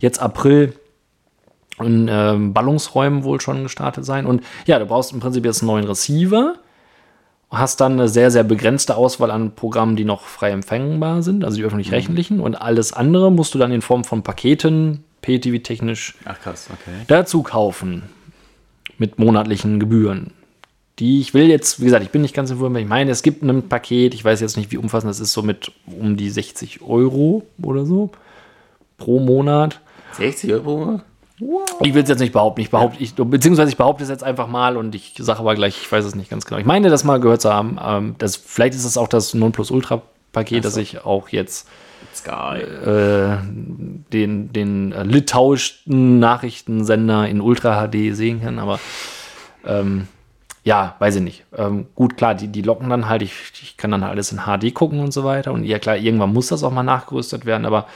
jetzt 0.01 0.21
April 0.21 0.75
in 1.81 2.09
ähm, 2.11 2.53
Ballungsräumen 2.53 3.25
wohl 3.25 3.40
schon 3.40 3.62
gestartet 3.62 4.05
sein. 4.05 4.27
Und 4.27 4.42
ja, 4.66 4.79
du 4.79 4.87
brauchst 4.87 5.12
im 5.12 5.21
Prinzip 5.21 5.44
jetzt 5.44 5.62
einen 5.62 5.68
neuen 5.68 5.85
Receiver. 5.85 6.55
Hast 7.51 7.81
dann 7.81 7.92
eine 7.92 8.09
sehr, 8.09 8.31
sehr 8.31 8.44
begrenzte 8.44 8.97
Auswahl 8.97 9.31
an 9.31 9.55
Programmen, 9.55 9.97
die 9.97 10.05
noch 10.05 10.23
frei 10.23 10.51
empfängbar 10.51 11.23
sind, 11.23 11.44
also 11.44 11.57
die 11.57 11.64
öffentlich-rechtlichen. 11.64 12.40
Und 12.40 12.57
alles 12.57 12.92
andere 12.92 13.33
musst 13.33 13.55
du 13.55 13.59
dann 13.59 13.73
in 13.73 13.81
Form 13.81 14.05
von 14.05 14.23
Paketen, 14.23 15.05
PTV-technisch, 15.23 16.16
dazu 17.07 17.42
kaufen. 17.42 18.03
Mit 18.98 19.18
monatlichen 19.18 19.80
Gebühren. 19.80 20.32
Die 20.98 21.20
ich 21.20 21.32
will 21.32 21.48
jetzt, 21.48 21.80
wie 21.80 21.84
gesagt, 21.84 22.02
ich 22.02 22.11
bin 22.11 22.22
nicht 22.22 22.34
ganz 22.34 22.50
informiert. 22.50 22.82
Ich 22.82 22.88
meine, 22.88 23.11
es 23.11 23.22
gibt 23.22 23.42
ein 23.42 23.68
Paket, 23.68 24.14
ich 24.14 24.24
weiß 24.24 24.40
jetzt 24.40 24.56
nicht, 24.56 24.72
wie 24.72 24.76
umfassend 24.76 25.11
das 25.11 25.20
ist, 25.20 25.32
so 25.32 25.42
mit 25.42 25.70
um 25.87 26.16
die 26.16 26.28
60 26.28 26.82
Euro 26.82 27.44
oder 27.62 27.87
so 27.87 28.11
pro 28.96 29.20
Monat. 29.20 29.80
60 30.14 30.52
Euro? 30.52 31.00
Ich 31.82 31.94
will 31.94 32.02
es 32.02 32.08
jetzt 32.08 32.18
nicht 32.18 32.32
behaupten, 32.32 32.61
ich 32.61 32.70
behaupte, 32.70 33.00
ich, 33.00 33.14
beziehungsweise 33.14 33.70
ich 33.70 33.76
behaupte 33.76 34.02
es 34.02 34.11
jetzt 34.11 34.24
einfach 34.24 34.48
mal 34.48 34.76
und 34.76 34.92
ich 34.96 35.14
sage 35.18 35.38
aber 35.38 35.54
gleich, 35.54 35.80
ich 35.80 35.90
weiß 35.90 36.04
es 36.04 36.16
nicht 36.16 36.30
ganz 36.30 36.44
genau. 36.44 36.58
Ich 36.58 36.66
meine, 36.66 36.90
das 36.90 37.04
mal 37.04 37.20
gehört 37.20 37.40
zu 37.40 37.52
haben. 37.52 37.78
Ähm, 37.80 38.14
das, 38.18 38.34
vielleicht 38.34 38.74
ist 38.74 38.84
es 38.84 38.98
auch 38.98 39.06
das 39.06 39.34
Nonplusultra-Paket, 39.34 40.64
das 40.64 40.76
ich 40.76 41.04
auch 41.04 41.28
jetzt 41.28 41.68
Sky. 42.14 42.61
äh, 42.61 43.38
den, 44.12 44.52
den 44.52 44.92
äh, 44.92 45.02
litauischen 45.02 46.18
Nachrichtensender 46.18 47.28
in 47.28 47.40
Ultra 47.40 47.87
HD 47.87 48.14
sehen 48.14 48.42
kann, 48.42 48.58
aber 48.58 48.80
ähm, 49.66 50.08
ja, 50.64 50.96
weiß 50.98 51.16
ich 51.16 51.22
nicht. 51.22 51.44
Ähm, 51.56 51.87
gut, 51.94 52.16
klar, 52.16 52.34
die, 52.34 52.48
die 52.48 52.62
locken 52.62 52.90
dann 52.90 53.08
halt, 53.08 53.22
ich, 53.22 53.32
ich 53.62 53.76
kann 53.76 53.90
dann 53.90 54.02
alles 54.02 54.32
in 54.32 54.40
HD 54.40 54.74
gucken 54.74 55.00
und 55.00 55.12
so 55.12 55.24
weiter. 55.24 55.52
Und 55.52 55.64
ja, 55.64 55.78
klar, 55.78 55.96
irgendwann 55.96 56.32
muss 56.32 56.48
das 56.48 56.62
auch 56.62 56.72
mal 56.72 56.82
nachgerüstet 56.82 57.46
werden, 57.46 57.64
aber 57.64 57.87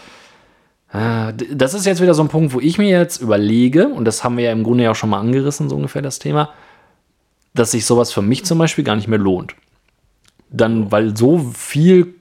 äh, 0.93 1.33
das 1.55 1.75
ist 1.75 1.87
jetzt 1.87 2.01
wieder 2.01 2.15
so 2.15 2.23
ein 2.23 2.29
Punkt, 2.29 2.55
wo 2.55 2.61
ich 2.61 2.79
mir 2.79 2.89
jetzt 2.89 3.21
überlege, 3.21 3.89
und 3.89 4.05
das 4.05 4.25
haben 4.25 4.37
wir 4.37 4.45
ja 4.45 4.53
im 4.53 4.63
Grunde 4.63 4.85
ja 4.85 4.93
auch 4.93 4.97
schon 4.97 5.11
mal 5.11 5.21
angerissen, 5.21 5.69
so 5.69 5.77
ungefähr 5.77 6.03
das 6.03 6.19
Thema, 6.19 6.51
dass 7.55 7.73
sich 7.73 7.85
sowas 7.85 8.13
für 8.13 8.23
mich 8.23 8.45
zum 8.45 8.59
Beispiel 8.59 8.85
gar 8.85 8.97
nicht 8.97 9.09
mehr 9.09 9.19
lohnt. 9.19 9.55
Dann, 10.51 10.91
weil 10.91 11.17
so 11.17 11.39
viel 11.39 12.15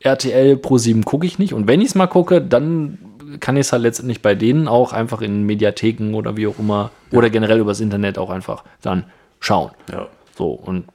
RTL 0.00 0.56
Pro 0.56 0.78
7 0.78 1.04
gucke 1.04 1.26
ich 1.26 1.38
nicht. 1.38 1.52
Und 1.54 1.66
wenn 1.66 1.80
ich 1.80 1.88
es 1.88 1.94
mal 1.94 2.06
gucke, 2.06 2.40
dann 2.40 2.98
kann 3.40 3.56
ich 3.56 3.62
es 3.62 3.72
halt 3.72 3.82
letztendlich 3.82 4.22
bei 4.22 4.34
denen 4.34 4.68
auch 4.68 4.92
einfach 4.92 5.20
in 5.20 5.44
Mediatheken 5.44 6.14
oder 6.14 6.36
wie 6.36 6.46
auch 6.46 6.58
immer 6.58 6.90
oder 7.12 7.28
generell 7.30 7.58
übers 7.60 7.80
Internet 7.80 8.16
auch 8.18 8.30
einfach 8.30 8.64
dann 8.80 9.04
schauen. 9.40 9.70
Ja. 9.92 10.08
So, 10.36 10.52
und 10.52 10.86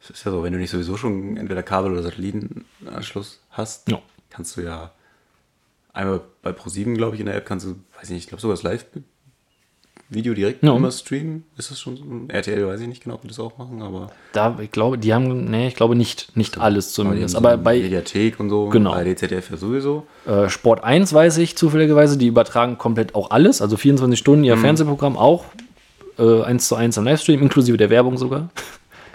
Das 0.00 0.10
ist 0.10 0.24
ja 0.24 0.30
so, 0.32 0.42
wenn 0.42 0.52
du 0.52 0.58
nicht 0.58 0.70
sowieso 0.70 0.96
schon 0.96 1.36
entweder 1.36 1.62
Kabel- 1.62 1.92
oder 1.92 2.02
Satellitenanschluss 2.02 3.40
hast, 3.50 3.88
Ja. 3.90 4.00
kannst 4.30 4.56
du 4.56 4.62
ja 4.62 4.92
einmal 5.92 6.20
bei 6.42 6.50
Pro7, 6.50 6.94
glaube 6.94 7.14
ich, 7.14 7.20
in 7.20 7.26
der 7.26 7.34
App 7.36 7.46
kannst 7.46 7.66
du, 7.66 7.70
weiß 7.96 8.04
ich 8.04 8.10
nicht, 8.10 8.22
ich 8.24 8.28
glaube 8.28 8.40
sogar 8.40 8.54
das 8.54 8.62
Live-Video 10.10 10.34
direkt 10.34 10.62
Ja. 10.62 10.74
immer 10.74 10.90
streamen. 10.90 11.44
Ist 11.56 11.70
das 11.70 11.80
schon 11.80 11.96
so? 11.96 12.04
RTL 12.28 12.66
weiß 12.66 12.80
ich 12.80 12.88
nicht 12.88 13.02
genau, 13.02 13.16
ob 13.16 13.22
die 13.22 13.28
das 13.28 13.38
auch 13.38 13.58
machen, 13.58 13.82
aber 13.82 14.10
da, 14.32 14.58
ich 14.60 14.70
glaube, 14.70 14.98
die 14.98 15.12
haben, 15.14 15.44
nee, 15.50 15.68
ich 15.68 15.74
glaube 15.74 15.94
nicht, 15.94 16.36
nicht 16.36 16.58
alles 16.58 16.92
zumindest. 16.92 17.36
Aber 17.36 17.56
so 17.56 17.62
bei 17.62 17.78
Mediathek 17.80 18.40
und 18.40 18.48
so, 18.50 18.68
Genau. 18.68 18.92
bei 18.92 19.04
DZDF 19.04 19.50
ja 19.50 19.56
sowieso. 19.56 20.06
äh, 20.26 20.48
Sport 20.48 20.82
1 20.84 21.12
weiß 21.12 21.38
ich 21.38 21.56
zufälligerweise, 21.56 22.16
die 22.16 22.26
übertragen 22.26 22.78
komplett 22.78 23.14
auch 23.14 23.30
alles, 23.30 23.60
also 23.62 23.76
24 23.76 24.18
Stunden 24.18 24.44
ihr 24.44 24.56
Fernsehprogramm 24.56 25.16
auch 25.16 25.44
äh, 26.18 26.42
1 26.42 26.68
zu 26.68 26.74
1 26.76 26.96
im 26.96 27.04
Livestream, 27.04 27.42
inklusive 27.42 27.76
der 27.76 27.90
Werbung 27.90 28.16
sogar. 28.16 28.48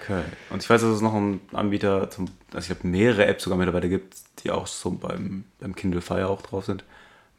Okay. 0.02 0.20
Und 0.50 0.62
ich 0.62 0.68
weiß, 0.68 0.82
dass 0.82 0.90
es 0.90 1.00
noch 1.00 1.14
einen 1.14 1.40
Anbieter, 1.52 2.10
zum, 2.10 2.26
also 2.52 2.60
ich 2.60 2.66
glaube 2.78 2.86
mehrere 2.88 3.26
Apps 3.26 3.44
sogar 3.44 3.58
mittlerweile 3.58 3.88
gibt, 3.88 4.14
die 4.44 4.50
auch 4.50 4.66
so 4.66 4.90
beim, 4.90 5.44
beim 5.60 5.74
Kindle 5.74 6.02
Fire 6.02 6.28
auch 6.28 6.42
drauf 6.42 6.66
sind. 6.66 6.84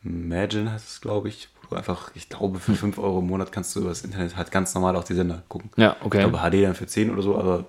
Imagine 0.04 0.72
heißt 0.72 0.88
es, 0.88 1.02
glaube 1.02 1.30
ich. 1.30 1.48
Du 1.70 1.76
einfach, 1.76 2.12
ich 2.16 2.30
glaube, 2.30 2.60
für 2.60 2.76
5 2.76 2.98
Euro 2.98 3.20
im 3.20 3.28
Monat 3.28 3.52
kannst 3.52 3.76
du 3.76 3.80
über 3.82 3.90
das 3.90 4.04
Internet 4.04 4.36
halt 4.36 4.52
ganz 4.52 4.74
normal 4.76 4.96
auch 4.96 5.04
die 5.04 5.16
Sender 5.16 5.44
gucken. 5.48 5.72
Ja, 5.78 5.96
okay. 6.02 6.24
Ich 6.24 6.30
glaube, 6.30 6.38
HD 6.38 6.64
dann 6.64 6.76
für 6.76 6.86
10 6.86 7.10
oder 7.10 7.22
so, 7.22 7.38
aber 7.38 7.66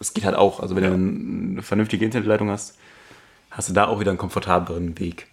es 0.00 0.14
geht 0.14 0.24
halt 0.24 0.36
auch. 0.36 0.60
Also 0.60 0.76
wenn 0.76 0.84
du 0.84 1.52
eine 1.52 1.62
vernünftige 1.62 2.04
Internetleitung 2.04 2.50
hast, 2.50 2.76
hast 3.50 3.68
du 3.68 3.72
da 3.72 3.86
auch 3.86 4.00
wieder 4.00 4.10
einen 4.10 4.18
komfortableren 4.18 4.98
Weg. 4.98 5.26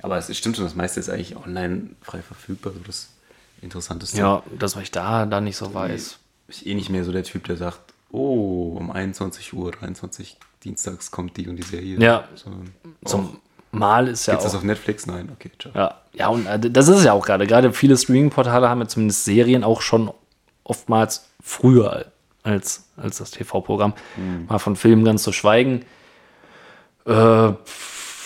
Aber 0.00 0.16
es 0.16 0.36
stimmt 0.36 0.56
schon, 0.56 0.64
das 0.64 0.74
meiste 0.74 1.00
ist 1.00 1.08
eigentlich 1.08 1.36
online 1.36 1.90
frei 2.00 2.22
verfügbar. 2.22 2.72
So 2.72 2.80
das 2.80 3.10
Interessanteste. 3.60 4.18
Ja, 4.18 4.42
das, 4.58 4.74
was 4.74 4.82
ich 4.82 4.90
da, 4.90 5.26
da 5.26 5.40
nicht 5.40 5.56
so 5.56 5.72
weiß. 5.72 6.18
Ich 6.48 6.66
eh 6.66 6.74
nicht 6.74 6.90
mehr 6.90 7.04
so 7.04 7.12
der 7.12 7.22
Typ, 7.22 7.44
der 7.44 7.56
sagt, 7.56 7.80
oh, 8.10 8.76
um 8.78 8.90
21 8.90 9.52
Uhr, 9.52 9.70
23 9.70 10.38
Dienstags 10.64 11.10
kommt 11.10 11.36
die 11.36 11.48
und 11.48 11.56
die 11.56 11.62
Serie. 11.62 11.98
Ja. 11.98 12.28
Sondern, 12.34 12.74
Zum 13.04 13.38
Mal 13.72 14.08
ist 14.08 14.26
ja 14.26 14.34
Gibt's 14.34 14.44
das 14.44 14.54
auch. 14.54 14.58
auf 14.58 14.64
Netflix? 14.64 15.06
Nein, 15.06 15.30
okay, 15.32 15.50
ciao. 15.58 15.72
Ja, 15.74 15.94
ja, 16.12 16.28
und 16.28 16.46
äh, 16.46 16.58
das 16.70 16.88
ist 16.88 16.98
es 16.98 17.04
ja 17.04 17.12
auch 17.12 17.24
gerade. 17.24 17.46
Gerade 17.46 17.72
viele 17.72 17.96
Streaming-Portale 17.96 18.68
haben 18.68 18.80
ja 18.80 18.88
zumindest 18.88 19.24
Serien 19.24 19.64
auch 19.64 19.80
schon 19.80 20.10
oftmals 20.64 21.28
früher 21.42 22.06
als, 22.42 22.84
als 22.96 23.18
das 23.18 23.30
TV-Programm. 23.30 23.94
Mal 24.48 24.58
von 24.58 24.76
Filmen 24.76 25.04
ganz 25.04 25.22
zu 25.22 25.32
schweigen. 25.32 25.84
Äh, 27.06 27.52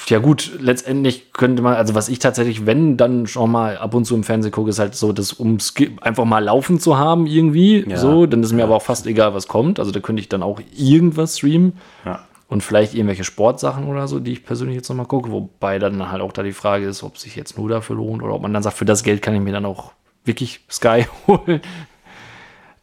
ja, 0.09 0.19
gut, 0.21 0.53
letztendlich 0.61 1.33
könnte 1.33 1.63
man, 1.63 1.75
also 1.75 1.95
was 1.95 2.09
ich 2.09 2.21
tatsächlich, 2.21 2.65
wenn 2.65 2.97
dann 2.97 3.27
schon 3.27 3.51
mal 3.51 3.77
ab 3.77 3.93
und 3.95 4.05
zu 4.05 4.15
im 4.15 4.23
Fernsehen 4.23 4.53
gucke, 4.53 4.71
ist 4.71 4.79
halt 4.79 4.95
so, 4.95 5.13
das 5.13 5.33
um 5.33 5.59
einfach 6.01 6.25
mal 6.25 6.45
laufen 6.45 6.79
zu 6.79 6.97
haben 6.97 7.27
irgendwie. 7.27 7.85
Ja. 7.89 7.97
So, 7.97 8.27
dann 8.27 8.43
ist 8.43 8.53
mir 8.53 8.63
aber 8.63 8.77
auch 8.77 8.83
fast 8.83 9.07
egal, 9.07 9.35
was 9.35 9.49
kommt. 9.49 9.81
Also 9.81 9.91
da 9.91 10.01
könnte 10.01 10.21
ich 10.21 10.29
dann 10.29 10.43
auch 10.43 10.61
irgendwas 10.77 11.39
streamen. 11.39 11.79
Ja. 12.05 12.25
Und 12.49 12.63
vielleicht 12.63 12.95
irgendwelche 12.95 13.25
Sportsachen 13.25 13.89
oder 13.89 14.07
so, 14.07 14.21
die 14.21 14.33
ich 14.33 14.45
persönlich 14.45 14.77
jetzt 14.77 14.89
nochmal 14.89 15.07
gucke. 15.07 15.33
Wobei 15.33 15.79
dann 15.81 16.11
halt 16.13 16.23
auch 16.23 16.33
da 16.33 16.45
die 16.45 16.53
Frage 16.53 16.87
ist, 16.87 17.03
ob 17.03 17.19
sich 17.19 17.35
jetzt 17.35 17.59
nur 17.59 17.69
dafür 17.69 17.97
lohnt 17.97 18.23
oder 18.23 18.35
ob 18.35 18.43
man 18.43 18.55
dann 18.55 18.63
sagt, 18.63 18.77
für 18.77 18.85
das 18.85 19.03
Geld 19.03 19.21
kann 19.21 19.35
ich 19.35 19.41
mir 19.41 19.53
dann 19.53 19.67
auch 19.67 19.93
wirklich 20.25 20.61
Sky 20.71 21.07
holen. 21.27 21.61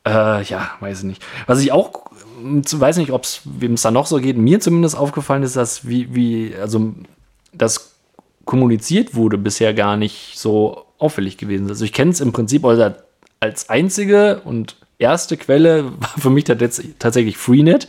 Äh, 0.05 0.43
ja, 0.43 0.71
weiß 0.81 0.99
ich 0.99 1.05
nicht. 1.05 1.25
Was 1.47 1.61
ich 1.61 1.71
auch, 1.71 2.11
weiß 2.41 2.97
nicht, 2.97 3.11
ob 3.11 3.23
es, 3.23 3.41
wem 3.45 3.75
es 3.75 3.83
da 3.83 3.91
noch 3.91 4.05
so 4.05 4.17
geht, 4.17 4.37
mir 4.37 4.59
zumindest 4.59 4.97
aufgefallen 4.97 5.43
ist, 5.43 5.55
dass 5.55 5.87
wie, 5.87 6.13
wie, 6.13 6.53
also 6.59 6.93
das 7.53 7.93
kommuniziert 8.43 9.15
wurde 9.15 9.37
bisher 9.37 9.73
gar 9.73 9.95
nicht 9.95 10.33
so 10.37 10.85
auffällig 10.97 11.37
gewesen. 11.37 11.69
Also 11.69 11.85
ich 11.85 11.93
kenne 11.93 12.11
es 12.11 12.19
im 12.19 12.33
Prinzip 12.33 12.65
also 12.65 12.93
als 13.39 13.69
einzige 13.69 14.41
und 14.43 14.75
erste 14.99 15.37
Quelle 15.37 15.85
war 15.99 16.09
für 16.17 16.29
mich 16.29 16.43
tats- 16.45 16.83
tatsächlich 16.99 17.37
Freenet, 17.37 17.87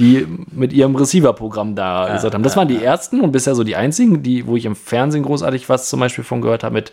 die 0.00 0.26
mit 0.50 0.72
ihrem 0.72 0.96
Receiver-Programm 0.96 1.76
da 1.76 2.12
gesagt 2.14 2.34
haben. 2.34 2.42
Das 2.42 2.56
waren 2.56 2.66
die 2.68 2.82
ersten 2.82 3.20
und 3.20 3.30
bisher 3.32 3.54
so 3.54 3.62
die 3.62 3.76
einzigen, 3.76 4.22
die, 4.22 4.46
wo 4.46 4.56
ich 4.56 4.64
im 4.64 4.74
Fernsehen 4.74 5.22
großartig 5.22 5.68
was 5.68 5.88
zum 5.88 6.00
Beispiel 6.00 6.24
von 6.24 6.40
gehört 6.40 6.64
habe 6.64 6.74
mit 6.74 6.92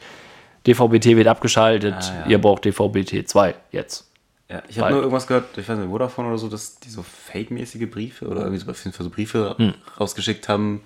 DVB-T 0.67 1.15
wird 1.17 1.28
abgeschaltet, 1.28 1.96
Ah, 1.98 2.24
ja. 2.26 2.32
ihr 2.32 2.38
braucht 2.41 2.65
DVB-T 2.65 3.24
2 3.26 3.56
jetzt. 3.72 4.04
Ja, 4.50 4.62
ich 4.70 4.80
habe 4.80 4.91
nur 4.91 5.00
irgendwas 5.02 5.28
gehört, 5.28 5.58
ich 5.58 5.67
weiß 5.67 5.78
nicht, 5.78 5.89
Vodafone 5.89 6.28
oder 6.30 6.38
so, 6.38 6.48
dass 6.48 6.80
die 6.80 6.89
so 6.89 7.04
fake-mäßige 7.04 7.89
Briefe 7.89 8.28
oder 8.28 8.41
irgendwie 8.41 8.60
so, 8.60 8.70
auf 8.72 8.84
jeden 8.84 8.96
Fall 8.96 9.04
so 9.06 9.10
Briefe 9.10 9.56
Hm. 9.58 9.74
rausgeschickt 10.00 10.48
haben. 10.50 10.82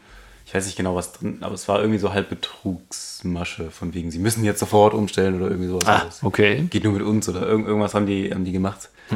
Ich 0.46 0.54
weiß 0.56 0.66
nicht 0.66 0.76
genau, 0.78 0.96
was 0.96 1.14
drin, 1.14 1.38
aber 1.42 1.54
es 1.54 1.68
war 1.68 1.80
irgendwie 1.80 2.00
so 2.00 2.12
halb 2.14 2.30
Betrugsmasche, 2.30 3.70
von 3.72 3.94
wegen, 3.94 4.12
sie 4.12 4.20
müssen 4.20 4.44
jetzt 4.44 4.60
sofort 4.60 4.94
umstellen 4.94 5.36
oder 5.36 5.50
irgendwie 5.50 5.70
sowas. 5.70 5.88
Ah, 5.88 6.06
okay. 6.28 6.66
Geht 6.70 6.84
nur 6.84 6.94
mit 6.94 7.02
uns 7.04 7.30
oder 7.30 7.48
irgend, 7.48 7.68
irgendwas 7.68 7.94
haben 7.94 8.06
die, 8.06 8.34
haben 8.34 8.44
die 8.46 8.52
gemacht. 8.52 8.90
Die, 9.12 9.16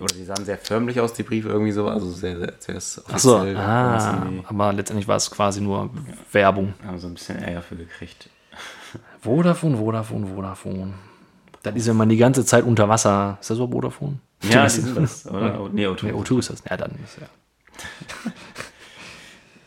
oder 0.00 0.14
die 0.14 0.24
sahen 0.24 0.44
sehr 0.44 0.58
förmlich 0.58 1.00
aus, 1.00 1.12
die 1.14 1.22
Briefe 1.22 1.48
irgendwie 1.48 1.72
so, 1.72 1.88
also 1.88 2.10
sehr, 2.10 2.36
sehr, 2.60 2.80
sehr 2.80 3.04
Ach 3.12 3.18
so, 3.18 3.36
offiziell. 3.36 3.56
ah, 3.56 4.22
irgendwie- 4.24 4.44
aber 4.46 4.72
letztendlich 4.72 5.08
war 5.08 5.16
es 5.16 5.30
quasi 5.30 5.60
nur 5.60 5.90
Werbung. 6.32 6.74
Haben 6.84 6.98
so 6.98 7.06
ein 7.08 7.14
bisschen 7.14 7.38
Ärger 7.38 7.62
für 7.62 7.76
gekriegt. 7.76 8.28
Vodafone, 9.22 9.76
Vodafone, 9.78 10.26
Vodafone. 10.26 10.94
Das 11.62 11.74
ist, 11.74 11.86
wenn 11.88 11.96
man 11.96 12.08
die 12.08 12.16
ganze 12.16 12.44
Zeit 12.44 12.64
unter 12.64 12.88
Wasser. 12.88 13.38
Ist 13.40 13.50
das 13.50 13.56
so 13.58 13.68
Vodafone? 13.70 14.18
Ja, 14.42 14.64
die 14.64 14.70
sind 14.70 14.96
das. 14.96 15.26
Oder? 15.26 15.68
Nee, 15.72 15.86
O2. 15.86 16.04
Nee, 16.06 16.12
O2 16.12 16.38
ist 16.38 16.50
das. 16.50 16.62
Ja, 16.68 16.76
dann 16.76 16.92
ist 17.04 17.18
ja. 17.20 17.26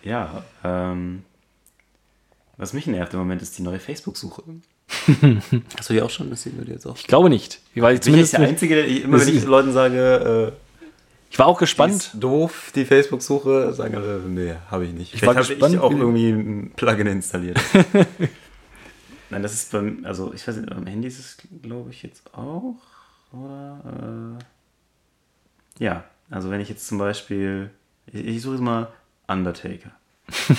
Ja, 0.04 0.44
ähm, 0.64 1.24
was 2.58 2.74
mich 2.74 2.88
nervt 2.88 3.14
im 3.14 3.20
Moment 3.20 3.42
ist 3.42 3.58
die 3.58 3.62
neue 3.62 3.80
Facebook-Suche. 3.80 4.44
Hast 5.78 5.90
du 5.90 5.94
die 5.94 6.02
auch 6.02 6.10
schon? 6.10 6.30
Das 6.30 6.44
sehen 6.44 6.54
wir 6.58 6.72
jetzt 6.72 6.86
auch. 6.86 6.96
Ich 6.98 7.08
glaube 7.08 7.30
nicht. 7.30 7.60
Weil 7.76 7.96
ich 7.96 8.02
zumindest, 8.02 8.34
der 8.34 8.42
Einzige, 8.42 8.76
der 8.76 8.88
immer 8.88 9.20
wenn 9.20 9.28
ich 9.28 9.44
Leuten 9.44 9.72
sage, 9.74 10.54
äh, 10.54 10.60
ich 11.32 11.40
war 11.40 11.48
auch 11.48 11.58
die 11.58 11.62
gespannt. 11.62 11.96
ist 11.96 12.12
doof, 12.16 12.72
die 12.76 12.86
Facebook-Suche, 12.86 13.74
sagen 13.74 13.96
alle, 13.96 14.20
nee, 14.20 14.54
habe 14.70 14.86
ich 14.86 14.94
nicht. 14.94 15.14
Ich 15.16 15.22
war 15.26 15.34
Vielleicht 15.34 15.50
habe 15.50 15.56
gespannt, 15.56 15.74
ich 15.74 15.80
auch 15.80 15.92
wie- 15.92 15.98
irgendwie 15.98 16.30
ein 16.30 16.72
Plugin 16.76 17.08
installiert. 17.08 17.60
Nein, 19.32 19.42
das 19.42 19.54
ist 19.54 19.72
beim, 19.72 20.06
also 20.06 20.32
ich 20.34 20.48
weiß 20.48 20.58
nicht, 20.58 20.72
am 20.72 20.86
Handy 20.86 21.08
ist 21.08 21.18
es, 21.20 21.38
glaube 21.64 21.90
ich, 21.90 22.04
jetzt 22.04 22.22
auch, 22.36 22.76
oder? 23.32 24.38
Äh, 25.80 25.84
ja, 25.84 26.04
also 26.30 26.52
wenn 26.52 26.62
ich 26.62 26.70
jetzt 26.70 26.86
zum 26.88 27.00
Beispiel, 27.00 27.72
ich, 28.06 28.24
ich 28.26 28.42
suche 28.44 28.54
jetzt 28.56 28.62
mal 28.64 28.90
Undertaker. 29.28 29.90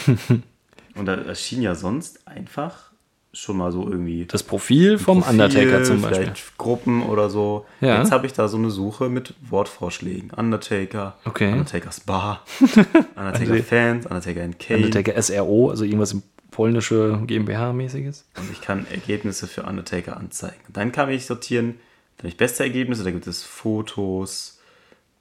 Und 0.97 1.07
da 1.07 1.15
erschien 1.15 1.63
ja 1.63 1.77
sonst 1.77 2.27
einfach 2.27 2.91
schon 3.35 3.57
mal 3.57 3.73
so 3.73 3.89
irgendwie 3.89 4.25
Das 4.27 4.43
Profil 4.43 4.99
vom 4.99 5.21
Profil, 5.21 5.33
Undertaker 5.43 5.83
zum 5.85 6.01
Beispiel. 6.01 6.25
Vielleicht 6.27 6.57
Gruppen 6.57 7.03
oder 7.03 7.29
so. 7.29 7.67
Ja. 7.81 7.99
Jetzt 7.99 8.13
habe 8.13 8.27
ich 8.27 8.33
da 8.33 8.49
so 8.49 8.57
eine 8.57 8.71
Suche 8.71 9.09
mit 9.09 9.35
Wortvorschlägen. 9.49 10.31
Undertaker, 10.31 11.17
Okay. 11.25 11.53
Undertakers 11.53 12.01
Bar, 12.01 12.45
Undertaker 13.17 13.63
Fans, 13.63 14.07
Undertaker 14.07 14.49
Kane. 14.59 14.85
Undertaker 14.85 15.21
SRO, 15.21 15.71
also 15.71 15.85
irgendwas 15.85 16.13
im 16.13 16.23
polnische 16.51 17.21
GmbH-mäßiges. 17.27 18.25
Und 18.39 18.51
ich 18.53 18.61
kann 18.61 18.87
Ergebnisse 18.91 19.47
für 19.49 19.65
Undertaker 19.65 20.17
anzeigen. 20.17 20.61
Dann 20.73 20.93
kann 20.93 21.11
ich 21.11 21.27
sortieren, 21.27 21.75
dann 22.17 22.25
habe 22.25 22.29
ich 22.29 22.37
beste 22.37 22.63
Ergebnisse, 22.63 23.03
da 23.03 23.11
gibt 23.11 23.27
es 23.27 23.43
Fotos, 23.43 24.61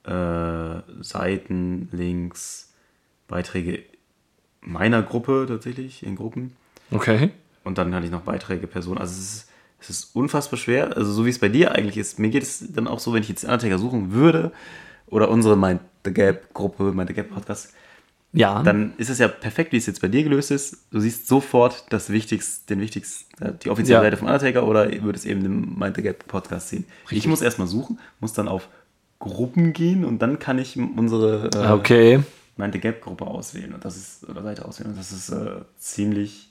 äh, 0.04 0.12
Seiten, 1.02 1.90
Links, 1.92 2.72
Beiträge 3.28 3.84
meiner 4.62 5.02
Gruppe 5.02 5.46
tatsächlich, 5.48 6.06
in 6.06 6.16
Gruppen. 6.16 6.56
Okay. 6.92 7.32
Und 7.64 7.78
dann 7.78 7.94
hatte 7.94 8.06
ich 8.06 8.12
noch 8.12 8.22
Beiträge, 8.22 8.68
Personen. 8.68 8.98
Also 8.98 9.14
es 9.14 9.20
ist, 9.20 9.50
es 9.80 9.90
ist 9.90 10.16
unfassbar 10.16 10.58
schwer. 10.58 10.96
Also 10.98 11.12
so 11.12 11.26
wie 11.26 11.30
es 11.30 11.40
bei 11.40 11.50
dir 11.50 11.72
eigentlich 11.74 11.98
ist. 11.98 12.20
Mir 12.20 12.30
geht 12.30 12.44
es 12.44 12.64
dann 12.74 12.88
auch 12.88 13.00
so, 13.00 13.14
wenn 13.14 13.24
ich 13.24 13.30
jetzt 13.30 13.44
Undertaker 13.44 13.78
suchen 13.80 14.12
würde 14.12 14.52
oder 15.08 15.30
unsere 15.30 15.56
Mind 15.58 15.82
the 16.06 16.14
Gap 16.14 16.54
Gruppe, 16.54 16.92
Mind 16.92 17.10
the 17.10 17.14
Gap 17.16 17.30
Podcast, 17.30 17.74
Ja. 18.34 18.64
dann 18.64 18.94
ist 18.98 19.10
es 19.10 19.20
ja 19.20 19.28
perfekt, 19.28 19.72
wie 19.72 19.78
es 19.78 19.86
jetzt 19.86 20.02
bei 20.02 20.08
dir 20.10 20.24
gelöst 20.24 20.52
ist. 20.52 20.78
Du 20.92 21.00
siehst 21.00 21.28
sofort 21.28 21.86
das 21.90 22.10
Wichtigste, 22.10 22.68
den 22.74 22.82
wichtigsten, 22.82 23.60
die 23.64 23.70
offizielle 23.70 24.00
Ja. 24.00 24.04
Seite 24.08 24.18
vom 24.18 24.28
Undertaker 24.28 24.68
oder 24.68 24.92
würdest 25.04 25.26
eben 25.26 25.44
den 25.44 25.78
Mind 25.80 25.96
the 25.96 26.02
Gap 26.02 26.28
Podcast 26.28 26.70
sehen. 26.70 26.86
Ich 27.10 27.28
muss 27.28 27.42
erstmal 27.42 27.68
suchen, 27.68 28.00
muss 28.20 28.34
dann 28.34 28.48
auf 28.48 28.68
Gruppen 29.20 29.72
gehen 29.72 30.04
und 30.04 30.22
dann 30.22 30.40
kann 30.40 30.60
ich 30.60 30.78
unsere 30.78 31.50
äh, 31.54 31.72
okay. 31.72 32.20
Mind 32.58 32.74
the 32.74 32.80
Gap 32.82 33.02
Gruppe 33.02 33.26
auswählen 33.26 33.74
und 33.74 33.86
das 33.86 33.96
ist 33.96 34.28
oder 34.28 34.44
Seite 34.44 34.66
auswählen 34.66 34.92
und 34.92 34.98
das 35.00 35.12
ist 35.14 35.30
äh, 35.30 35.62
ziemlich 35.78 36.50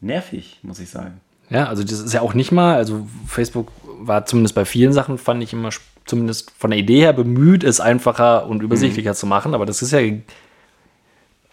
nervig, 0.00 0.58
muss 0.62 0.78
ich 0.78 0.90
sagen. 0.90 1.20
Ja, 1.50 1.66
also 1.68 1.82
das 1.82 1.92
ist 2.00 2.12
ja 2.12 2.20
auch 2.22 2.34
nicht 2.34 2.52
mal, 2.52 2.76
also 2.76 3.06
Facebook 3.26 3.70
war 4.00 4.26
zumindest 4.26 4.54
bei 4.54 4.64
vielen 4.64 4.92
Sachen, 4.92 5.18
fand 5.18 5.42
ich 5.42 5.52
immer 5.52 5.70
zumindest 6.06 6.50
von 6.58 6.70
der 6.70 6.78
Idee 6.78 7.00
her 7.00 7.12
bemüht, 7.12 7.64
es 7.64 7.80
einfacher 7.80 8.46
und 8.46 8.62
übersichtlicher 8.62 9.10
Mhm. 9.12 9.16
zu 9.16 9.26
machen, 9.26 9.54
aber 9.54 9.66
das 9.66 9.80
ist 9.82 9.90
ja 9.92 10.00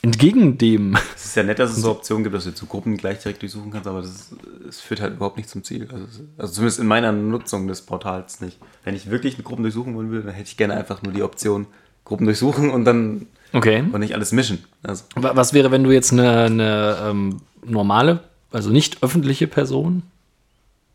entgegen 0.01 0.57
dem. 0.57 0.97
Es 1.15 1.25
ist 1.25 1.35
ja 1.35 1.43
nett, 1.43 1.59
dass 1.59 1.71
es 1.71 1.77
so 1.77 1.91
Optionen 1.91 2.23
gibt, 2.23 2.35
dass 2.35 2.45
du 2.45 2.53
zu 2.55 2.65
Gruppen 2.65 2.97
gleich 2.97 3.19
direkt 3.19 3.41
durchsuchen 3.43 3.69
kannst, 3.71 3.87
aber 3.87 4.01
das 4.01 4.33
es 4.67 4.81
führt 4.81 4.99
halt 5.01 5.13
überhaupt 5.15 5.37
nicht 5.37 5.49
zum 5.49 5.63
Ziel. 5.63 5.87
Also, 5.91 6.05
also 6.37 6.53
zumindest 6.53 6.79
in 6.79 6.87
meiner 6.87 7.11
Nutzung 7.11 7.67
des 7.67 7.81
Portals 7.83 8.41
nicht. 8.41 8.57
Wenn 8.83 8.95
ich 8.95 9.09
wirklich 9.11 9.35
eine 9.35 9.43
Gruppen 9.43 9.61
durchsuchen 9.63 9.95
wollen 9.95 10.09
würde, 10.09 10.25
dann 10.27 10.33
hätte 10.33 10.47
ich 10.49 10.57
gerne 10.57 10.75
einfach 10.75 11.03
nur 11.03 11.13
die 11.13 11.21
Option 11.23 11.67
Gruppen 12.03 12.25
durchsuchen 12.25 12.71
und 12.71 12.85
dann 12.85 13.27
Okay. 13.53 13.83
und 13.91 13.99
nicht 13.99 14.15
alles 14.15 14.31
mischen. 14.31 14.63
Also 14.81 15.03
Wa- 15.15 15.31
Was 15.35 15.53
wäre, 15.53 15.69
wenn 15.71 15.83
du 15.83 15.91
jetzt 15.91 16.11
eine, 16.13 16.45
eine 16.45 16.97
ähm, 17.05 17.41
normale, 17.63 18.21
also 18.51 18.69
nicht 18.69 19.01
öffentliche 19.03 19.47
Person 19.47 20.03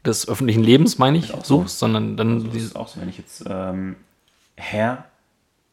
des 0.04 0.28
öffentlichen 0.28 0.62
Lebens, 0.62 0.98
meine 0.98 1.18
ich, 1.18 1.34
auch 1.34 1.44
so. 1.44 1.62
suchst, 1.62 1.78
sondern 1.78 2.16
dann 2.16 2.44
das 2.44 2.52
dieses- 2.52 2.68
ist 2.70 2.76
auch 2.76 2.88
so, 2.88 3.00
wenn 3.00 3.08
ich 3.08 3.18
jetzt 3.18 3.44
ähm, 3.48 3.96
Herr 4.56 5.04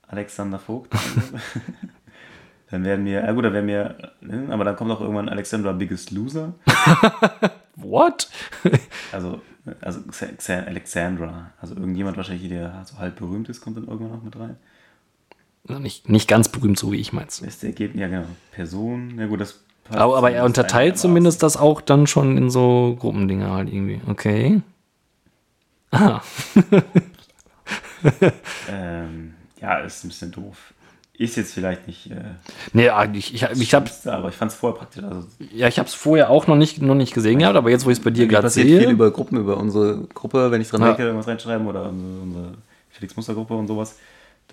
Alexander 0.08 0.60
Vogt 0.60 0.92
dann 2.70 2.84
werden 2.84 3.04
mir, 3.04 3.24
ja 3.24 3.32
gut, 3.32 3.46
dann 3.46 3.54
werden 3.54 3.66
mir, 3.68 4.14
ne, 4.22 4.48
aber 4.50 4.64
dann 4.64 4.76
kommt 4.76 4.92
auch 4.92 5.02
irgendwann 5.02 5.30
Alexandra 5.30 5.72
Biggest 5.74 6.12
Loser. 6.12 6.54
What? 7.76 8.30
Also, 9.12 9.42
also 9.82 10.00
Xa- 10.12 10.36
Xa- 10.38 10.66
Alexandra, 10.66 11.52
also 11.62 11.76
irgendjemand 11.76 12.18
wahrscheinlich, 12.18 12.50
der 12.50 12.84
so 12.86 12.98
halb 12.98 13.16
berühmt 13.18 13.50
ist, 13.50 13.62
kommt 13.62 13.78
dann 13.78 13.88
irgendwann 13.88 14.12
noch 14.18 14.24
mit 14.24 14.36
rein. 14.38 14.58
nicht, 15.82 16.10
nicht 16.10 16.28
ganz 16.28 16.50
berühmt, 16.50 16.78
so 16.80 16.92
wie 16.92 16.98
ich 16.98 17.14
meins. 17.14 17.40
Ist 17.42 17.62
der 17.64 17.70
Ergebnis, 17.70 18.02
ja 18.02 18.08
genau. 18.08 18.26
Person, 18.52 19.18
ja 19.20 19.28
gut, 19.28 19.42
das 19.42 19.64
Aber, 19.90 20.18
aber 20.18 20.32
er 20.32 20.46
unterteilt 20.46 20.98
zumindest 20.98 21.44
das 21.44 21.58
auch 21.58 21.82
dann 21.82 22.08
schon 22.08 22.38
in 22.38 22.50
so 22.50 22.96
Gruppendinger 23.00 23.52
halt 23.52 23.72
irgendwie. 23.72 24.02
Okay. 24.08 24.62
Ah, 25.92 26.22
Ähm, 28.70 29.34
ja, 29.62 29.78
ist 29.80 30.04
ein 30.04 30.10
bisschen 30.10 30.32
doof. 30.32 30.74
Ist 31.16 31.38
jetzt 31.38 31.54
vielleicht 31.54 31.88
nicht 31.88 32.10
äh, 32.12 32.16
nee, 32.74 32.90
ich, 33.14 33.34
ich, 33.36 33.44
ich 33.44 33.44
habe 33.44 33.86
Schlimmste, 33.88 34.14
aber 34.14 34.30
ich 34.30 34.36
fand 34.36 34.52
es 34.52 34.58
vorher 34.58 34.78
praktisch. 34.80 35.04
Also, 35.04 35.28
ja, 35.54 35.68
ich 35.68 35.78
habe 35.78 35.88
es 35.88 35.94
vorher 35.94 36.30
auch 36.32 36.48
noch 36.48 36.56
nicht, 36.56 36.82
noch 36.82 36.96
nicht 36.96 37.14
gesehen 37.14 37.40
gehabt, 37.40 37.56
aber 37.56 37.70
jetzt, 37.70 37.86
wo 37.86 37.92
ich 37.92 38.00
es 38.00 38.04
bei 38.04 38.10
dir 38.10 38.28
gerade 38.28 38.50
sehe, 38.50 38.80
viel 38.80 38.90
über 38.90 39.12
Gruppen, 39.12 39.38
über 39.38 39.58
unsere 39.58 40.00
Gruppe, 40.14 40.50
wenn 40.50 40.60
ich 40.60 40.70
dran 40.70 40.82
Ja. 40.82 40.88
denke, 40.88 41.04
irgendwas 41.04 41.28
reinschreiben 41.28 41.68
oder 41.68 41.88
unsere, 41.88 42.22
unsere 42.22 42.54
Felix 42.90 43.16
Muster 43.16 43.36
Gruppe 43.36 43.54
und 43.54 43.68
sowas. 43.68 43.96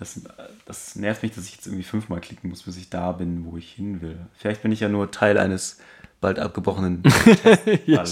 Das, 0.01 0.19
das 0.65 0.95
nervt 0.95 1.21
mich, 1.21 1.33
dass 1.35 1.45
ich 1.45 1.53
jetzt 1.57 1.67
irgendwie 1.67 1.83
fünfmal 1.83 2.19
klicken 2.21 2.49
muss, 2.49 2.63
bis 2.63 2.75
ich 2.75 2.89
da 2.89 3.11
bin, 3.11 3.45
wo 3.45 3.55
ich 3.57 3.71
hin 3.73 4.01
will. 4.01 4.17
Vielleicht 4.33 4.63
bin 4.63 4.71
ich 4.71 4.79
ja 4.79 4.89
nur 4.89 5.11
Teil 5.11 5.37
eines 5.37 5.77
bald 6.19 6.39
abgebrochenen 6.39 7.03
Ja, 7.85 8.03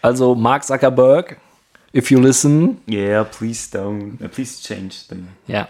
also 0.00 0.34
Mark 0.34 0.64
Zuckerberg, 0.64 1.38
if 1.94 2.10
you 2.10 2.18
listen, 2.18 2.80
Yeah, 2.88 3.24
please 3.24 3.68
don't, 3.70 4.18
uh, 4.24 4.28
please 4.28 4.62
change 4.62 5.04
the 5.10 5.16
ja, 5.46 5.68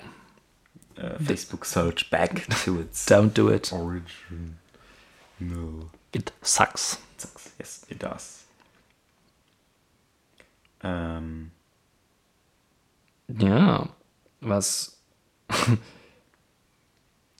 uh, 0.97 1.19
Facebook 1.19 1.65
search 1.67 2.09
back 2.09 2.47
to 2.65 2.79
its 2.79 3.05
don't 3.11 3.35
do 3.35 3.49
it. 3.51 3.73
origin. 3.73 4.59
No. 5.41 5.91
It 6.13 6.33
sucks. 6.41 6.99
Sucks. 7.17 7.51
Yes, 7.59 7.85
it 7.89 8.01
does. 8.01 8.45
Ähm, 10.85 11.51
Ja, 13.27 13.89
was 14.45 14.99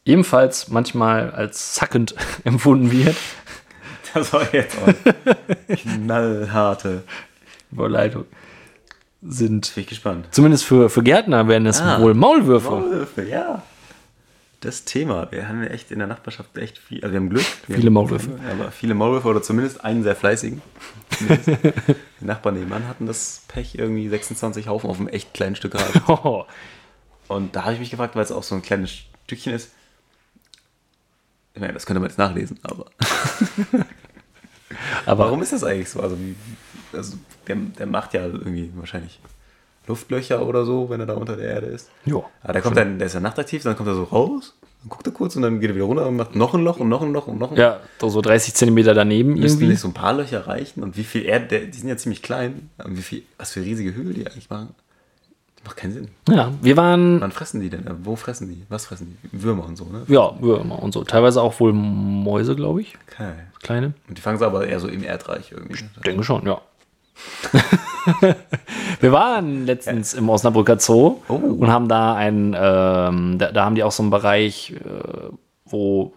ebenfalls 0.05 0.69
manchmal 0.69 1.31
als 1.31 1.75
sackend 1.75 2.15
empfunden 2.45 2.91
wird. 2.93 3.17
das 4.13 4.33
war 4.33 4.53
jetzt 4.55 4.77
auch 4.79 5.77
knallharte. 5.77 7.03
Überleitung. 7.73 8.27
Sind 9.27 9.75
Bin 9.75 9.83
ich 9.85 9.89
gespannt. 9.89 10.27
zumindest 10.33 10.65
für, 10.65 10.91
für 10.91 11.03
Gärtner 11.03 11.49
wären 11.49 11.65
es 11.67 11.81
Ah. 11.81 12.01
wohl 12.01 12.13
Maulwürfe. 12.15 12.71
Maulwürfe, 12.71 13.23
ja. 13.27 13.63
Das 14.61 14.85
Thema. 14.85 15.31
Wir 15.33 15.49
haben 15.49 15.63
ja 15.63 15.69
echt 15.71 15.91
in 15.91 15.99
der 15.99 16.07
Nachbarschaft 16.09 16.57
echt 16.59 16.79
viel. 16.79 17.03
Also 17.03 17.13
wir 17.13 17.21
haben 17.21 17.31
Glück. 17.31 17.45
Wir 17.67 17.77
Viele 17.77 17.87
haben- 17.87 17.95
Maulwürfe. 17.95 18.31
Aber 18.51 18.71
viele 18.71 18.95
Maulwürfe 18.95 19.29
oder 19.29 19.43
zumindest 19.43 19.83
einen 19.85 20.03
sehr 20.03 20.15
fleißigen. 20.17 20.61
Die 22.21 22.25
Nachbarn 22.25 22.55
nebenan 22.57 22.87
hatten 22.89 23.07
das 23.07 23.43
Pech, 23.49 23.75
irgendwie 23.77 24.09
26 24.09 24.69
Haufen 24.69 24.89
auf 24.91 24.99
einem 24.99 25.09
echt 25.09 25.33
kleinen 25.35 25.57
Stück 25.57 25.75
Rasen. 25.75 26.03
Oh, 26.07 26.45
Und 27.29 27.57
da 27.57 27.65
habe 27.65 27.75
ich 27.75 27.81
mich 27.81 27.91
gefragt, 27.91 28.17
weil 28.17 28.23
es 28.23 28.33
auch 28.33 28.43
so 28.43 28.55
ein 28.55 28.63
kleines 28.63 28.91
Stückchen 29.25 29.55
ist. 29.55 29.71
Ich 31.55 31.61
meine, 31.61 31.73
das 31.73 31.87
könnte 31.87 32.01
man 32.01 32.09
jetzt 32.09 32.19
nachlesen, 32.19 32.59
aber. 32.63 32.87
aber 35.07 35.25
Warum 35.25 35.43
ist 35.43 35.53
das 35.53 35.65
eigentlich 35.65 35.89
so? 35.89 36.01
Also, 36.01 36.19
wie, 36.19 36.35
also 36.93 37.17
der, 37.47 37.57
der 37.57 37.87
macht 37.87 38.13
ja 38.15 38.25
irgendwie 38.25 38.73
wahrscheinlich 38.75 39.21
Luftlöcher 39.87 40.47
oder 40.47 40.65
so, 40.65 40.89
wenn 40.91 41.01
er 41.01 41.07
da 41.07 41.15
unter 41.15 41.37
der 41.37 41.49
Erde 41.49 41.67
ist. 41.69 41.91
Jo. 42.05 42.25
Aber 42.43 42.55
der 42.55 42.63
kommt 42.63 42.77
dann, 42.77 42.99
der 42.99 43.07
ist 43.07 43.15
ja 43.15 43.21
nachtaktiv, 43.21 43.63
dann 43.63 43.77
kommt 43.77 43.89
er 43.89 43.95
so 43.95 44.05
raus, 44.05 44.55
dann 44.81 44.89
guckt 44.89 45.07
er 45.07 45.13
kurz 45.13 45.37
und 45.37 45.43
dann 45.43 45.61
geht 45.61 45.71
er 45.71 45.77
wieder 45.77 45.85
runter 45.85 46.07
und 46.07 46.17
macht 46.17 46.35
noch 46.35 46.55
ein 46.55 46.65
Loch 46.65 46.81
und 46.81 46.89
noch 46.89 47.03
ein 47.03 47.13
Loch 47.13 47.27
und 47.27 47.39
noch 47.39 47.51
ein 47.51 47.57
Loch. 47.57 47.63
ja, 47.63 47.81
so 48.01 48.21
30 48.21 48.55
Zentimeter 48.55 48.95
daneben 48.95 49.35
Müssten 49.35 49.45
irgendwie. 49.45 49.67
nicht 49.69 49.81
so 49.81 49.89
ein 49.89 49.95
paar 49.95 50.15
Löcher 50.15 50.47
reichen 50.47 50.83
und 50.83 50.97
wie 50.97 51.05
viel 51.05 51.25
Erde, 51.25 51.67
die 51.69 51.79
sind 51.79 51.89
ja 51.89 51.97
ziemlich 51.97 52.23
klein, 52.23 52.71
und 52.83 52.97
wie 52.97 53.03
viel, 53.03 53.23
was 53.39 53.53
für 53.53 53.61
riesige 53.61 53.95
Hügel 53.95 54.15
die 54.15 54.27
eigentlich 54.27 54.51
machen. 54.51 54.75
Macht 55.65 55.77
keinen 55.79 55.93
Sinn. 55.93 56.09
Ja, 56.29 56.53
wir 56.61 56.77
waren, 56.77 57.21
Wann 57.21 57.33
fressen 57.33 57.61
die 57.61 57.71
denn? 57.71 57.85
Wo 58.03 58.17
fressen 58.17 58.49
die? 58.49 58.65
Was 58.69 58.87
fressen 58.87 59.17
die? 59.23 59.43
Würmer 59.43 59.65
und 59.67 59.77
so, 59.77 59.85
ne? 59.85 60.03
ja, 60.09 60.33
Würmer 60.41 60.83
und 60.83 60.93
so. 60.93 61.05
Teilweise 61.05 61.41
auch 61.41 61.59
wohl 61.61 61.73
Mäuse, 61.73 62.55
glaube 62.55 62.83
ich. 62.83 62.95
Okay. 63.11 63.33
Kleine. 63.63 63.95
Und 64.09 64.19
die 64.19 64.23
fangen 64.23 64.39
sie 64.39 64.45
aber 64.47 64.67
eher 64.67 64.79
so 64.81 64.89
im 64.89 65.03
Erdreich 65.03 65.53
irgendwie. 65.53 65.83
ne? 65.85 65.91
Denke 66.05 66.23
schon, 66.25 66.47
ja. 66.47 66.61
wir 69.01 69.13
waren 69.13 69.67
letztens 69.67 70.15
im 70.15 70.29
Osnabrücker 70.29 70.79
Zoo 70.79 71.21
Oh. 71.29 71.35
und 71.35 71.71
haben 71.71 71.89
da 71.89 72.15
einen, 72.15 72.55
ähm, 72.59 73.39
da, 73.39 73.53
da 73.53 73.65
haben 73.65 73.75
die 73.75 73.83
auch 73.85 73.93
so 73.93 74.03
einen 74.03 74.11
Bereich, 74.11 74.73
äh, 74.73 75.29
wo 75.65 76.13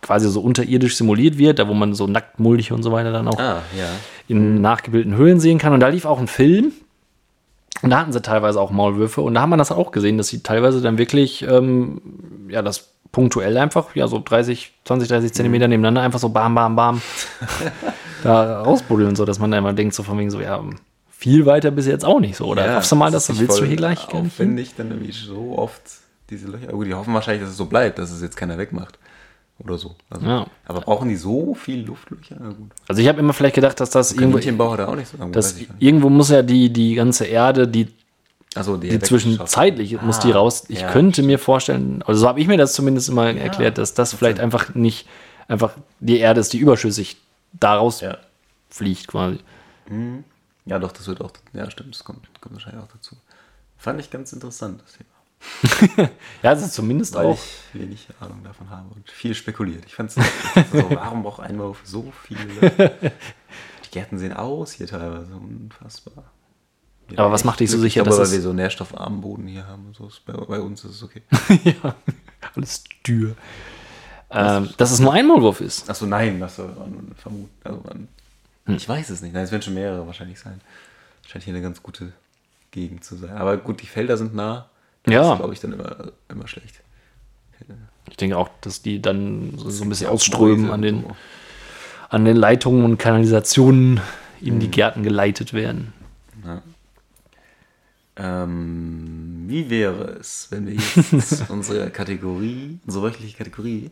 quasi 0.00 0.30
so 0.30 0.40
unterirdisch 0.40 0.96
simuliert 0.96 1.36
wird, 1.36 1.58
da 1.58 1.66
wo 1.66 1.74
man 1.74 1.92
so 1.94 2.06
nackt, 2.06 2.38
muldig 2.38 2.70
und 2.70 2.84
so 2.84 2.92
weiter 2.92 3.10
dann 3.10 3.26
auch 3.26 3.38
Ah, 3.40 3.62
ja. 3.76 3.88
in 4.28 4.60
nachgebildeten 4.60 5.16
Höhlen 5.16 5.40
sehen 5.40 5.58
kann. 5.58 5.72
Und 5.72 5.80
da 5.80 5.88
lief 5.88 6.04
auch 6.04 6.20
ein 6.20 6.28
Film. 6.28 6.72
Und 7.82 7.90
da 7.90 8.00
hatten 8.00 8.12
sie 8.12 8.20
teilweise 8.22 8.60
auch 8.60 8.70
Maulwürfe. 8.70 9.20
Und 9.20 9.34
da 9.34 9.40
haben 9.40 9.50
wir 9.50 9.56
das 9.56 9.70
auch 9.72 9.92
gesehen, 9.92 10.18
dass 10.18 10.28
sie 10.28 10.42
teilweise 10.42 10.80
dann 10.80 10.98
wirklich, 10.98 11.42
ähm, 11.42 12.00
ja, 12.48 12.62
das 12.62 12.90
punktuell 13.12 13.56
einfach, 13.56 13.94
ja, 13.94 14.06
so 14.08 14.20
30, 14.24 14.72
20, 14.84 15.08
30 15.08 15.32
Zentimeter 15.32 15.66
Mhm. 15.66 15.70
nebeneinander 15.70 16.02
einfach 16.02 16.18
so 16.18 16.28
bam, 16.28 16.54
bam, 16.54 16.76
bam 16.76 17.00
da 18.22 18.62
rausbuddeln, 18.62 19.16
so 19.16 19.24
dass 19.24 19.38
man 19.38 19.50
dann 19.50 19.58
immer 19.58 19.72
denkt, 19.72 19.94
so 19.94 20.02
von 20.02 20.18
wegen 20.18 20.30
so, 20.30 20.40
ja, 20.40 20.62
viel 21.10 21.46
weiter 21.46 21.70
bis 21.70 21.86
jetzt 21.86 22.04
auch 22.04 22.20
nicht 22.20 22.36
so. 22.36 22.46
Oder 22.46 22.66
ja, 22.66 22.76
hoffst 22.76 22.92
du 22.92 22.96
mal, 22.96 23.10
dass 23.10 23.26
du 23.26 23.38
willst 23.38 23.58
du 23.60 23.64
hier 23.64 23.76
gleich 23.76 24.06
gar 24.08 24.22
nicht 24.22 24.32
aufwendig, 24.34 24.74
dann 24.76 24.90
irgendwie 24.90 25.12
so 25.12 25.54
oft 25.56 25.82
diese 26.30 26.48
Löcher. 26.48 26.68
Gut, 26.68 26.86
die 26.86 26.94
hoffen 26.94 27.14
wahrscheinlich, 27.14 27.42
dass 27.42 27.50
es 27.50 27.56
so 27.56 27.66
bleibt, 27.66 27.98
dass 27.98 28.10
es 28.10 28.20
jetzt 28.22 28.36
keiner 28.36 28.58
wegmacht. 28.58 28.98
Oder 29.58 29.76
so. 29.78 29.96
Also, 30.08 30.24
Ja. 30.26 30.46
Aber 30.66 30.80
brauchen 30.82 31.08
die 31.08 31.16
so 31.16 31.54
viel 31.54 31.84
Luftlöcher? 31.84 32.36
Also 32.86 33.02
ich 33.02 33.08
habe 33.08 33.18
immer 33.18 33.32
vielleicht 33.32 33.56
gedacht, 33.56 33.80
dass 33.80 33.90
das 33.90 34.12
irgendwo, 34.12 34.38
auch 34.38 34.94
nicht 34.96 35.08
so 35.08 35.16
lange. 35.18 35.32
nicht. 35.36 35.68
irgendwo 35.78 36.08
muss 36.10 36.30
ja 36.30 36.42
die, 36.42 36.72
die 36.72 36.94
ganze 36.94 37.24
Erde, 37.24 37.66
die 37.66 37.88
Achso, 38.54 38.76
die, 38.76 38.88
die 38.88 38.98
zwischenzeitlich 39.00 40.00
muss 40.00 40.20
die 40.20 40.32
Ah, 40.32 40.36
raus. 40.36 40.64
Ich 40.68 40.80
ja, 40.80 40.90
könnte 40.90 41.22
mir 41.22 41.38
vorstellen, 41.38 42.02
also 42.06 42.20
so 42.20 42.28
habe 42.28 42.40
ich 42.40 42.46
mir 42.46 42.56
das 42.56 42.72
zumindest 42.72 43.08
immer 43.08 43.26
erklärt, 43.30 43.78
dass 43.78 43.94
das 43.94 44.14
vielleicht 44.14 44.40
einfach 44.40 44.74
nicht 44.74 45.06
einfach 45.48 45.72
die 46.00 46.18
Erde 46.18 46.40
ist, 46.40 46.52
die 46.52 46.58
überschüssig 46.58 47.16
daraus 47.52 48.00
Ja. 48.00 48.16
fliegt 48.70 49.06
quasi. 49.08 49.38
ja, 50.66 50.78
doch, 50.78 50.92
das 50.92 51.06
wird 51.08 51.20
auch. 51.20 51.30
Ja, 51.52 51.70
stimmt, 51.70 51.94
das 51.94 52.04
kommt, 52.04 52.26
kommt 52.40 52.54
wahrscheinlich 52.54 52.82
auch 52.82 52.88
dazu. 52.92 53.16
Fand 53.76 54.00
ich 54.00 54.10
ganz 54.10 54.32
interessant, 54.32 54.80
das 54.84 54.92
Thema. 54.92 55.08
Ja, 56.42 56.50
also 56.50 56.68
zumindest 56.68 57.14
Weil 57.14 57.26
auch. 57.26 57.38
ich 57.38 57.80
wenig 57.80 58.08
Ahnung 58.20 58.42
davon 58.44 58.70
habe 58.70 58.94
und 58.94 59.10
viel 59.10 59.34
spekuliert. 59.34 59.84
Ich 59.86 59.94
fand 59.94 60.10
es 60.10 60.16
so, 60.72 60.90
warum 60.90 61.22
braucht 61.22 61.40
ein 61.40 61.56
Maulwurf 61.56 61.80
so 61.84 62.12
viele? 62.22 62.90
Die 63.84 63.90
Gärten 63.90 64.18
sehen 64.18 64.32
aus 64.32 64.72
hier 64.72 64.86
teilweise 64.86 65.34
unfassbar. 65.34 66.24
Ja, 67.10 67.20
Aber 67.20 67.32
was 67.32 67.44
macht 67.44 67.60
dich 67.60 67.70
so 67.70 67.78
sicher, 67.78 68.02
aber 68.02 68.10
dass 68.10 68.18
weil 68.18 68.30
wir 68.30 68.40
so 68.40 68.52
nährstoffarmen 68.52 69.20
Boden 69.20 69.46
hier 69.46 69.66
haben 69.66 69.86
und 69.86 69.96
so. 69.96 70.06
ist 70.06 70.24
Bei, 70.26 70.34
bei 70.34 70.60
uns 70.60 70.84
ist 70.84 70.96
es 70.96 71.02
okay. 71.02 71.22
ja, 71.64 71.96
alles 72.54 72.84
dürr. 73.06 73.34
Ähm, 74.30 74.68
dass 74.76 74.90
es 74.90 75.00
nur 75.00 75.12
ein 75.12 75.26
Maulwurf 75.26 75.60
ist. 75.62 75.88
Achso, 75.88 76.04
nein, 76.04 76.38
das 76.38 76.56
soll 76.56 76.68
man 76.68 77.12
vermuten. 77.16 77.50
Also 77.64 77.80
man, 77.86 78.08
Hm. 78.68 78.76
Ich 78.76 78.88
weiß 78.88 79.10
es 79.10 79.22
nicht. 79.22 79.32
Nein, 79.32 79.44
es 79.44 79.50
werden 79.50 79.62
schon 79.62 79.74
mehrere 79.74 80.06
wahrscheinlich 80.06 80.38
sein. 80.38 80.60
Scheint 81.26 81.44
hier 81.44 81.54
eine 81.54 81.62
ganz 81.62 81.82
gute 81.82 82.12
Gegend 82.70 83.02
zu 83.02 83.16
sein. 83.16 83.36
Aber 83.36 83.56
gut, 83.56 83.80
die 83.82 83.86
Felder 83.86 84.16
sind 84.16 84.34
nah. 84.34 84.68
Das 85.10 85.14
Ja. 85.26 85.32
ist, 85.32 85.38
glaube 85.38 85.54
ich, 85.54 85.60
dann 85.60 85.72
immer, 85.72 86.12
immer 86.28 86.46
schlecht. 86.48 86.80
Ich 88.10 88.16
denke 88.16 88.36
auch, 88.38 88.48
dass 88.62 88.82
die 88.82 89.00
dann 89.02 89.54
so, 89.56 89.68
so 89.70 89.84
ein 89.84 89.88
bisschen 89.90 90.06
Ja, 90.06 90.12
ausströmen 90.12 90.70
an 90.70 90.82
den, 90.82 91.04
an 92.08 92.24
den 92.24 92.36
Leitungen 92.36 92.84
und 92.84 92.98
Kanalisationen 92.98 94.00
in 94.40 94.54
Hm. 94.54 94.60
die 94.60 94.70
Gärten 94.70 95.02
geleitet 95.02 95.52
werden. 95.52 95.92
Ähm, 98.16 99.44
wie 99.46 99.70
wäre 99.70 100.16
es, 100.20 100.48
wenn 100.50 100.66
wir 100.66 100.74
jetzt 101.12 101.48
unsere 101.50 101.90
Kategorie, 101.90 102.78
unsere 102.84 103.04
wöchentliche 103.04 103.36
Kategorie, 103.36 103.90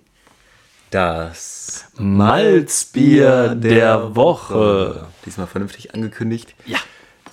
das 0.91 1.87
Malzbier 1.97 3.55
der 3.55 4.15
Woche. 4.17 5.07
diesmal 5.25 5.47
vernünftig 5.47 5.95
angekündigt, 5.95 6.55
Ja. 6.65 6.79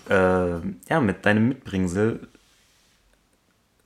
ähm, 0.10 0.78
ja, 0.90 1.00
mit 1.00 1.26
deinem 1.26 1.48
Mitbringsel, 1.48 2.28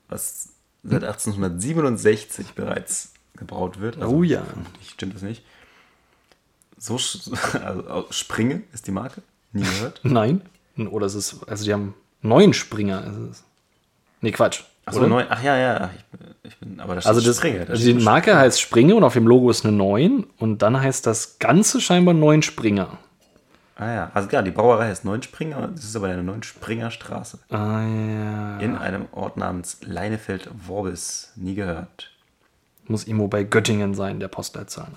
was 0.10 0.50
seit 0.84 1.04
1867 1.04 2.54
bereits 2.54 3.12
gebraut 3.36 3.80
wird. 3.80 3.98
Oh 4.04 4.24
ja. 4.24 4.44
Stimmt 4.88 5.16
das 5.16 5.22
nicht? 5.22 5.44
So, 6.78 6.96
also 7.64 8.06
Springe 8.12 8.64
ist 8.74 8.88
die 8.88 8.92
Marke. 8.92 9.22
Nie 9.54 9.64
gehört. 9.64 10.00
Nein. 10.04 10.42
Oder 10.78 11.08
es 11.08 11.16
ist, 11.16 11.48
also 11.48 11.66
die 11.66 11.74
haben 11.74 11.96
neun 12.22 12.54
Springer. 12.54 13.04
ist 13.04 13.32
es. 13.32 13.44
Nee, 14.22 14.32
Quatsch. 14.32 14.62
Achso, 14.86 15.00
oder? 15.00 15.10
neu. 15.10 15.26
Ach 15.30 15.44
ja, 15.44 15.58
ja. 15.58 15.92
Ich, 16.44 16.52
ich 16.52 16.58
bin, 16.60 16.80
aber 16.80 16.96
da 16.96 17.02
steht 17.02 17.10
Also 17.10 17.22
das, 17.22 17.38
Springe. 17.38 17.66
da 17.66 17.74
also 17.74 17.84
die 17.84 17.94
Marke 17.94 18.38
heißt 18.38 18.62
Springe 18.62 18.96
und 18.96 19.04
auf 19.04 19.14
dem 19.14 19.28
Logo 19.28 19.50
ist 19.50 19.66
eine 19.66 19.76
9 19.76 20.26
und 20.38 20.62
dann 20.62 20.80
heißt 20.80 21.06
das 21.06 21.40
Ganze 21.40 21.82
scheinbar 21.82 22.14
9 22.14 22.42
Springer. 22.42 22.98
Ah 23.80 23.94
ja, 23.94 24.12
also 24.16 24.28
ja, 24.30 24.42
die 24.42 24.52
Brauerei 24.52 24.88
heißt 24.88 25.06
Neunspringer, 25.06 25.68
das 25.68 25.84
ist 25.84 25.96
aber 25.96 26.08
eine 26.08 26.24
Neunspringer 26.24 26.90
Straße. 26.90 27.40
Ah 27.50 27.82
ja. 27.84 28.58
In 28.60 28.76
einem 28.76 29.06
Ort 29.12 29.38
namens 29.38 29.78
Leinefeld-Worbis. 29.82 31.34
Nie 31.36 31.54
gehört. 31.54 32.12
Muss 32.88 33.06
irgendwo 33.06 33.28
bei 33.28 33.44
Göttingen 33.44 33.94
sein, 33.94 34.20
der 34.20 34.30
Postleitzahl. 34.30 34.92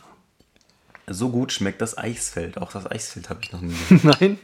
So 1.07 1.29
gut 1.29 1.53
schmeckt 1.53 1.83
das 1.83 1.99
Eisfeld. 1.99 2.57
Auch 2.57 2.73
das 2.73 2.91
Eisfeld 2.91 3.29
habe 3.29 3.41
ich 3.43 3.53
noch 3.53 3.61
nie. 3.61 3.75
Nein. 4.03 4.39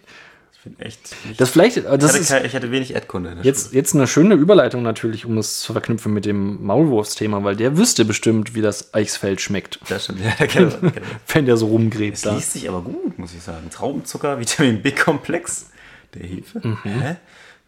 Ich 0.52 0.60
bin 0.62 0.78
echt. 0.80 1.14
Nicht, 1.26 1.40
Das 1.40 1.50
vielleicht, 1.50 1.76
das 1.76 1.86
ich, 2.16 2.30
hatte 2.30 2.38
ist 2.42 2.46
ich 2.46 2.54
hatte 2.56 2.70
wenig 2.72 2.92
Erdkunde 2.94 3.30
in 3.30 3.36
der 3.36 3.44
jetzt, 3.44 3.72
jetzt 3.72 3.94
eine 3.94 4.06
schöne 4.06 4.34
Überleitung 4.34 4.82
natürlich, 4.82 5.24
um 5.24 5.38
es 5.38 5.60
zu 5.60 5.72
verknüpfen 5.72 6.12
mit 6.12 6.24
dem 6.24 6.64
Maulwurfsthema, 6.64 7.44
weil 7.44 7.54
der 7.56 7.76
wüsste 7.76 8.04
bestimmt, 8.04 8.54
wie 8.54 8.62
das 8.62 8.92
Eichsfeld 8.94 9.40
schmeckt, 9.40 9.74
Schule. 9.76 9.88
Das 9.90 10.04
stimmt. 10.04 10.20
Ja, 10.24 10.32
da 10.38 10.46
kennt 10.46 10.80
kennt 10.80 11.00
wenn 11.28 11.46
der 11.46 11.56
so 11.56 11.66
rumgräbt 11.66 12.16
Es 12.16 12.22
da. 12.22 12.34
liest 12.34 12.52
sich 12.52 12.68
aber 12.68 12.82
gut, 12.82 13.18
muss 13.18 13.32
ich 13.34 13.42
sagen. 13.42 13.70
Traubenzucker, 13.70 14.38
Vitamin 14.40 14.82
B-Komplex 14.82 15.70
der 16.14 16.22
Hefe. 16.26 16.66
Mhm. 16.66 16.78
Hä? 16.82 17.16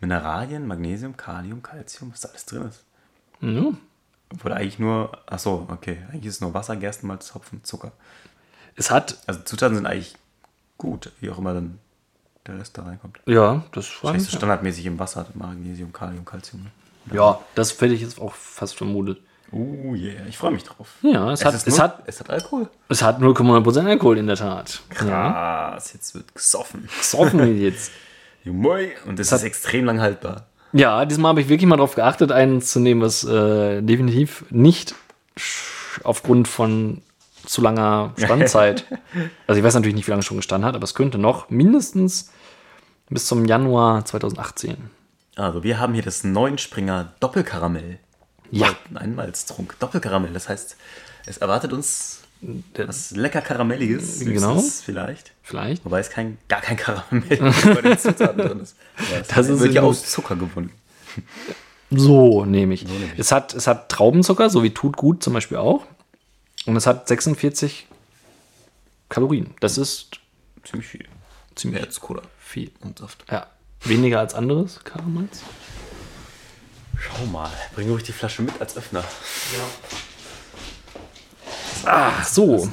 Mineralien, 0.00 0.66
Magnesium, 0.66 1.16
Kalium, 1.16 1.62
Calcium, 1.62 2.12
was 2.12 2.20
da 2.20 2.28
alles 2.30 2.46
drin 2.46 2.62
ist. 2.68 2.84
Ja. 3.40 3.72
Obwohl 4.32 4.52
eigentlich 4.52 4.78
nur, 4.78 5.10
ach 5.26 5.38
so, 5.38 5.66
okay, 5.70 5.98
eigentlich 6.10 6.26
ist 6.26 6.34
es 6.36 6.40
nur 6.40 6.52
Wasser, 6.54 6.76
Gerstenmalz, 6.76 7.34
Hopfen, 7.34 7.64
Zucker. 7.64 7.92
Es 8.76 8.90
hat, 8.90 9.18
Also 9.26 9.40
Zutaten 9.40 9.74
sind 9.76 9.86
eigentlich 9.86 10.14
gut, 10.76 11.10
wie 11.20 11.30
auch 11.30 11.38
immer 11.38 11.54
dann 11.54 11.78
der 12.48 12.58
Rest 12.58 12.76
da 12.76 12.82
reinkommt. 12.82 13.18
ja, 13.26 13.62
das 13.72 13.86
war 14.02 14.18
so 14.18 14.30
standardmäßig 14.36 14.86
im 14.86 14.98
Wasser, 14.98 15.26
Magnesium, 15.34 15.92
Kalium, 15.92 16.24
Calcium. 16.24 16.62
ne? 16.64 16.70
Ja, 17.14 17.40
das 17.54 17.72
hätte 17.80 17.94
ich 17.94 18.00
jetzt 18.02 18.20
auch 18.20 18.34
fast 18.34 18.76
vermutet. 18.76 19.18
Uh, 19.50 19.94
yeah, 19.94 20.26
ich 20.28 20.36
freue 20.36 20.50
mich 20.50 20.64
drauf. 20.64 20.88
Ja, 21.00 21.32
es, 21.32 21.42
hat, 21.42 21.54
ist 21.54 21.66
es, 21.66 21.76
nur- 21.76 21.84
hat, 21.84 22.02
es 22.06 22.20
hat 22.20 22.28
Alkohol. 22.28 22.68
es 22.90 23.02
hat 23.02 23.18
0,9% 23.20 23.86
Alkohol 23.88 24.18
in 24.18 24.26
der 24.26 24.36
Tat. 24.36 24.80
Ja. 25.06 25.70
Krass, 25.72 25.94
jetzt 25.94 26.14
wird 26.14 26.34
gesoffen. 26.34 26.86
Gesoffen 26.98 27.58
jetzt. 27.60 27.90
Jumoi. 28.44 28.90
Und 29.06 29.18
es 29.18 29.32
ist 29.32 29.42
extrem 29.44 29.86
lang 29.86 30.00
haltbar. 30.00 30.46
Ja, 30.74 31.06
diesmal 31.06 31.30
habe 31.30 31.40
ich 31.40 31.48
wirklich 31.48 31.66
mal 31.66 31.76
darauf 31.76 31.94
geachtet, 31.94 32.30
einen 32.30 32.60
zu 32.60 32.78
nehmen, 32.78 33.00
was 33.00 33.24
äh, 33.24 33.80
definitiv 33.80 34.44
nicht 34.50 34.94
aufgrund 36.04 36.46
von 36.46 37.00
zu 37.46 37.62
langer 37.62 38.12
Standzeit, 38.18 38.84
also 39.46 39.58
ich 39.58 39.64
weiß 39.64 39.74
natürlich 39.74 39.94
nicht, 39.94 40.06
wie 40.06 40.10
lange 40.10 40.20
es 40.20 40.26
schon 40.26 40.36
gestanden 40.36 40.66
hat, 40.68 40.74
aber 40.74 40.84
es 40.84 40.94
könnte 40.94 41.16
noch 41.16 41.48
mindestens 41.48 42.30
bis 43.10 43.26
zum 43.26 43.44
Januar 43.44 44.04
2018. 44.04 44.76
Also, 45.36 45.62
wir 45.62 45.78
haben 45.78 45.94
hier 45.94 46.02
das 46.02 46.24
Neunspringer 46.24 47.12
Doppelkaramell. 47.20 47.98
Ja. 48.50 48.74
Ein 48.94 49.14
Malztrunk. 49.14 49.78
Doppelkaramell. 49.78 50.32
Das 50.32 50.48
heißt, 50.48 50.76
es 51.26 51.38
erwartet 51.38 51.72
uns 51.72 52.22
was 52.76 53.10
lecker 53.12 53.40
Karamelliges. 53.40 54.20
Genau. 54.20 54.60
Vielleicht. 54.60 55.32
Vielleicht. 55.42 55.84
Wobei 55.84 55.98
es 56.00 56.08
kein, 56.10 56.38
gar 56.48 56.60
kein 56.60 56.76
Karamell 56.76 57.22
bei 57.74 57.82
den 57.82 57.98
Zutaten 57.98 58.38
drin 58.38 58.60
ist. 58.60 58.76
Ja, 59.10 59.18
es 59.18 59.28
Das 59.28 59.48
ist 59.48 59.60
wird 59.60 59.74
ja 59.74 59.80
nur- 59.80 59.90
aus 59.90 60.08
Zucker 60.08 60.36
gewonnen. 60.36 60.70
So 61.90 62.44
nehme 62.44 62.74
ich. 62.74 62.86
Es, 63.16 63.32
hat, 63.32 63.54
es 63.54 63.66
hat 63.66 63.88
Traubenzucker, 63.88 64.50
so 64.50 64.62
wie 64.62 64.70
tut 64.72 64.96
gut 64.96 65.22
zum 65.22 65.32
Beispiel 65.32 65.56
auch. 65.56 65.84
Und 66.66 66.76
es 66.76 66.86
hat 66.86 67.08
46 67.08 67.86
Kalorien. 69.08 69.54
Das 69.60 69.78
ist 69.78 70.20
Ziemlich 70.64 70.86
viel. 70.86 71.06
ziemlich 71.56 71.80
Mehr 71.80 71.88
als 71.88 71.98
Cola 72.00 72.22
viel. 72.48 72.70
und 72.80 72.98
Saft. 72.98 73.24
Ja, 73.30 73.46
weniger 73.84 74.20
als 74.20 74.34
anderes 74.34 74.80
Karamalz. 74.84 75.42
Schau 76.98 77.26
mal. 77.26 77.50
Bring 77.74 77.88
ruhig 77.90 78.02
die 78.02 78.12
Flasche 78.12 78.42
mit 78.42 78.60
als 78.60 78.76
Öffner. 78.76 79.04
Ach 81.84 82.24
so. 82.24 82.68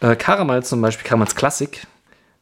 Äh, 0.00 0.16
Karamalz 0.16 0.68
zum 0.68 0.80
Beispiel, 0.80 1.06
Karamalz 1.06 1.34
Classic, 1.34 1.86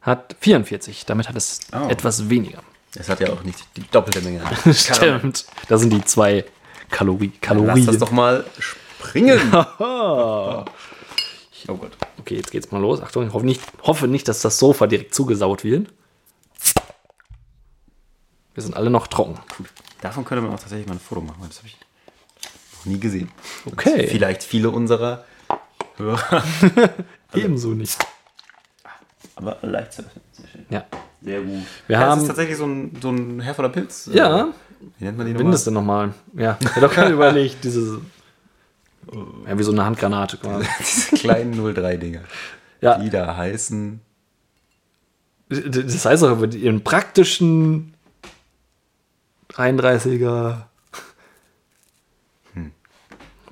hat 0.02 0.36
44. 0.40 1.06
Damit 1.06 1.28
hat 1.28 1.36
es 1.36 1.60
Oh. 1.72 1.88
etwas 1.88 2.28
weniger. 2.28 2.62
Es 2.96 3.08
hat 3.08 3.20
ja 3.20 3.30
auch 3.30 3.42
nicht 3.44 3.58
die 3.76 3.82
doppelte 3.90 4.20
Menge. 4.20 4.42
Stimmt. 4.74 5.46
Das 5.68 5.80
sind 5.80 5.92
die 5.92 6.04
zwei 6.04 6.44
Kalori 6.90 7.26
Lass 7.26 7.40
Kalorien. 7.40 7.86
das 7.86 7.98
doch 7.98 8.10
mal 8.10 8.44
springen. 8.58 9.38
oh 9.78 10.64
Gott. 11.66 11.92
Okay, 12.18 12.36
jetzt 12.36 12.50
geht's 12.50 12.70
mal 12.72 12.80
los. 12.80 13.00
Achtung, 13.00 13.26
ich 13.28 13.32
hoffe 13.32 13.46
nicht, 13.46 13.62
hoffe 13.82 14.08
nicht, 14.08 14.26
dass 14.28 14.40
das 14.42 14.58
Sofa 14.58 14.86
direkt 14.86 15.14
zugesaut 15.14 15.62
wird. 15.64 15.88
Wir 18.54 18.62
sind 18.62 18.76
alle 18.76 18.90
noch 18.90 19.06
trocken. 19.06 19.38
Gut. 19.56 19.66
Davon 20.00 20.24
könnte 20.24 20.42
man 20.42 20.52
auch 20.54 20.58
tatsächlich 20.60 20.86
mal 20.86 20.94
ein 20.94 21.00
Foto 21.00 21.20
machen, 21.20 21.36
weil 21.40 21.48
das 21.48 21.58
habe 21.58 21.68
ich 21.68 21.76
noch 22.78 22.86
nie 22.86 22.98
gesehen. 22.98 23.30
Okay. 23.66 24.06
Vielleicht 24.08 24.42
viele 24.42 24.70
unserer 24.70 25.24
Hörer. 25.96 26.42
Ebenso 27.34 27.68
nicht. 27.70 27.98
Aber 29.36 29.58
leicht 29.62 29.92
zu 29.92 30.02
öffnen. 30.02 30.22
Sehr 30.32 30.48
schön. 30.48 30.64
Ja. 30.70 30.84
Sehr 31.22 31.40
gut. 31.42 31.62
Wir 31.86 31.94
ja, 31.98 32.00
haben- 32.00 32.10
Das 32.12 32.22
ist 32.22 32.26
tatsächlich 32.28 32.56
so 32.56 32.66
ein, 32.66 32.96
so 33.00 33.10
ein 33.10 33.40
Herr 33.40 33.54
Pilz. 33.68 34.08
Ja. 34.12 34.40
Äh, 34.40 34.46
Wie 34.98 35.04
nennt 35.04 35.18
man 35.18 35.50
das 35.52 35.66
nochmal? 35.66 35.66
denn 35.66 35.74
nochmal? 35.74 36.14
Ja, 36.34 36.58
ich 36.60 36.74
hab 36.74 36.80
doch 36.82 36.92
gerade 36.92 37.12
überlegt, 37.12 37.62
dieses. 37.64 37.98
Ja, 39.46 39.58
wie 39.58 39.62
so 39.62 39.72
eine 39.72 39.84
Handgranate 39.84 40.36
quasi. 40.36 40.66
Diese 40.78 41.16
kleinen 41.16 41.54
03-Dinger. 41.54 42.20
Ja. 42.80 42.98
Die 42.98 43.10
da 43.10 43.36
heißen. 43.36 44.00
Das 45.48 46.04
heißt 46.04 46.22
auch 46.24 46.38
mit 46.38 46.54
ihren 46.54 46.84
praktischen 46.84 47.94
33er. 49.60 50.62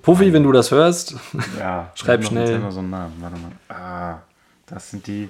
Puffy, 0.03 0.33
wenn 0.33 0.43
du 0.43 0.53
das 0.53 0.71
hörst, 0.71 1.17
Ja, 1.59 1.93
Schreib 1.95 2.25
schnell. 2.25 2.59
Noch 2.61 2.71
so 2.71 2.79
einen 2.79 2.89
Namen. 2.91 3.13
Warte 3.21 3.37
mal. 3.39 3.53
Ah, 3.69 4.23
das 4.67 4.91
sind 4.91 5.07
die. 5.07 5.29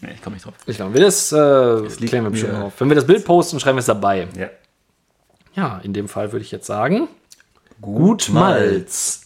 Nee, 0.00 0.12
ich 0.14 0.22
komme 0.22 0.34
nicht 0.34 0.46
drauf. 0.46 0.54
ich 0.64 0.76
glaube, 0.76 0.94
wir 0.94 1.00
das 1.00 1.32
äh, 1.32 1.80
liegt 1.80 2.08
klären 2.10 2.24
wir 2.24 2.30
bestimmt 2.30 2.54
auf. 2.54 2.80
Wenn 2.80 2.88
wir 2.88 2.94
das 2.94 3.06
Bild 3.06 3.24
posten, 3.24 3.58
schreiben 3.58 3.76
wir 3.76 3.80
es 3.80 3.86
dabei. 3.86 4.28
Ja. 4.36 4.48
Ja, 5.54 5.80
in 5.82 5.92
dem 5.92 6.06
Fall 6.06 6.30
würde 6.30 6.44
ich 6.44 6.52
jetzt 6.52 6.66
sagen, 6.68 7.08
gut 7.80 8.28
Malz. 8.28 9.22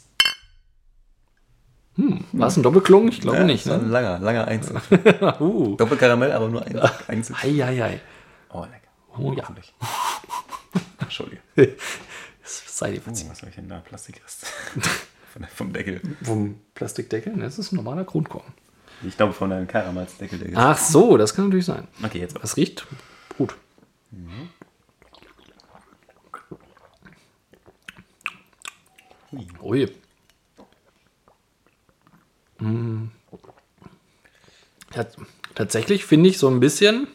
Hm, 1.97 2.24
war 2.33 2.49
es 2.49 2.57
ein 2.57 2.62
Doppelklung? 2.62 3.09
Ich 3.09 3.20
glaube 3.20 3.37
Ja, 3.37 3.45
nicht, 3.45 3.66
das 3.66 3.76
ne? 3.76 3.85
ein 3.85 3.91
langer, 3.91 4.18
langer 4.18 4.49
Einzel. 4.49 4.80
Uh. 5.41 5.76
Doppelkaramell, 5.76 6.33
aber 6.33 6.49
nur 6.49 6.64
ein 6.64 6.80
Einzel. 7.09 7.37
Eieiei. 7.43 8.01
Oh, 8.49 8.62
lecker. 8.62 8.82
Oh 9.18 9.32
ja. 9.32 9.48
Entschuldige. 11.00 11.42
Sei 12.44 12.92
dir 12.92 12.98
Oh, 13.00 13.02
verziehen. 13.04 13.30
was 13.30 13.38
habe 13.40 13.50
ich 13.50 13.56
denn 13.56 13.68
da? 13.68 13.80
Plastikrest. 13.80 14.46
Vom 15.54 15.72
Deckel. 15.72 16.00
Vom 16.22 16.60
Plastikdeckel? 16.74 17.34
Das 17.38 17.58
ist 17.58 17.72
ein 17.72 17.76
normaler 17.76 18.04
Kronkorn. 18.04 18.52
Ich 19.06 19.16
glaube, 19.16 19.32
von 19.32 19.50
deinem. 19.50 19.66
Der 19.66 19.88
Ach 20.56 20.78
so, 20.78 21.16
das 21.16 21.34
kann 21.34 21.46
natürlich 21.46 21.64
sein. 21.64 21.88
Okay, 22.02 22.18
jetzt. 22.20 22.36
Das 22.40 22.56
riecht 22.56 22.86
gut. 23.36 23.56
Ui. 29.62 29.90
Mm. 32.58 33.06
Ja, 34.94 35.06
tatsächlich 35.54 36.04
finde 36.04 36.28
ich 36.28 36.38
so 36.38 36.48
ein 36.48 36.60
bisschen 36.60 37.08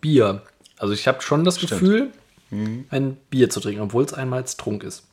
Bier. 0.00 0.42
Also 0.78 0.92
ich 0.94 1.06
habe 1.08 1.22
schon 1.22 1.44
das 1.44 1.58
Gefühl, 1.58 2.10
ein 2.50 3.16
Bier 3.30 3.50
zu 3.50 3.60
trinken, 3.60 3.80
obwohl 3.82 4.04
es 4.04 4.12
einmal 4.12 4.44
Trunk 4.44 4.84
ist. 4.84 5.04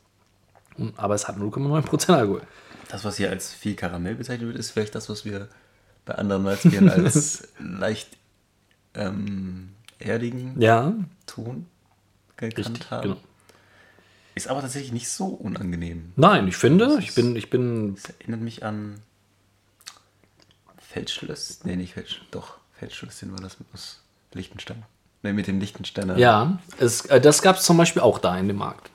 Und- 0.77 0.97
Aber 0.99 1.15
es 1.15 1.27
hat 1.27 1.37
0,9% 1.37 2.13
Alkohol. 2.15 2.41
Das, 2.89 3.03
was 3.05 3.17
hier 3.17 3.29
als 3.29 3.53
viel 3.53 3.75
Karamell 3.75 4.15
bezeichnet 4.15 4.47
wird, 4.49 4.57
ist 4.59 4.71
vielleicht 4.71 4.95
das, 4.95 5.09
was 5.09 5.23
wir 5.25 5.47
bei 6.05 6.15
anderen 6.15 6.43
Malzbieren 6.43 6.89
als 6.89 7.47
leicht 7.59 8.09
ähm, 8.95 9.69
erdigen 9.99 10.59
Ja, 10.61 10.93
Ton 11.25 11.67
gekannt 12.37 12.57
richtig. 12.57 12.91
haben. 12.91 13.03
Genau. 13.03 13.17
Ist 14.35 14.47
aber 14.47 14.61
tatsächlich 14.61 14.91
nicht 14.91 15.09
so 15.09 15.25
unangenehm. 15.27 16.11
Nein, 16.15 16.47
ich 16.47 16.57
finde, 16.57 16.97
ich 16.99 17.15
bin, 17.15 17.35
ich 17.35 17.49
bin 17.49 17.95
Das 17.95 18.05
erinnert 18.19 18.41
mich 18.41 18.63
an 18.63 19.01
Feldschlösschen. 20.79 21.57
Nee, 21.63 21.75
nicht 21.75 21.93
Feldschlösschen. 21.93 22.27
Doch, 22.31 22.57
Feldschlösschen 22.73 23.31
war 23.31 23.39
das 23.41 23.57
aus 23.73 24.01
Liechtenstein. 24.33 24.83
Nee, 25.23 25.33
mit 25.33 25.47
dem 25.47 25.59
Liechtensteiner. 25.59 26.17
Ja, 26.17 26.57
es, 26.79 27.05
äh, 27.05 27.21
das 27.21 27.41
gab 27.41 27.57
es 27.57 27.63
zum 27.63 27.77
Beispiel 27.77 28.01
auch 28.01 28.17
da 28.19 28.37
in 28.37 28.47
dem 28.47 28.57
Markt. 28.57 28.89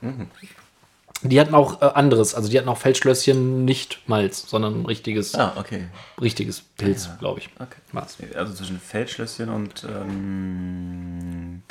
Die 1.23 1.39
hatten 1.39 1.55
auch 1.55 1.81
äh, 1.81 1.85
anderes, 1.85 2.35
also 2.35 2.49
die 2.49 2.57
hatten 2.59 2.69
auch 2.69 2.77
Feldschlösschen, 2.77 3.65
nicht 3.65 4.07
Malz, 4.07 4.47
sondern 4.49 4.81
ein 4.81 4.85
richtiges, 4.85 5.33
Ah, 5.35 5.53
okay. 5.57 5.87
richtiges 6.21 6.61
Pilz, 6.61 7.09
glaube 7.19 7.39
ich. 7.39 7.49
okay. 7.59 8.27
Also 8.35 8.53
zwischen 8.53 8.79
Feldschlösschen 8.79 9.49
und 9.49 9.83
ähm, 9.89 11.63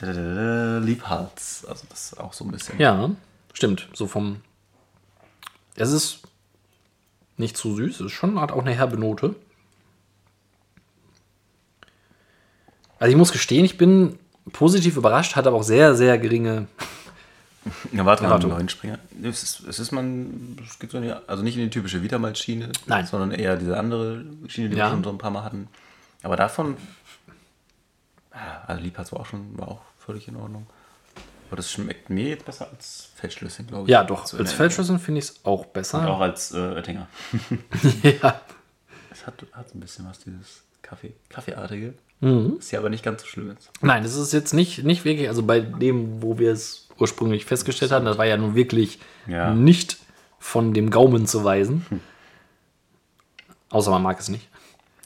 Liebharz. 0.00 1.66
Also 1.68 1.84
das 1.90 2.12
ist 2.12 2.20
auch 2.20 2.32
so 2.32 2.44
ein 2.44 2.50
bisschen. 2.50 2.78
Ja, 2.80 3.10
stimmt. 3.52 3.88
So 3.94 4.06
vom. 4.06 4.40
Es 5.76 5.90
ist 5.92 6.20
nicht 7.36 7.56
zu 7.56 7.74
süß, 7.76 7.96
es 7.96 8.06
ist 8.06 8.12
schon, 8.12 8.40
hat 8.40 8.52
auch 8.52 8.60
eine 8.62 8.74
herbe 8.74 8.96
Note. 8.98 9.34
Also 13.02 13.10
ich 13.10 13.16
muss 13.18 13.32
gestehen, 13.32 13.64
ich 13.64 13.76
bin 13.76 14.16
positiv 14.52 14.96
überrascht, 14.96 15.34
hat 15.34 15.48
aber 15.48 15.56
auch 15.56 15.64
sehr, 15.64 15.96
sehr 15.96 16.18
geringe. 16.18 16.68
Ja, 17.92 18.04
warte 18.04 18.24
mal, 18.24 18.38
neuen 18.40 18.68
Springer. 18.68 18.98
Es 19.22 19.42
ist, 19.44 19.60
es 19.68 19.78
ist 19.78 19.92
man, 19.92 20.56
es 20.66 20.80
geht 20.80 20.90
so 20.90 20.98
in 20.98 21.04
die, 21.04 21.12
also 21.28 21.44
nicht 21.44 21.56
in 21.56 21.62
die 21.62 21.70
typische 21.70 22.02
Nein. 22.86 23.06
sondern 23.06 23.30
eher 23.30 23.56
diese 23.56 23.76
andere 23.78 24.24
Schiene, 24.48 24.68
die 24.68 24.76
Ja. 24.76 24.86
wir 24.86 24.90
schon 24.90 25.04
so 25.04 25.10
ein 25.10 25.18
paar 25.18 25.30
Mal 25.30 25.44
hatten. 25.44 25.68
Aber 26.24 26.34
davon, 26.36 26.76
also 28.66 28.82
Liebharz 28.82 29.12
war 29.12 29.20
auch 29.20 29.26
schon, 29.26 29.56
war 29.58 29.68
auch 29.68 29.80
völlig 29.98 30.26
in 30.26 30.34
Ordnung. 30.36 30.66
Aber 31.48 31.56
das 31.56 31.70
schmeckt 31.70 32.10
mir 32.10 32.30
jetzt 32.30 32.44
besser 32.46 32.68
als 32.72 33.10
Feldschlösschen, 33.14 33.68
glaube 33.68 33.84
ich. 33.84 33.90
Ja, 33.90 34.02
doch. 34.02 34.26
So 34.26 34.38
in 34.38 34.42
Als 34.42 34.52
Feldschlösschen 34.52 34.98
finde 34.98 35.20
ich 35.20 35.26
es 35.26 35.44
auch 35.44 35.64
Und 35.66 35.72
besser. 35.72 36.08
auch 36.08 36.20
als 36.20 36.52
äh, 36.52 36.56
Oettinger. 36.58 37.06
ja. 38.02 38.40
Es 39.12 39.24
hat, 39.26 39.34
hat 39.52 39.72
ein 39.74 39.78
bisschen 39.80 40.04
was, 40.08 40.18
dieses 40.18 40.62
Kaffee, 40.82 41.12
Kaffeeartige. 41.28 41.94
Mhm. 42.22 42.54
Das 42.56 42.70
hier 42.70 42.78
aber 42.78 42.88
nicht 42.88 43.04
ganz 43.04 43.20
so 43.22 43.28
schlimm 43.28 43.50
ist. 43.50 43.70
Nein, 43.82 44.02
das 44.04 44.14
ist 44.14 44.32
jetzt 44.32 44.54
nicht, 44.54 44.84
nicht 44.84 45.04
wirklich, 45.04 45.28
also 45.28 45.42
bei 45.42 45.60
dem, 45.60 46.22
wo 46.22 46.38
wir 46.38 46.52
es 46.52 46.88
ursprünglich 46.98 47.44
festgestellt 47.44 47.92
hatten, 47.92 48.04
das 48.06 48.16
war 48.16 48.24
ja 48.26 48.36
nun 48.36 48.54
wirklich 48.54 48.98
Ja. 49.26 49.52
nicht 49.52 49.98
von 50.38 50.72
dem 50.72 50.88
Gaumen 50.90 51.26
zu 51.26 51.44
weisen. 51.44 51.84
Außer 53.70 53.90
man 53.90 54.02
mag 54.02 54.18
es 54.20 54.28
nicht. 54.28 54.48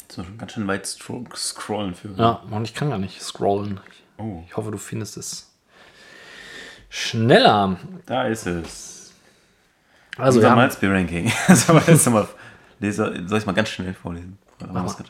Jetzt 0.03 0.19
muss 0.19 0.29
man 0.29 0.39
ganz 0.39 0.53
schön 0.53 0.67
weit 0.69 0.87
scrollen 0.87 1.95
für. 1.95 2.09
Ja, 2.17 2.43
und 2.51 2.65
ich 2.65 2.75
kann 2.75 2.91
gar 2.91 2.99
nicht 2.99 3.21
scrollen. 3.23 3.81
Oh, 4.19 4.43
Ich 4.47 4.57
hoffe, 4.57 4.71
du 4.71 4.79
findest 4.79 5.17
es 5.17 5.53
schneller. 6.89 7.79
da 8.07 8.27
ist 8.27 8.47
es. 8.47 9.13
Also, 10.19 10.39
Unser 10.39 10.49
wir 10.49 10.51
haben, 10.53 10.59
Malzbier-Ranking. 10.59 11.33
Lesen? 12.81 13.29
Soll 13.29 13.39
ich 13.39 13.47
mal 13.47 13.53
ganz 13.53 13.69
schnell 13.69 13.93
vorlesen? 13.95 14.39
Mach 14.73 14.85
was 14.85 14.99
mal. 14.99 15.05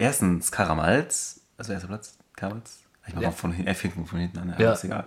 Erstens 0.00 0.50
Karamalz. 0.50 1.40
Also 1.58 1.72
erster 1.72 1.88
Platz. 1.88 2.16
Karamalz. 2.34 2.80
Ich 3.06 3.14
mach 3.14 3.22
Ja. 3.22 3.28
mal 3.28 3.34
von 3.34 3.52
hinten, 3.52 3.68
er 3.68 3.74
fängt 3.74 4.08
von 4.08 4.18
hinten 4.18 4.38
an. 4.38 4.54
Ja. 4.58 4.64
Ja. 4.66 4.72
Ist 4.72 4.84
egal. 4.84 5.04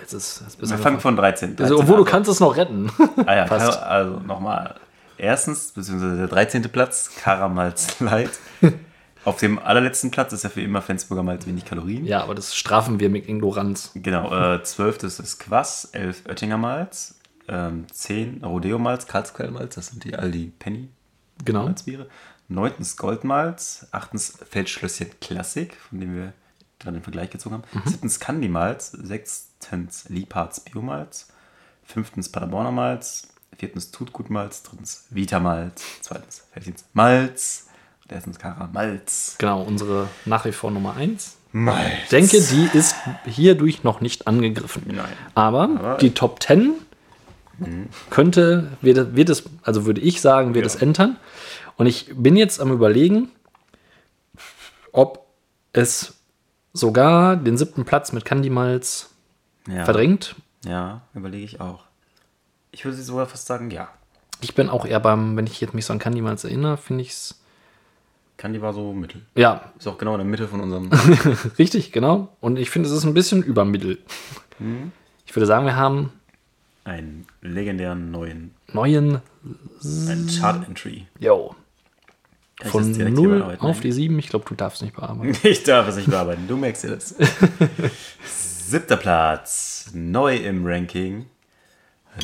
jetzt 0.00 0.12
ist, 0.12 0.40
jetzt 0.42 0.60
Wir 0.60 0.76
du 0.76 0.82
fangen 0.82 1.00
von 1.00 1.16
13. 1.16 1.50
also, 1.50 1.62
13 1.62 1.76
obwohl 1.76 1.96
du 1.96 2.02
also- 2.02 2.10
kannst 2.12 2.30
es 2.30 2.40
noch 2.40 2.56
retten. 2.56 2.90
Ah 3.26 3.34
ja. 3.34 3.44
Kar- 3.48 3.82
also 3.86 4.20
nochmal. 4.20 4.76
Erstens, 5.16 5.72
beziehungsweise 5.72 6.16
der 6.16 6.26
13. 6.28 6.62
Platz, 6.70 7.10
Karamalz 7.22 7.98
Light. 8.00 8.30
Auf 9.24 9.38
dem 9.38 9.58
allerletzten 9.58 10.10
Platz 10.10 10.32
ist 10.34 10.42
ja 10.44 10.50
für 10.50 10.60
immer 10.60 10.82
Flensburger 10.82 11.22
Malz 11.22 11.46
wenig 11.46 11.64
Kalorien. 11.64 12.04
ja, 12.04 12.22
aber 12.22 12.34
das 12.34 12.54
strafen 12.54 13.00
wir 13.00 13.08
mit 13.08 13.26
Ignoranz. 13.28 13.92
Genau, 13.94 14.54
äh, 14.56 14.62
12. 14.62 15.02
ist 15.04 15.18
das 15.18 15.38
Quass, 15.38 15.86
11 15.92 16.24
Oettinger 16.28 16.58
Malz, 16.58 17.14
ähm, 17.48 17.86
10 17.90 18.44
Rodeo 18.44 18.78
Malz, 18.78 19.06
Karlsquellmalz, 19.06 19.76
das 19.76 19.86
sind 19.86 20.04
die 20.04 20.14
Aldi 20.14 20.52
Penny 20.58 20.90
Genau. 21.44 21.62
Malzbiere. 21.64 22.06
9. 22.54 22.72
Goldmalz, 22.96 23.86
8. 23.92 24.10
Feldschlösschen 24.50 25.08
Klassik, 25.20 25.76
von 25.88 26.00
dem 26.00 26.14
wir 26.14 26.32
gerade 26.78 26.98
den 26.98 27.02
Vergleich 27.02 27.30
gezogen 27.30 27.56
haben. 27.56 27.64
Mhm. 27.72 27.90
7. 27.90 28.20
Candy 28.20 28.48
Malz, 28.48 28.90
6. 28.92 29.48
Liebharz 30.08 30.60
Biomalz, 30.60 31.28
5. 31.84 32.30
Paderborner 32.32 32.70
Malz, 32.72 33.28
4. 33.58 33.72
Tutgut 33.92 34.30
Malz, 34.30 34.62
3. 34.62 34.76
Vita 35.10 35.40
Malz, 35.40 35.82
2. 36.02 36.20
Felddienst 36.52 36.86
Malz 36.92 37.66
und 38.04 38.12
1. 38.14 38.38
Karamalz. 38.38 39.36
Genau, 39.38 39.62
unsere 39.62 40.08
nach 40.26 40.44
wie 40.44 40.52
vor 40.52 40.70
Nummer 40.70 40.94
1. 40.96 41.36
Malz. 41.52 41.88
Ich 42.04 42.08
denke, 42.10 42.40
die 42.40 42.68
ist 42.76 42.96
hierdurch 43.24 43.84
noch 43.84 44.00
nicht 44.00 44.26
angegriffen. 44.26 44.82
Nein. 44.88 45.06
Aber, 45.34 45.62
Aber- 45.62 45.96
die 45.98 46.12
Top 46.12 46.42
10 46.42 46.74
könnte, 48.10 48.68
wird, 48.82 49.14
wird 49.16 49.28
es, 49.28 49.44
also 49.62 49.86
würde 49.86 50.00
ich 50.00 50.20
sagen, 50.20 50.54
wird 50.54 50.64
Ja. 50.64 50.66
es 50.66 50.76
entern. 50.76 51.16
Und 51.76 51.86
ich 51.86 52.10
bin 52.14 52.36
jetzt 52.36 52.60
am 52.60 52.70
überlegen, 52.72 53.30
ob 54.92 55.26
es 55.72 56.14
sogar 56.72 57.36
den 57.36 57.56
siebten 57.56 57.84
Platz 57.84 58.12
mit 58.12 58.24
Candy 58.24 58.50
Malz 58.50 59.10
Ja. 59.68 59.84
verdrängt. 59.84 60.36
Ja, 60.64 61.02
überlege 61.14 61.44
ich 61.44 61.60
auch. 61.60 61.84
Ich 62.70 62.84
würde 62.84 62.96
sogar 62.96 63.26
fast 63.26 63.46
sagen, 63.46 63.70
ja. 63.70 63.88
Ich 64.40 64.54
bin 64.54 64.68
auch 64.68 64.84
eher 64.84 65.00
beim, 65.00 65.36
wenn 65.36 65.46
ich 65.46 65.60
jetzt 65.60 65.74
mich 65.74 65.84
so 65.86 65.92
an 65.92 65.98
Candy 65.98 66.20
Malz 66.20 66.44
erinnere, 66.44 66.76
finde 66.76 67.02
ich 67.02 67.10
es, 67.10 67.40
Candy 68.36 68.60
war 68.60 68.72
so 68.72 68.92
mittel. 68.92 69.22
ja, 69.36 69.72
Ist 69.78 69.86
auch 69.86 69.96
genau 69.96 70.12
in 70.14 70.18
der 70.18 70.26
Mitte 70.26 70.48
von 70.48 70.60
unserem. 70.60 70.90
richtig, 71.58 71.92
genau. 71.92 72.28
Und 72.40 72.58
ich 72.58 72.68
finde, 72.68 72.88
es 72.88 72.94
ist 72.94 73.04
ein 73.04 73.14
bisschen 73.14 73.42
übermittel. 73.44 73.98
Mhm. 74.58 74.90
Ich 75.24 75.34
würde 75.36 75.46
sagen, 75.46 75.66
wir 75.66 75.76
haben 75.76 76.12
einen 76.82 77.26
legendären 77.42 78.10
neuen 78.10 78.52
neuen, 78.72 79.20
einen 79.84 80.26
Chart-Entry. 80.28 81.06
yo, 81.20 81.54
Kann 82.58 82.70
von 82.70 82.88
das 82.88 82.96
direkt 82.96 83.18
hier 83.18 83.28
0 83.28 83.38
bearbeiten? 83.38 83.66
auf 83.66 83.80
die 83.80 83.92
7. 83.92 84.18
Ich 84.18 84.28
glaube, 84.28 84.44
du 84.48 84.54
darfst 84.54 84.82
nicht 84.82 84.94
bearbeiten. 84.96 85.36
Ich 85.42 85.62
darf 85.64 85.88
es 85.88 85.96
nicht 85.96 86.10
bearbeiten, 86.10 86.46
du 86.46 86.56
merkst 86.56 86.84
dir 86.84 86.90
das. 86.90 87.14
Siebter 88.24 88.96
Platz, 88.96 89.90
neu 89.92 90.36
im 90.36 90.64
Ranking. 90.66 91.26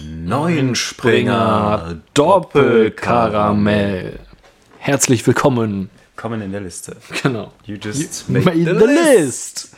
Neuen 0.03 0.77
Springer 0.77 2.01
Doppelkaramell. 2.15 4.21
Herzlich 4.79 5.27
willkommen. 5.27 5.91
Kommen 6.15 6.43
in 6.43 6.53
der 6.53 6.61
Liste. 6.61 6.97
Genau. 7.23 7.53
You 7.65 7.77
just 7.77 8.29
Made 8.29 8.45
made 8.45 8.79
the 8.79 8.87
list. 8.87 9.75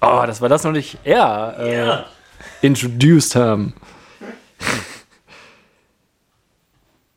Oh, 0.00 0.22
das 0.26 0.40
war 0.40 0.48
das 0.48 0.64
noch 0.64 0.72
nicht 0.72 0.96
er 1.04 2.06
äh, 2.62 2.66
introduced 2.66 3.36
haben. 3.36 3.74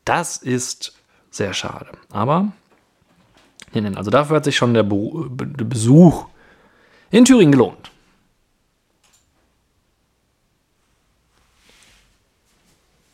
Das 0.04 0.36
ist 0.36 0.92
sehr 1.30 1.54
schade. 1.54 1.86
Aber, 2.10 2.52
nee, 3.80 3.96
also 3.96 4.10
dafür 4.10 4.36
hat 4.36 4.44
sich 4.44 4.56
schon 4.56 4.74
der, 4.74 4.82
Be- 4.82 5.28
der 5.46 5.64
Besuch 5.64 6.26
in 7.10 7.24
Thüringen 7.24 7.52
gelohnt. 7.52 7.90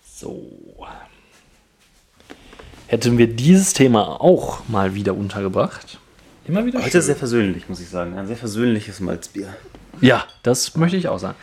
So. 0.05 0.87
Hätten 2.87 3.17
wir 3.19 3.27
dieses 3.27 3.73
Thema 3.73 4.21
auch 4.21 4.69
mal 4.69 4.95
wieder 4.95 5.15
untergebracht. 5.15 5.99
Immer 6.45 6.67
wieder 6.67 6.83
Heute 6.83 7.01
sehr 7.01 7.17
versöhnlich, 7.17 7.69
muss 7.69 7.81
ich 7.81 7.89
sagen. 7.89 8.19
Ein 8.19 8.27
sehr 8.27 8.37
versöhnliches 8.37 9.01
Malzbier. 9.01 9.55
Ja, 10.01 10.27
das 10.43 10.77
möchte 10.77 10.97
ich 10.97 11.09
auch 11.09 11.19
sagen. 11.19 11.37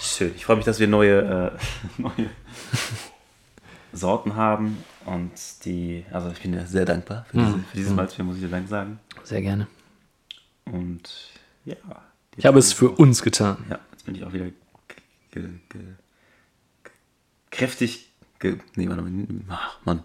Schön. 0.00 0.32
Ich 0.36 0.44
freue 0.46 0.56
mich, 0.56 0.64
dass 0.64 0.78
wir 0.78 0.86
neue, 0.86 1.52
äh, 1.98 2.00
neue 2.00 2.30
Sorten 3.92 4.36
haben. 4.36 4.78
Und 5.08 5.32
die, 5.64 6.04
also 6.12 6.30
ich 6.30 6.42
bin 6.42 6.52
dir 6.52 6.66
sehr 6.66 6.84
dankbar 6.84 7.24
für, 7.30 7.38
diese, 7.38 7.58
für 7.58 7.76
dieses 7.76 7.92
Malzbier, 7.94 8.24
muss 8.26 8.36
ich 8.36 8.42
dir 8.42 8.48
Dank 8.48 8.68
sagen. 8.68 9.00
Sehr 9.24 9.40
gerne. 9.40 9.66
Und 10.66 11.30
ja. 11.64 11.76
Ich 12.36 12.44
habe 12.44 12.58
es 12.58 12.74
für 12.74 12.90
uns 12.90 13.22
getan. 13.22 13.64
Ja, 13.70 13.78
jetzt 13.90 14.04
bin 14.04 14.14
ich 14.14 14.24
auch 14.24 14.32
wieder 14.34 14.50
ge, 15.30 15.44
ge, 15.70 15.80
kräftig. 17.50 18.10
Ge, 18.38 18.58
nee, 18.76 18.86
warte 18.86 19.00
mal. 19.00 19.26
Ach, 19.48 19.78
Mann. 19.86 20.02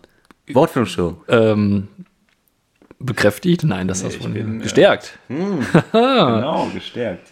Wortfindungsstörung. 0.47 1.21
Ähm, 1.27 1.89
bekräftigt? 2.99 3.65
Nein, 3.65 3.89
das 3.89 4.03
ich 4.03 4.15
du 4.15 4.23
von 4.23 4.33
bin, 4.33 4.61
äh, 4.61 4.63
Gestärkt. 4.63 5.19
Genau, 5.27 6.69
gestärkt. 6.73 7.29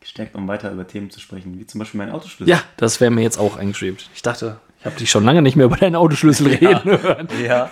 Gestärkt, 0.00 0.34
um 0.34 0.48
weiter 0.48 0.72
über 0.72 0.84
Themen 0.84 1.10
zu 1.10 1.20
sprechen, 1.20 1.60
wie 1.60 1.66
zum 1.66 1.78
Beispiel 1.78 1.98
mein 1.98 2.10
Autoschlüssel. 2.10 2.48
Ja, 2.48 2.60
das 2.76 3.00
wäre 3.00 3.12
mir 3.12 3.22
jetzt 3.22 3.38
auch 3.38 3.56
eingeschwebt. 3.56 4.10
Ich 4.14 4.22
dachte, 4.22 4.58
ich 4.82 4.86
habe 4.86 4.96
dich 4.96 5.12
schon 5.12 5.24
lange 5.24 5.42
nicht 5.42 5.54
mehr 5.54 5.66
über 5.66 5.76
deinen 5.76 5.94
Autoschlüssel 5.94 6.48
reden 6.54 6.82
hören. 6.82 7.28
Ja. 7.40 7.70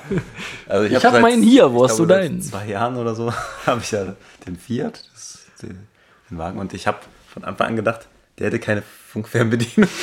Also 0.68 0.94
Ich 0.94 1.04
hab 1.04 1.20
meinen 1.20 1.42
hier, 1.42 1.72
wo 1.72 1.82
hast 1.82 1.98
du 1.98 2.06
glaube, 2.06 2.22
deinen? 2.22 2.40
Seit 2.40 2.52
zwei 2.52 2.70
Jahren 2.70 2.96
oder 2.96 3.16
so 3.16 3.32
habe 3.66 3.80
ich 3.82 3.90
ja 3.90 4.14
den 4.46 4.56
Fiat, 4.56 5.10
das, 5.12 5.40
den, 5.60 5.88
den 6.30 6.38
Wagen. 6.38 6.60
Und 6.60 6.72
ich 6.72 6.86
habe 6.86 6.98
von 7.26 7.42
Anfang 7.42 7.66
an 7.66 7.76
gedacht, 7.76 8.06
der 8.38 8.46
hätte 8.46 8.60
keine 8.60 8.82
Funkfernbedienung. 8.82 9.90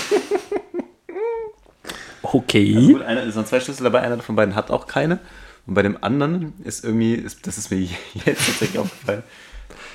Okay. 2.34 2.76
Also 2.76 2.92
gut, 2.92 3.02
einer, 3.04 3.24
es 3.24 3.36
sind 3.36 3.48
zwei 3.48 3.62
Schlüssel 3.62 3.84
dabei, 3.84 4.02
einer 4.02 4.18
von 4.20 4.36
beiden 4.36 4.54
hat 4.54 4.70
auch 4.70 4.86
keine. 4.88 5.20
Und 5.66 5.76
bei 5.76 5.82
dem 5.82 6.04
anderen 6.04 6.56
ist 6.66 6.84
irgendwie, 6.84 7.14
ist, 7.14 7.48
das 7.48 7.58
ist 7.58 7.72
mir 7.72 7.80
jetzt 7.80 8.48
tatsächlich 8.48 8.80
aufgefallen, 8.80 9.24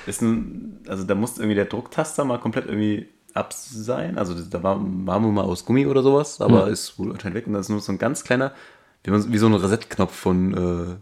ist 0.07 0.23
ein, 0.23 0.79
also 0.87 1.03
da 1.03 1.13
muss 1.13 1.37
irgendwie 1.37 1.53
der 1.53 1.65
Drucktaster 1.65 2.25
mal 2.25 2.39
komplett 2.39 2.65
irgendwie 2.65 3.07
ab 3.33 3.53
sein. 3.53 4.17
Also 4.17 4.33
da 4.33 4.63
war, 4.63 4.79
war 4.79 5.23
wohl 5.23 5.31
mal 5.31 5.43
aus 5.43 5.65
Gummi 5.65 5.85
oder 5.85 6.03
sowas, 6.03 6.41
aber 6.41 6.67
ist 6.67 6.97
wohl 6.99 7.11
anscheinend 7.11 7.35
weg. 7.35 7.47
Und 7.47 7.53
das 7.53 7.67
ist 7.67 7.69
nur 7.69 7.79
so 7.79 7.91
ein 7.91 7.97
ganz 7.97 8.23
kleiner, 8.23 8.53
wie, 9.03 9.11
man, 9.11 9.31
wie 9.31 9.37
so 9.37 9.47
ein 9.47 9.53
Reset-Knopf 9.53 10.13
von 10.13 10.53
äh, 10.53 10.95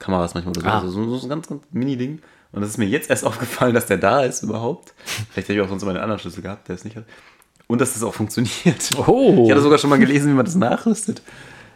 Kameras 0.00 0.34
manchmal 0.34 0.52
oder 0.56 0.60
so. 0.60 0.66
Ah. 0.66 0.80
Also 0.80 0.90
so, 0.90 1.16
so 1.16 1.26
ein 1.26 1.30
ganz, 1.30 1.48
ganz 1.48 1.62
Mini-Ding. 1.70 2.20
Und 2.52 2.60
das 2.60 2.70
ist 2.70 2.78
mir 2.78 2.86
jetzt 2.86 3.10
erst 3.10 3.24
aufgefallen, 3.26 3.74
dass 3.74 3.86
der 3.86 3.98
da 3.98 4.22
ist 4.22 4.42
überhaupt. 4.42 4.94
Vielleicht 5.04 5.48
hätte 5.48 5.54
ich 5.54 5.60
auch 5.60 5.68
sonst 5.68 5.82
immer 5.82 5.92
einen 5.92 6.02
anderen 6.02 6.18
Schlüssel 6.18 6.42
gehabt, 6.42 6.68
der 6.68 6.74
es 6.74 6.84
nicht 6.84 6.96
hat. 6.96 7.04
Und 7.66 7.80
dass 7.80 7.94
das 7.94 8.02
auch 8.02 8.14
funktioniert. 8.14 8.90
Oh. 9.06 9.44
Ich 9.44 9.50
hatte 9.50 9.62
sogar 9.62 9.78
schon 9.78 9.90
mal 9.90 9.98
gelesen, 9.98 10.30
wie 10.30 10.36
man 10.36 10.44
das 10.44 10.54
nachrüstet. 10.54 11.22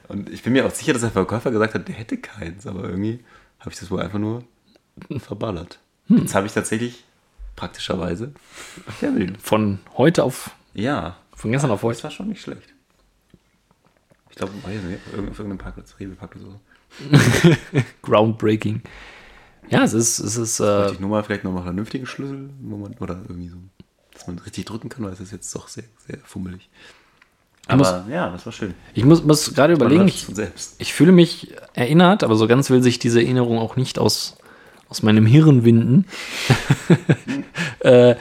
Und 0.08 0.28
ich 0.30 0.42
bin 0.42 0.52
mir 0.52 0.66
auch 0.66 0.70
sicher, 0.70 0.92
dass 0.92 1.02
der 1.02 1.10
Verkäufer 1.10 1.50
gesagt 1.50 1.74
hat, 1.74 1.88
der 1.88 1.94
hätte 1.94 2.18
keins. 2.18 2.66
Aber 2.66 2.84
irgendwie 2.84 3.20
habe 3.60 3.70
ich 3.70 3.78
das 3.78 3.90
wohl 3.90 4.00
einfach 4.00 4.18
nur 4.18 4.44
verballert. 5.18 5.78
Jetzt 6.08 6.34
habe 6.34 6.46
ich 6.46 6.52
tatsächlich 6.52 7.04
praktischerweise 7.56 8.32
Fernbedienung. 9.00 9.38
Von 9.40 9.78
heute 9.96 10.22
auf, 10.24 10.50
Ja, 10.74 11.16
von 11.34 11.50
gestern 11.52 11.70
auf 11.70 11.80
das 11.80 11.88
heute. 11.88 12.02
war 12.04 12.10
schon 12.10 12.28
nicht 12.28 12.42
schlecht. 12.42 12.74
Ich 14.30 14.36
glaube, 14.36 14.52
auf 14.62 15.38
irgendeinem 15.38 15.58
Parkplatz, 15.58 15.94
Rewe-Parkplatz 15.98 16.44
oder 16.44 16.60
so. 17.10 17.50
Groundbreaking. 18.02 18.82
Ja, 19.68 19.82
es 19.82 19.94
ist, 19.94 20.18
es 20.18 20.36
ist, 20.36 20.60
äh, 20.60 20.92
ich 20.92 21.00
nur 21.00 21.10
mal 21.10 21.24
vielleicht 21.24 21.42
noch 21.44 21.50
mal 21.50 21.58
einen 21.58 21.64
vernünftigen 21.66 22.06
Schlüssel, 22.06 22.50
oder 23.00 23.20
irgendwie 23.28 23.48
so, 23.48 23.56
dass 24.12 24.26
man 24.26 24.38
richtig 24.38 24.66
drücken 24.66 24.88
kann, 24.88 25.04
weil 25.04 25.12
es 25.12 25.20
ist 25.20 25.32
jetzt 25.32 25.54
doch 25.56 25.68
sehr, 25.68 25.84
sehr 26.06 26.18
fummelig. 26.24 26.68
muss- 27.74 27.88
Aber 27.88 28.06
ja, 28.10 28.30
das 28.30 28.46
war 28.46 28.52
schön. 28.52 28.74
ich 28.94 29.04
muss, 29.04 29.24
muss 29.24 29.54
gerade 29.54 29.72
überlegen, 29.72 30.06
ich, 30.06 30.26
ich 30.78 30.92
fühle 30.94 31.10
mich 31.12 31.52
erinnert, 31.74 32.22
aber 32.22 32.36
so 32.36 32.46
ganz 32.46 32.70
will 32.70 32.82
sich 32.82 32.98
diese 33.00 33.20
Erinnerung 33.20 33.58
auch 33.58 33.74
nicht 33.76 33.98
aus, 33.98 34.36
aus 34.88 35.02
meinem 35.02 35.26
Hirn 35.26 35.64
winden. 35.64 36.06
äh, 37.80 38.14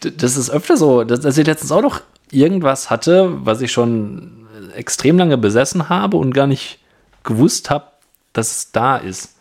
das 0.00 0.36
ist 0.36 0.50
öfter 0.50 0.76
so, 0.76 1.04
dass, 1.04 1.38
ich 1.38 1.46
letztens 1.46 1.72
auch 1.72 1.82
noch 1.82 2.00
irgendwas 2.30 2.90
hatte, 2.90 3.44
was 3.44 3.60
ich 3.60 3.72
schon 3.72 4.46
extrem 4.74 5.18
lange 5.18 5.38
besessen 5.38 5.88
habe 5.88 6.16
und 6.16 6.34
gar 6.34 6.46
nicht 6.46 6.78
gewusst 7.22 7.70
habe, 7.70 7.86
dass 8.32 8.50
es 8.50 8.72
da 8.72 8.96
ist. 8.96 9.34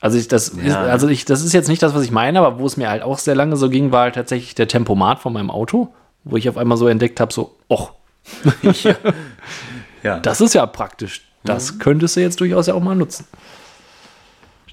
Also 0.00 0.18
ich, 0.18 0.28
das, 0.28 0.48
ist, 0.50 0.66
Ja. 0.66 0.82
also 0.82 1.08
ich, 1.08 1.24
das 1.24 1.42
ist 1.42 1.52
jetzt 1.52 1.68
nicht 1.68 1.82
das, 1.82 1.94
was 1.94 2.04
ich 2.04 2.10
meine, 2.10 2.40
aber 2.40 2.58
wo 2.58 2.66
es 2.66 2.76
mir 2.76 2.88
halt 2.90 3.02
auch 3.02 3.18
sehr 3.18 3.34
lange 3.34 3.56
so 3.56 3.68
ging, 3.70 3.90
war 3.90 4.02
halt 4.02 4.14
tatsächlich 4.14 4.54
der 4.54 4.68
Tempomat 4.68 5.18
von 5.20 5.32
meinem 5.32 5.50
Auto, 5.50 5.92
wo 6.24 6.36
ich 6.36 6.48
auf 6.48 6.56
einmal 6.56 6.78
so 6.78 6.86
entdeckt 6.86 7.20
habe, 7.20 7.32
so, 7.32 7.56
och, 7.68 7.92
Ja, 10.02 10.20
das 10.20 10.40
ist 10.40 10.54
ja 10.54 10.64
praktisch. 10.66 11.22
Das 11.44 11.78
könntest 11.78 12.16
du 12.16 12.20
jetzt 12.20 12.40
durchaus 12.40 12.66
ja 12.66 12.74
auch 12.74 12.82
mal 12.82 12.94
nutzen. 12.94 13.24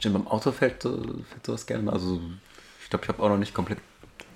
Stimmt, 0.09 0.25
beim 0.25 0.27
Auto 0.27 0.51
fällt, 0.51 0.81
so- 0.81 0.97
fällt 1.01 1.45
sowas 1.45 1.65
gerne. 1.65 1.91
Also, 1.91 2.21
ich 2.83 2.89
glaube, 2.89 3.03
ich 3.05 3.09
habe 3.09 3.21
auch 3.23 3.29
noch 3.29 3.37
nicht 3.37 3.53
komplett 3.53 3.79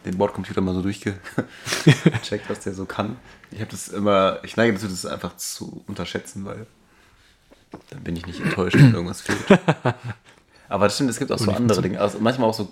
den 0.06 0.18
Bordcomputer 0.18 0.62
mal 0.62 0.74
so 0.74 0.82
durchgecheckt, 0.82 1.20
was 2.50 2.60
der 2.62 2.74
so 2.74 2.86
kann. 2.86 3.18
Ich 3.52 3.60
habe 3.60 3.70
das 3.72 3.90
immer, 3.90 4.40
ich 4.44 4.56
neige 4.56 4.74
dazu, 4.74 4.88
das 4.88 5.06
einfach 5.06 5.36
zu 5.38 5.84
unterschätzen, 5.88 6.46
weil 6.46 6.66
dann 7.90 8.02
bin 8.04 8.16
ich 8.16 8.26
nicht 8.26 8.40
enttäuscht, 8.42 8.78
wenn 8.78 8.94
irgendwas 8.94 9.22
fehlt. 9.22 9.40
Aber 10.70 10.86
das 10.86 10.96
stimmt, 10.96 11.10
es 11.10 11.20
gibt 11.20 11.32
auch 11.32 11.38
so 11.38 11.52
andere 11.52 11.82
Dinge. 11.82 12.00
Also 12.00 12.20
manchmal 12.20 12.50
auch 12.50 12.54
so 12.54 12.72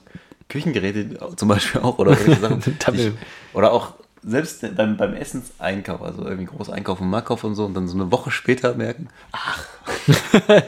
Küchengeräte 0.50 1.20
zum 1.36 1.48
Beispiel 1.50 1.82
auch 1.82 1.98
oder 2.00 2.16
solche 2.16 2.36
Sachen. 2.42 2.62
Ich, 2.94 3.12
oder 3.54 3.72
auch 3.74 3.94
selbst 4.28 4.76
beim, 4.76 4.98
beim 4.98 5.14
Essenseinkauf, 5.14 6.02
also 6.02 6.26
irgendwie 6.26 6.46
groß 6.46 6.70
Einkaufen 6.70 7.04
und 7.04 7.10
Marktkauf 7.10 7.44
und 7.44 7.56
so 7.56 7.66
und 7.66 7.74
dann 7.74 7.88
so 7.88 7.96
eine 7.96 8.12
Woche 8.12 8.30
später 8.30 8.76
merken, 8.76 9.08
ach, 9.32 9.64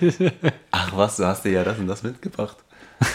ach 0.71 0.91
was, 0.95 1.17
du 1.17 1.25
hast 1.25 1.43
dir 1.43 1.51
ja 1.51 1.63
das 1.63 1.77
und 1.77 1.87
das 1.87 2.03
mitgebracht. 2.03 2.57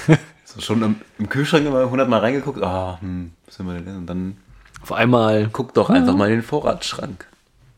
So 0.47 0.61
schon 0.61 0.83
im, 0.83 0.97
im 1.19 1.29
Kühlschrank 1.29 1.67
immer 1.67 1.81
100 1.81 2.09
Mal 2.09 2.19
reingeguckt, 2.19 2.63
ah, 2.63 2.99
hm, 3.01 3.33
was 3.47 3.57
sind 3.57 3.67
wir 3.67 3.81
denn? 3.81 3.97
Und 3.97 4.07
dann 4.07 4.37
Auf 4.83 4.93
einmal. 4.93 5.49
guck 5.51 5.75
doch 5.75 5.91
einfach 5.91 6.15
mal 6.15 6.27
in 6.29 6.37
den 6.37 6.43
Vorratsschrank. 6.43 7.27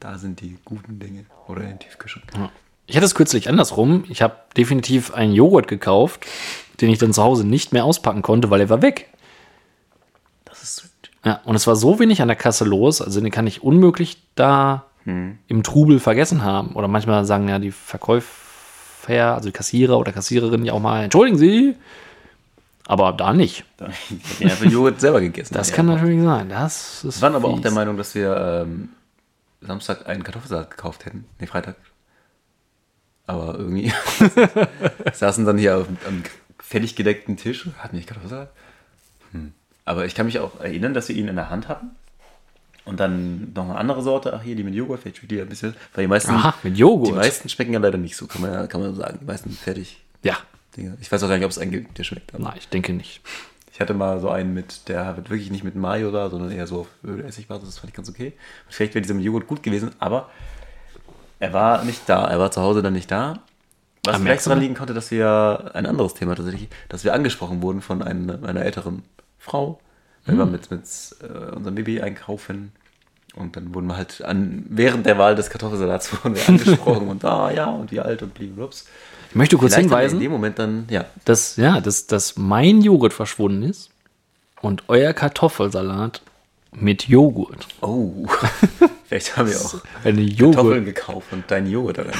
Da 0.01 0.19
sind 0.19 0.41
die 0.41 0.59
guten 0.65 0.99
Dinge. 0.99 1.25
Oder 1.47 1.63
in 1.63 1.69
den 1.69 1.79
Tiefkühlschrank. 1.79 2.27
Ich 2.87 2.97
hatte 2.97 3.07
es 3.07 3.15
kürzlich 3.15 3.49
andersrum. 3.49 4.05
Ich 4.09 4.21
habe 4.21 4.35
definitiv 4.57 5.15
einen 5.15 5.33
Joghurt 5.33 5.69
gekauft, 5.69 6.27
den 6.81 6.91
ich 6.91 6.99
dann 6.99 7.13
zu 7.13 7.23
Hause 7.23 7.47
nicht 7.47 7.73
mehr 7.73 7.85
auspacken 7.85 8.23
konnte, 8.23 8.51
weil 8.51 8.61
er 8.61 8.69
war 8.69 8.83
weg. 8.83 9.09
Ja, 11.27 11.41
und 11.45 11.57
es 11.57 11.67
war 11.67 11.77
so 11.77 11.99
wenig 11.99 12.23
an 12.23 12.29
der 12.29 12.37
Kasse 12.37 12.65
los, 12.65 13.03
also 13.03 13.21
den 13.21 13.31
kann 13.31 13.47
ich 13.47 13.63
unmöglich 13.63 14.23
da 14.37 14.87
im 15.07 15.63
Trubel 15.63 16.01
vergessen 16.01 16.43
haben. 16.43 16.73
Oder 16.75 16.89
manchmal 16.89 17.25
sagen 17.25 17.49
ja 17.49 17.61
die 17.61 17.71
Verkäufer, 17.71 18.27
also 19.09 19.49
die 19.49 19.53
Kassierer 19.53 19.99
oder 19.99 20.11
Kassiererin 20.13 20.65
ja 20.65 20.73
auch 20.73 20.81
mal, 20.81 21.05
entschuldigen 21.05 21.39
Sie. 21.39 21.77
Aber 22.89 23.13
da 23.13 23.33
nicht. 23.33 23.65
Da 23.77 23.89
ich 24.11 24.19
hab 24.21 24.41
mir 24.41 24.51
einfach 24.51 24.71
Joghurt 24.71 25.01
selber 25.01 25.21
gegessen. 25.21 25.55
Das 25.55 25.73
kann 25.73 25.87
natürlich 25.87 26.23
sein. 26.23 26.49
Das 26.49 27.05
ist 27.05 27.21
Wir 27.21 27.23
waren 27.23 27.37
aber 27.37 27.49
auch 27.49 27.61
der 27.61 27.71
Meinung, 27.71 27.97
dass 27.97 28.15
wir 28.15 28.65
ähm, 28.65 28.91
Samstag 29.61 30.09
einen 30.09 30.25
Kartoffelsalat 30.25 30.71
gekauft 30.71 31.07
hätten. 31.07 31.25
Nee, 31.41 31.47
Freitag. 31.47 31.77
Aber 33.27 33.57
irgendwie 33.59 33.93
saßen 35.13 35.45
dann 35.45 35.59
hier 35.59 35.79
auf, 35.79 35.87
am 36.07 36.23
fertig 36.59 36.97
gedeckten 36.97 37.37
Tisch, 37.37 37.69
hatten 37.79 37.97
nicht 37.97 38.09
Kartoffelsalat. 38.09 38.51
Aber 39.87 40.05
ich 40.05 40.15
kann 40.15 40.27
mich 40.27 40.39
auch 40.41 40.61
erinnern, 40.61 40.93
dass 40.93 41.09
wir 41.09 41.17
ihn 41.17 41.29
in 41.29 41.37
der 41.37 41.49
Hand 41.49 41.69
hatten. 41.69 41.93
Und 42.85 43.01
dann 43.01 43.53
noch 43.55 43.65
eine 43.65 43.77
andere 43.77 44.03
Sorte, 44.03 44.33
ach 44.35 44.43
hier, 44.43 44.55
die 44.55 44.63
mit 44.63 44.75
Joghurt, 44.75 45.01
vielleicht 45.01 45.17
schmeckt 45.17 45.33
die 45.33 45.41
ein 45.41 45.49
bisschen. 45.49 45.75
Weil 45.95 46.05
die 46.05 46.09
meisten, 46.09 46.33
Aha, 46.33 46.55
mit 46.63 46.77
Joghurt. 46.77 47.09
die 47.09 47.13
meisten 47.13 47.49
schmecken 47.49 47.73
ja 47.73 47.81
leider 47.81 47.99
nicht 47.99 48.17
so, 48.17 48.27
kann 48.27 48.43
man, 48.43 48.53
ja- 48.53 48.67
kann 48.67 48.81
man 48.81 48.95
sagen. 48.95 49.19
Die 49.23 49.25
meisten 49.25 49.51
fertig 49.51 49.99
Ja, 50.23 50.37
Dinge. 50.77 50.97
Ich 51.01 51.11
weiß 51.11 51.23
auch 51.25 51.29
gar 51.29 51.37
nicht, 51.37 51.45
ob 51.45 51.51
es 51.51 51.59
einen 51.59 51.71
gibt, 51.73 51.97
der 51.99 52.05
schmeckt. 52.05 52.35
Aber 52.35 52.45
nein, 52.45 52.55
ich 52.59 52.69
denke 52.69 52.93
nicht. 52.93 53.23
ich 53.73 53.81
hatte 53.81 53.93
mal 53.95 54.21
so 54.21 54.31
einen 54.31 54.55
mit, 54.55 54.89
der 54.89 55.17
wirklich 55.17 55.51
nicht 55.51 55.65
mit 55.65 55.75
Mayo 55.75 56.11
da, 56.13 56.31
sondern 56.31 56.51
eher 56.53 56.67
so 56.69 56.81
auf 56.81 56.89
Essigbasis, 57.27 57.69
das 57.69 57.79
fand 57.79 57.91
ich 57.91 57.97
ganz 57.97 58.09
okay. 58.09 58.35
Und 58.67 58.75
vielleicht 58.75 58.95
wäre 58.95 59.03
dieser 59.03 59.15
mit 59.15 59.25
Joghurt 59.25 59.49
gut 59.49 59.63
gewesen, 59.65 59.91
aber 59.99 60.31
er 61.41 61.53
war 61.53 61.85
nicht 61.85 62.03
da, 62.09 62.27
er 62.29 62.39
war 62.39 62.51
zu 62.53 62.61
Hause 62.63 62.83
dann 62.83 62.93
nicht 62.93 63.11
da. 63.11 63.41
Was 64.05 64.15
Ah, 64.15 64.19
vielleicht 64.19 64.25
merkst 64.25 64.47
du 64.47 64.51
daran 64.51 64.59
mal? 64.59 64.63
liegen 64.63 64.75
konnte, 64.77 64.95
dass 64.95 65.11
wir, 65.11 65.73
ein 65.75 65.87
anderes 65.87 66.15
Thema 66.15 66.37
tatsächlich, 66.37 66.69
dass 66.89 67.03
wir 67.03 67.13
angesprochen 67.15 67.63
wurden 67.63 67.81
von 67.83 68.03
einer, 68.03 68.43
einer 68.45 68.63
älteren 68.65 69.03
Frau. 69.47 69.79
Wir 70.25 70.35
Hm. 70.37 70.51
mit, 70.51 70.71
mit 70.73 70.83
äh, 71.23 71.55
unserem 71.55 71.75
Baby 71.77 72.01
einkaufen 72.01 72.73
und 73.37 73.55
dann 73.57 73.73
wurden 73.75 73.87
wir 73.87 73.97
halt 73.97 74.23
an, 74.25 74.65
während 74.69 75.07
der 75.07 75.19
Wahl 75.19 75.37
des 75.37 75.51
Kartoffelsalats 75.51 76.13
wurden 76.25 76.35
wir 76.35 76.49
angesprochen 76.49 77.07
und 77.09 77.25
ah 77.25 77.51
ja, 77.55 77.67
und 77.67 77.93
wie 77.93 78.01
alt 78.01 78.23
und 78.23 78.35
bliblups. 78.35 78.87
Ich 79.31 79.37
möchte 79.37 79.57
kurz 79.57 79.75
Vielleicht 79.75 79.91
hinweisen. 79.91 80.17
in 80.17 80.23
dem 80.23 80.33
Moment 80.33 80.59
dann, 80.59 80.87
ja, 80.91 81.05
dass, 81.25 81.57
ja, 81.57 81.81
dass, 81.81 82.07
dass 82.09 82.37
mein 82.37 82.81
Joghurt 82.83 83.13
verschwunden 83.13 83.63
ist 83.63 83.91
und 84.63 84.83
euer 84.89 85.13
Kartoffelsalat 85.13 86.23
mit 86.73 87.05
Joghurt. 87.09 87.69
Oh, 87.83 88.27
vielleicht 89.07 89.37
haben 89.37 89.49
wir 89.49 89.57
auch 89.57 89.75
Eine 90.05 90.27
Kartoffeln 90.27 90.35
Joghurt. 90.35 90.85
gekauft 90.87 91.27
und 91.33 91.45
dein 91.49 91.67
Joghurt 91.71 91.99
darin. 91.99 92.13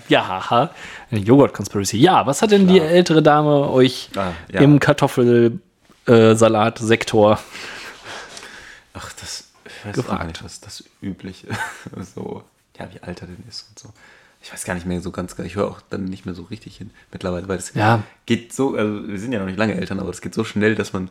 Ja, 0.08 0.26
haha. 0.26 0.70
Eine 1.10 1.20
Joghurt-Conspiracy. 1.20 1.98
Ja, 1.98 2.26
was 2.26 2.40
hat 2.42 2.50
denn 2.50 2.66
die 2.66 2.80
ältere 2.80 3.22
Dame 3.22 3.68
euch 3.70 4.08
Ah, 4.16 4.32
ja. 4.52 4.60
im 4.60 4.80
Kartoffelsalat-Sektor? 6.06 7.38
Ach, 8.94 9.12
das, 9.20 9.44
ich 9.64 9.86
weiß 9.86 9.94
Gefragt. 9.96 10.22
auch 10.22 10.26
nicht, 10.26 10.44
was 10.44 10.60
das 10.60 10.84
übliche, 11.02 11.48
so, 12.14 12.42
ja, 12.78 12.88
wie 12.92 13.02
alt 13.02 13.20
er 13.20 13.26
denn 13.26 13.42
ist 13.48 13.66
und 13.68 13.78
so. 13.78 13.88
Ich 14.42 14.52
weiß 14.52 14.64
gar 14.64 14.74
nicht 14.74 14.86
mehr 14.86 15.00
so 15.00 15.10
ganz, 15.10 15.36
ich 15.40 15.56
höre 15.56 15.66
auch 15.68 15.80
dann 15.90 16.04
nicht 16.04 16.24
mehr 16.24 16.34
so 16.34 16.44
richtig 16.44 16.76
hin 16.76 16.90
mittlerweile, 17.10 17.48
weil 17.48 17.58
es 17.58 17.74
Ja. 17.74 18.04
geht 18.26 18.52
so, 18.52 18.76
also 18.76 19.08
wir 19.08 19.18
sind 19.18 19.32
ja 19.32 19.40
noch 19.40 19.46
nicht 19.46 19.58
lange 19.58 19.74
Eltern, 19.74 19.98
aber 19.98 20.10
es 20.10 20.20
geht 20.20 20.34
so 20.34 20.44
schnell, 20.44 20.76
dass 20.76 20.92
man 20.92 21.10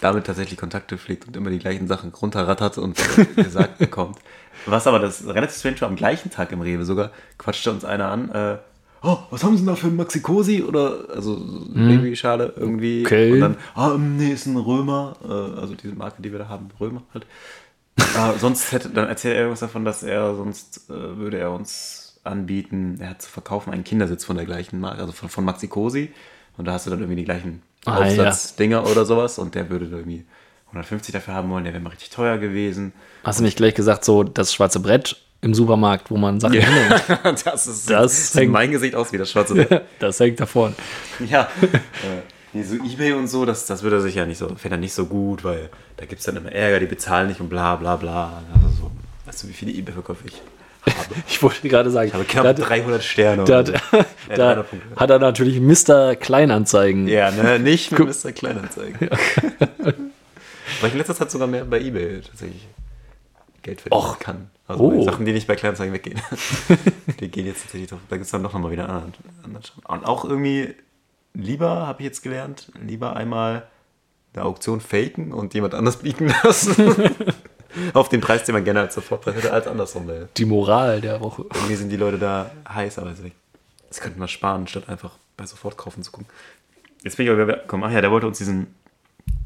damit 0.00 0.26
tatsächlich 0.26 0.58
Kontakte 0.58 0.98
pflegt 0.98 1.26
und 1.28 1.36
immer 1.36 1.50
die 1.50 1.60
gleichen 1.60 1.86
Sachen 1.86 2.10
runterrattert 2.12 2.78
und 2.78 2.98
äh, 3.18 3.24
gesagt 3.42 3.78
bekommt. 3.78 4.18
Was 4.66 4.86
aber 4.88 4.98
das 4.98 5.24
relativ 5.26 5.56
strange 5.56 5.80
war, 5.82 5.88
am 5.88 5.94
gleichen 5.96 6.30
Tag 6.30 6.50
im 6.50 6.62
Rewe 6.62 6.84
sogar, 6.84 7.12
quatschte 7.38 7.70
uns 7.70 7.84
einer 7.84 8.10
an, 8.10 8.30
äh, 8.32 8.58
oh, 9.04 9.18
was 9.30 9.44
haben 9.44 9.56
sie 9.56 9.64
denn 9.64 9.74
da 9.74 9.76
für 9.76 9.88
ein 9.88 9.96
Maxi-Cosi? 9.96 10.62
Oder, 10.62 11.04
also, 11.14 11.36
so 11.36 11.74
eine 11.74 11.96
Babyschale 11.96 12.54
irgendwie. 12.56 13.04
Okay. 13.04 13.32
Und 13.32 13.40
dann, 13.40 13.56
ah, 13.74 13.92
ähm, 13.94 14.16
nee, 14.16 14.32
ist 14.32 14.46
ein 14.46 14.56
Römer, 14.56 15.16
äh, 15.22 15.60
also 15.60 15.74
diese 15.74 15.94
Marke, 15.94 16.22
die 16.22 16.32
wir 16.32 16.38
da 16.38 16.48
haben, 16.48 16.68
Römer 16.80 17.02
halt. 17.12 17.26
Ah, 18.16 18.34
sonst 18.38 18.72
hätte, 18.72 18.88
dann 18.88 19.08
erzählt 19.08 19.34
er 19.34 19.40
irgendwas 19.40 19.60
davon, 19.60 19.84
dass 19.84 20.02
er 20.02 20.34
sonst 20.34 20.90
äh, 20.90 21.16
würde 21.16 21.38
er 21.38 21.52
uns 21.52 22.20
anbieten, 22.24 22.96
er 23.00 23.10
hat 23.10 23.22
zu 23.22 23.30
verkaufen 23.30 23.72
einen 23.72 23.84
Kindersitz 23.84 24.24
von 24.24 24.36
der 24.36 24.46
gleichen 24.46 24.80
Marke, 24.80 25.00
also 25.00 25.12
von, 25.12 25.28
von 25.28 25.44
Maxi 25.44 25.68
Cosi. 25.68 26.10
Und 26.56 26.66
da 26.66 26.72
hast 26.72 26.86
du 26.86 26.90
dann 26.90 27.00
irgendwie 27.00 27.16
die 27.16 27.24
gleichen 27.24 27.62
Ah, 27.86 27.98
Aufsatzdinger 27.98 28.88
oder 28.90 29.04
sowas. 29.04 29.38
Und 29.38 29.54
der 29.54 29.70
würde 29.70 29.86
da 29.86 29.98
irgendwie 29.98 30.24
150 30.68 31.12
dafür 31.12 31.34
haben 31.34 31.50
wollen, 31.50 31.64
der 31.64 31.72
wäre 31.72 31.82
mal 31.82 31.90
richtig 31.90 32.10
teuer 32.10 32.38
gewesen. 32.38 32.92
Hast 33.22 33.40
du 33.40 33.44
nicht 33.44 33.56
gleich 33.56 33.74
gesagt, 33.74 34.04
so 34.04 34.22
das 34.22 34.52
schwarze 34.52 34.80
Brett 34.80 35.16
im 35.44 35.54
Supermarkt, 35.54 36.10
wo 36.10 36.16
man 36.16 36.40
Sachen 36.40 36.54
hinhängt? 36.60 37.02
das 37.44 37.66
ist, 37.66 37.90
Das 37.90 38.32
sieht 38.32 38.40
hängt- 38.42 38.52
mein 38.52 38.70
Gesicht 38.70 38.94
aus 38.94 39.12
wie 39.12 39.18
das 39.18 39.30
schwarze. 39.30 39.82
Das 39.98 40.18
hängt 40.20 40.40
davon. 40.40 40.74
Ja, 41.28 41.48
äh, 41.62 41.66
nee, 42.52 42.62
so 42.62 42.76
Ebay 42.76 43.12
und 43.12 43.28
so, 43.28 43.44
das, 43.44 43.66
das 43.66 43.82
würde 43.82 43.96
er 43.96 44.02
sich 44.02 44.14
ja 44.14 44.26
nicht 44.26 44.38
so, 44.38 44.48
fände 44.56 44.76
er 44.76 44.80
nicht 44.80 44.94
so 44.94 45.06
gut, 45.06 45.44
weil 45.44 45.68
da 45.96 46.06
gibt 46.06 46.20
es 46.20 46.26
dann 46.26 46.36
immer 46.36 46.50
Ärger, 46.50 46.80
die 46.80 46.86
bezahlen 46.86 47.28
nicht 47.28 47.40
und 47.40 47.48
bla 47.48 47.76
bla 47.76 47.96
bla. 47.96 48.42
Also 48.54 48.68
so, 48.82 48.90
weißt 49.26 49.44
du, 49.44 49.48
wie 49.48 49.52
viele 49.52 49.72
Ebay-Verkäufe 49.72 50.24
ich 50.26 50.34
habe? 50.34 50.44
Ich 51.28 51.42
wollte 51.42 51.66
gerade 51.68 51.90
sagen, 51.90 52.08
Ich 52.08 52.14
habe 52.14 52.24
knapp 52.24 52.42
da, 52.44 52.48
hat- 52.62 52.68
300 52.70 53.02
Sterne. 53.02 53.44
da, 53.44 53.60
oder 53.60 53.72
hat- 53.72 53.82
so. 53.90 53.96
Äh, 53.98 54.36
da 54.36 54.54
300 54.54 54.70
Punkte. 54.70 54.88
hat 55.00 55.10
er 55.10 55.18
natürlich 55.18 55.60
Mr. 55.60 56.14
Kleinanzeigen. 56.16 57.08
Ja, 57.08 57.30
ne, 57.30 57.58
nicht 57.58 57.90
mit 57.92 58.00
Mr. 58.24 58.32
Kleinanzeigen. 58.32 59.08
Weil 59.80 60.88
ich 60.88 60.92
in 60.92 60.98
letzter 60.98 61.14
Zeit 61.14 61.30
sogar 61.30 61.46
mehr 61.48 61.64
bei 61.64 61.80
Ebay 61.80 62.20
tatsächlich 62.20 62.66
Geld 63.62 63.80
verdienen 63.80 64.02
Och. 64.02 64.18
kann. 64.18 64.50
Also 64.66 64.84
Oh. 64.84 65.02
Sachen, 65.02 65.24
die 65.26 65.32
nicht 65.32 65.46
bei 65.46 65.56
Kleinanzeigen 65.56 65.92
weggehen. 65.92 66.20
die 67.20 67.28
gehen 67.30 67.46
jetzt 67.46 67.62
tatsächlich 67.62 67.90
drauf. 67.90 68.00
Da 68.08 68.16
gibt 68.16 68.24
es 68.24 68.30
dann 68.30 68.42
doch 68.42 68.52
nochmal 68.52 68.70
wieder 68.72 68.88
einen 68.88 69.12
anderen, 69.44 69.62
Schirm. 69.62 69.82
Und 69.86 70.04
auch 70.06 70.24
irgendwie 70.24 70.74
lieber, 71.34 71.86
habe 71.86 72.00
ich 72.02 72.06
jetzt 72.06 72.22
gelernt, 72.22 72.72
lieber 72.80 73.14
einmal 73.16 73.66
eine 74.34 74.44
Auktion 74.44 74.80
faken 74.80 75.32
und 75.32 75.54
jemand 75.54 75.74
anders 75.74 75.98
bieten 75.98 76.32
lassen. 76.42 76.74
Auf 77.92 78.08
den 78.08 78.20
Preis, 78.20 78.44
den 78.44 78.54
man 78.54 78.64
gerne 78.64 78.80
als 78.80 78.94
Sofortpreis 78.94 79.34
hätte, 79.34 79.52
als 79.52 79.66
andersrum. 79.66 80.06
Weil 80.06 80.28
Die 80.36 80.44
Moral 80.44 81.00
der 81.00 81.20
Woche. 81.20 81.44
irgendwie 81.54 81.74
sind 81.74 81.88
die 81.90 81.96
Leute 81.96 82.18
da 82.18 82.50
heiß, 82.68 82.98
aber 83.00 83.12
das 83.88 84.00
könnten 84.00 84.20
wir 84.20 84.28
sparen, 84.28 84.66
statt 84.68 84.88
einfach 84.88 85.12
bei 85.36 85.44
Sofortkaufen 85.44 86.02
zu 86.04 86.12
gucken. 86.12 86.28
Jetzt 87.02 87.16
bin 87.16 87.26
ich 87.26 87.32
aber 87.32 87.46
gekommen, 87.46 87.82
ach 87.84 87.90
ja, 87.90 88.00
der 88.00 88.10
wollte 88.12 88.26
uns 88.28 88.38
diesen 88.38 88.68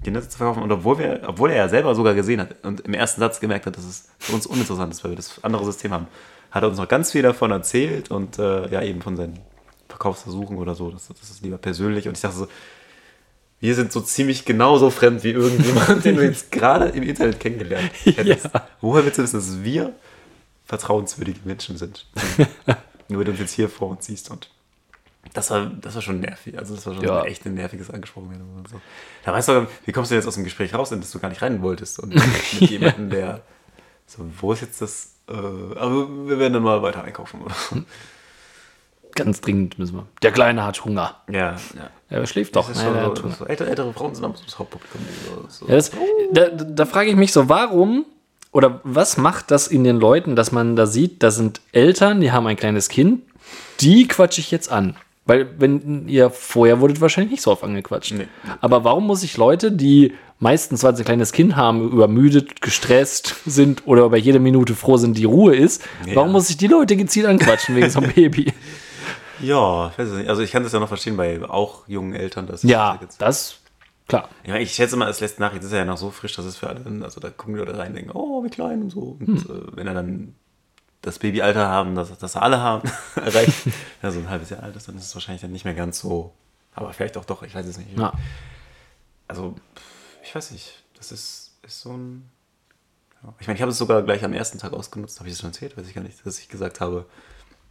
Kindersitz 0.02 0.36
verkaufen 0.36 0.62
und 0.62 0.70
obwohl, 0.70 0.98
wir, 0.98 1.20
obwohl 1.26 1.50
er 1.50 1.56
ja 1.56 1.68
selber 1.68 1.94
sogar 1.94 2.14
gesehen 2.14 2.40
hat 2.40 2.54
und 2.62 2.80
im 2.80 2.94
ersten 2.94 3.20
Satz 3.20 3.40
gemerkt 3.40 3.66
hat, 3.66 3.76
dass 3.76 3.84
es 3.84 4.08
für 4.18 4.32
uns 4.32 4.46
uninteressant 4.46 4.92
ist, 4.92 5.02
weil 5.02 5.12
wir 5.12 5.16
das 5.16 5.42
andere 5.42 5.64
System 5.64 5.92
haben, 5.92 6.06
hat 6.50 6.62
er 6.62 6.68
uns 6.68 6.78
noch 6.78 6.88
ganz 6.88 7.12
viel 7.12 7.22
davon 7.22 7.50
erzählt 7.50 8.10
und 8.10 8.38
äh, 8.38 8.68
ja, 8.68 8.82
eben 8.82 9.02
von 9.02 9.16
seinen 9.16 9.38
Verkaufsversuchen 9.88 10.56
oder 10.56 10.74
so, 10.74 10.90
das, 10.90 11.08
das 11.08 11.30
ist 11.30 11.42
lieber 11.42 11.58
persönlich 11.58 12.06
und 12.06 12.16
ich 12.16 12.22
dachte 12.22 12.36
so, 12.36 12.48
wir 13.60 13.74
sind 13.74 13.90
so 13.90 14.00
ziemlich 14.00 14.44
genauso 14.44 14.90
fremd 14.90 15.24
wie 15.24 15.32
irgendjemand, 15.32 16.04
den 16.04 16.16
du 16.16 16.22
jetzt 16.22 16.52
gerade 16.52 16.88
im 16.90 17.02
Internet 17.02 17.40
kennengelernt 17.40 17.90
hättest. 18.04 18.44
Ja. 18.54 18.68
Woher 18.80 19.04
willst 19.04 19.18
du 19.18 19.22
wissen, 19.22 19.36
dass 19.36 19.62
wir 19.62 19.94
vertrauenswürdige 20.64 21.40
Menschen 21.44 21.76
sind? 21.76 22.06
Nur 23.08 23.20
wenn 23.20 23.26
du 23.26 23.30
uns 23.32 23.40
jetzt 23.40 23.52
hier 23.52 23.68
vor 23.68 23.88
uns 23.90 24.06
siehst 24.06 24.30
und 24.30 24.50
das 25.34 25.50
war, 25.50 25.66
das 25.80 25.94
war 25.94 26.02
schon 26.02 26.20
nervig. 26.20 26.58
Also 26.58 26.74
das 26.74 26.86
war 26.86 26.94
schon 26.94 27.04
Ja. 27.04 27.24
echt 27.24 27.44
ein 27.46 27.54
nerviges 27.54 27.90
angesprochen 27.90 28.30
werden. 28.30 28.44
Und 28.56 28.68
so. 28.68 28.80
Da 29.24 29.32
weißt 29.32 29.48
du, 29.48 29.66
wie 29.84 29.92
kommst 29.92 30.10
du 30.10 30.14
jetzt 30.14 30.26
aus 30.26 30.34
dem 30.34 30.44
Gespräch 30.44 30.74
raus, 30.74 30.92
in 30.92 31.00
das 31.00 31.10
du 31.10 31.18
gar 31.18 31.28
nicht 31.28 31.42
rein 31.42 31.62
wolltest? 31.62 31.98
Und 31.98 32.14
mit 32.60 32.70
jemandem, 32.70 33.10
der 33.10 33.40
so, 34.06 34.24
wo 34.40 34.52
ist 34.52 34.60
jetzt 34.62 34.80
das? 34.80 35.14
Äh, 35.28 35.32
aber 35.32 36.08
wir 36.28 36.38
werden 36.38 36.54
dann 36.54 36.62
mal 36.62 36.80
weiter 36.82 37.04
einkaufen 37.04 37.40
so. 37.70 37.82
Ganz 39.14 39.40
dringend 39.40 39.78
müssen 39.78 39.96
wir. 39.96 40.06
Der 40.22 40.32
Kleine 40.32 40.64
hat 40.64 40.84
Hunger. 40.84 41.16
Ja, 41.28 41.56
ja. 41.74 41.90
Er 42.08 42.26
schläft 42.26 42.54
doch. 42.56 42.68
Nein, 42.72 42.76
so, 43.14 43.22
Hunger. 43.22 43.34
so 43.36 43.46
ältere, 43.46 43.68
ältere 43.68 43.92
Frauen 43.92 44.14
sind 44.14 44.24
so 44.36 44.44
das 44.44 44.58
Hauptpublikum. 44.58 45.00
So, 45.26 45.46
so. 45.48 45.66
Ja, 45.68 45.74
das, 45.76 45.90
da 46.32 46.48
da 46.50 46.86
frage 46.86 47.10
ich 47.10 47.16
mich 47.16 47.32
so, 47.32 47.48
warum 47.48 48.06
oder 48.52 48.80
was 48.84 49.16
macht 49.16 49.50
das 49.50 49.66
in 49.68 49.84
den 49.84 49.96
Leuten, 49.98 50.36
dass 50.36 50.52
man 50.52 50.76
da 50.76 50.86
sieht, 50.86 51.22
da 51.22 51.30
sind 51.30 51.60
Eltern, 51.72 52.20
die 52.20 52.32
haben 52.32 52.46
ein 52.46 52.56
kleines 52.56 52.88
Kind, 52.88 53.22
die 53.80 54.08
quatsche 54.08 54.40
ich 54.40 54.50
jetzt 54.50 54.70
an. 54.70 54.96
Weil, 55.28 55.48
wenn 55.60 56.08
ihr 56.08 56.30
vorher 56.30 56.80
wurdet 56.80 57.00
wahrscheinlich 57.00 57.30
nicht 57.32 57.42
so 57.42 57.52
oft 57.52 57.62
angequatscht. 57.62 58.12
Nee. 58.14 58.26
Aber 58.60 58.82
warum 58.82 59.06
muss 59.06 59.22
ich 59.22 59.36
Leute, 59.36 59.70
die 59.70 60.14
meistens, 60.40 60.82
weil 60.82 60.96
sie 60.96 61.02
ein 61.02 61.06
kleines 61.06 61.32
Kind 61.32 61.54
haben, 61.54 61.90
übermüdet, 61.92 62.60
gestresst 62.62 63.36
sind 63.44 63.86
oder 63.86 64.08
bei 64.08 64.16
jeder 64.16 64.38
Minute 64.40 64.74
froh 64.74 64.96
sind, 64.96 65.18
die 65.18 65.24
Ruhe 65.26 65.54
ist, 65.54 65.82
Ja. 66.06 66.16
warum 66.16 66.32
muss 66.32 66.48
ich 66.48 66.56
die 66.56 66.66
Leute 66.66 66.96
gezielt 66.96 67.26
anquatschen 67.26 67.76
wegen 67.76 67.90
so 67.90 68.00
einem 68.00 68.12
Baby? 68.12 68.52
Ja, 69.40 69.90
ich 69.92 69.98
weiß 69.98 70.08
es 70.08 70.16
nicht. 70.18 70.28
Also 70.28 70.42
ich 70.42 70.50
kann 70.50 70.64
das 70.64 70.72
ja 70.72 70.80
noch 70.80 70.88
verstehen 70.88 71.16
bei 71.16 71.40
auch 71.48 71.86
jungen 71.86 72.12
Eltern. 72.12 72.48
Dass 72.48 72.64
Ja, 72.64 72.98
das, 73.18 73.60
klar. 74.08 74.28
Ja, 74.44 74.56
ich 74.56 74.72
schätze 74.72 74.96
mal, 74.96 75.08
es 75.08 75.20
lässt 75.20 75.38
nach, 75.38 75.54
jetzt 75.54 75.64
ist 75.64 75.70
er 75.72 75.78
ja 75.80 75.84
noch 75.84 75.96
so 75.96 76.10
frisch, 76.10 76.34
dass 76.34 76.44
es 76.44 76.56
für 76.56 76.68
alle, 76.68 76.80
also 77.04 77.20
da 77.20 77.30
gucken 77.30 77.54
die 77.54 77.60
Leute 77.60 77.78
rein 77.78 77.90
und 77.90 77.94
denken, 77.96 78.10
oh, 78.14 78.42
wie 78.42 78.48
klein 78.48 78.82
und 78.82 78.90
so. 78.90 79.16
Und 79.20 79.26
Hm. 79.28 79.36
äh, 79.36 79.76
wenn 79.76 79.86
er 79.86 79.94
dann 79.94 80.34
das 81.02 81.18
Babyalter 81.18 81.68
haben, 81.68 81.94
das, 81.94 82.16
das 82.18 82.36
alle 82.36 82.60
haben, 82.60 82.90
erreicht, 83.16 83.66
ja, 84.02 84.10
so 84.10 84.18
ein 84.18 84.28
halbes 84.28 84.50
Jahr 84.50 84.62
alt 84.62 84.76
ist, 84.76 84.88
dann 84.88 84.96
ist 84.96 85.04
es 85.04 85.14
wahrscheinlich 85.14 85.42
dann 85.42 85.52
nicht 85.52 85.64
mehr 85.64 85.74
ganz 85.74 86.00
so, 86.00 86.34
aber 86.74 86.92
vielleicht 86.92 87.16
auch 87.16 87.24
doch, 87.24 87.42
ich 87.42 87.54
weiß 87.54 87.66
es 87.66 87.78
nicht. 87.78 87.96
Ja. 87.96 88.12
Also, 89.28 89.54
ich 90.22 90.34
weiß 90.34 90.50
nicht, 90.50 90.82
das 90.96 91.12
ist, 91.12 91.56
ist 91.62 91.80
so 91.80 91.92
ein, 91.92 92.28
ja. 93.22 93.34
ich 93.40 93.46
meine, 93.46 93.56
ich 93.56 93.62
habe 93.62 93.70
es 93.70 93.78
sogar 93.78 94.02
gleich 94.02 94.24
am 94.24 94.32
ersten 94.32 94.58
Tag 94.58 94.72
ausgenutzt, 94.72 95.18
habe 95.20 95.28
ich 95.28 95.34
es 95.34 95.40
schon 95.40 95.50
erzählt, 95.50 95.76
weiß 95.76 95.86
ich 95.86 95.94
gar 95.94 96.02
nicht, 96.02 96.24
dass 96.26 96.38
ich 96.38 96.48
gesagt 96.48 96.80
habe, 96.80 97.06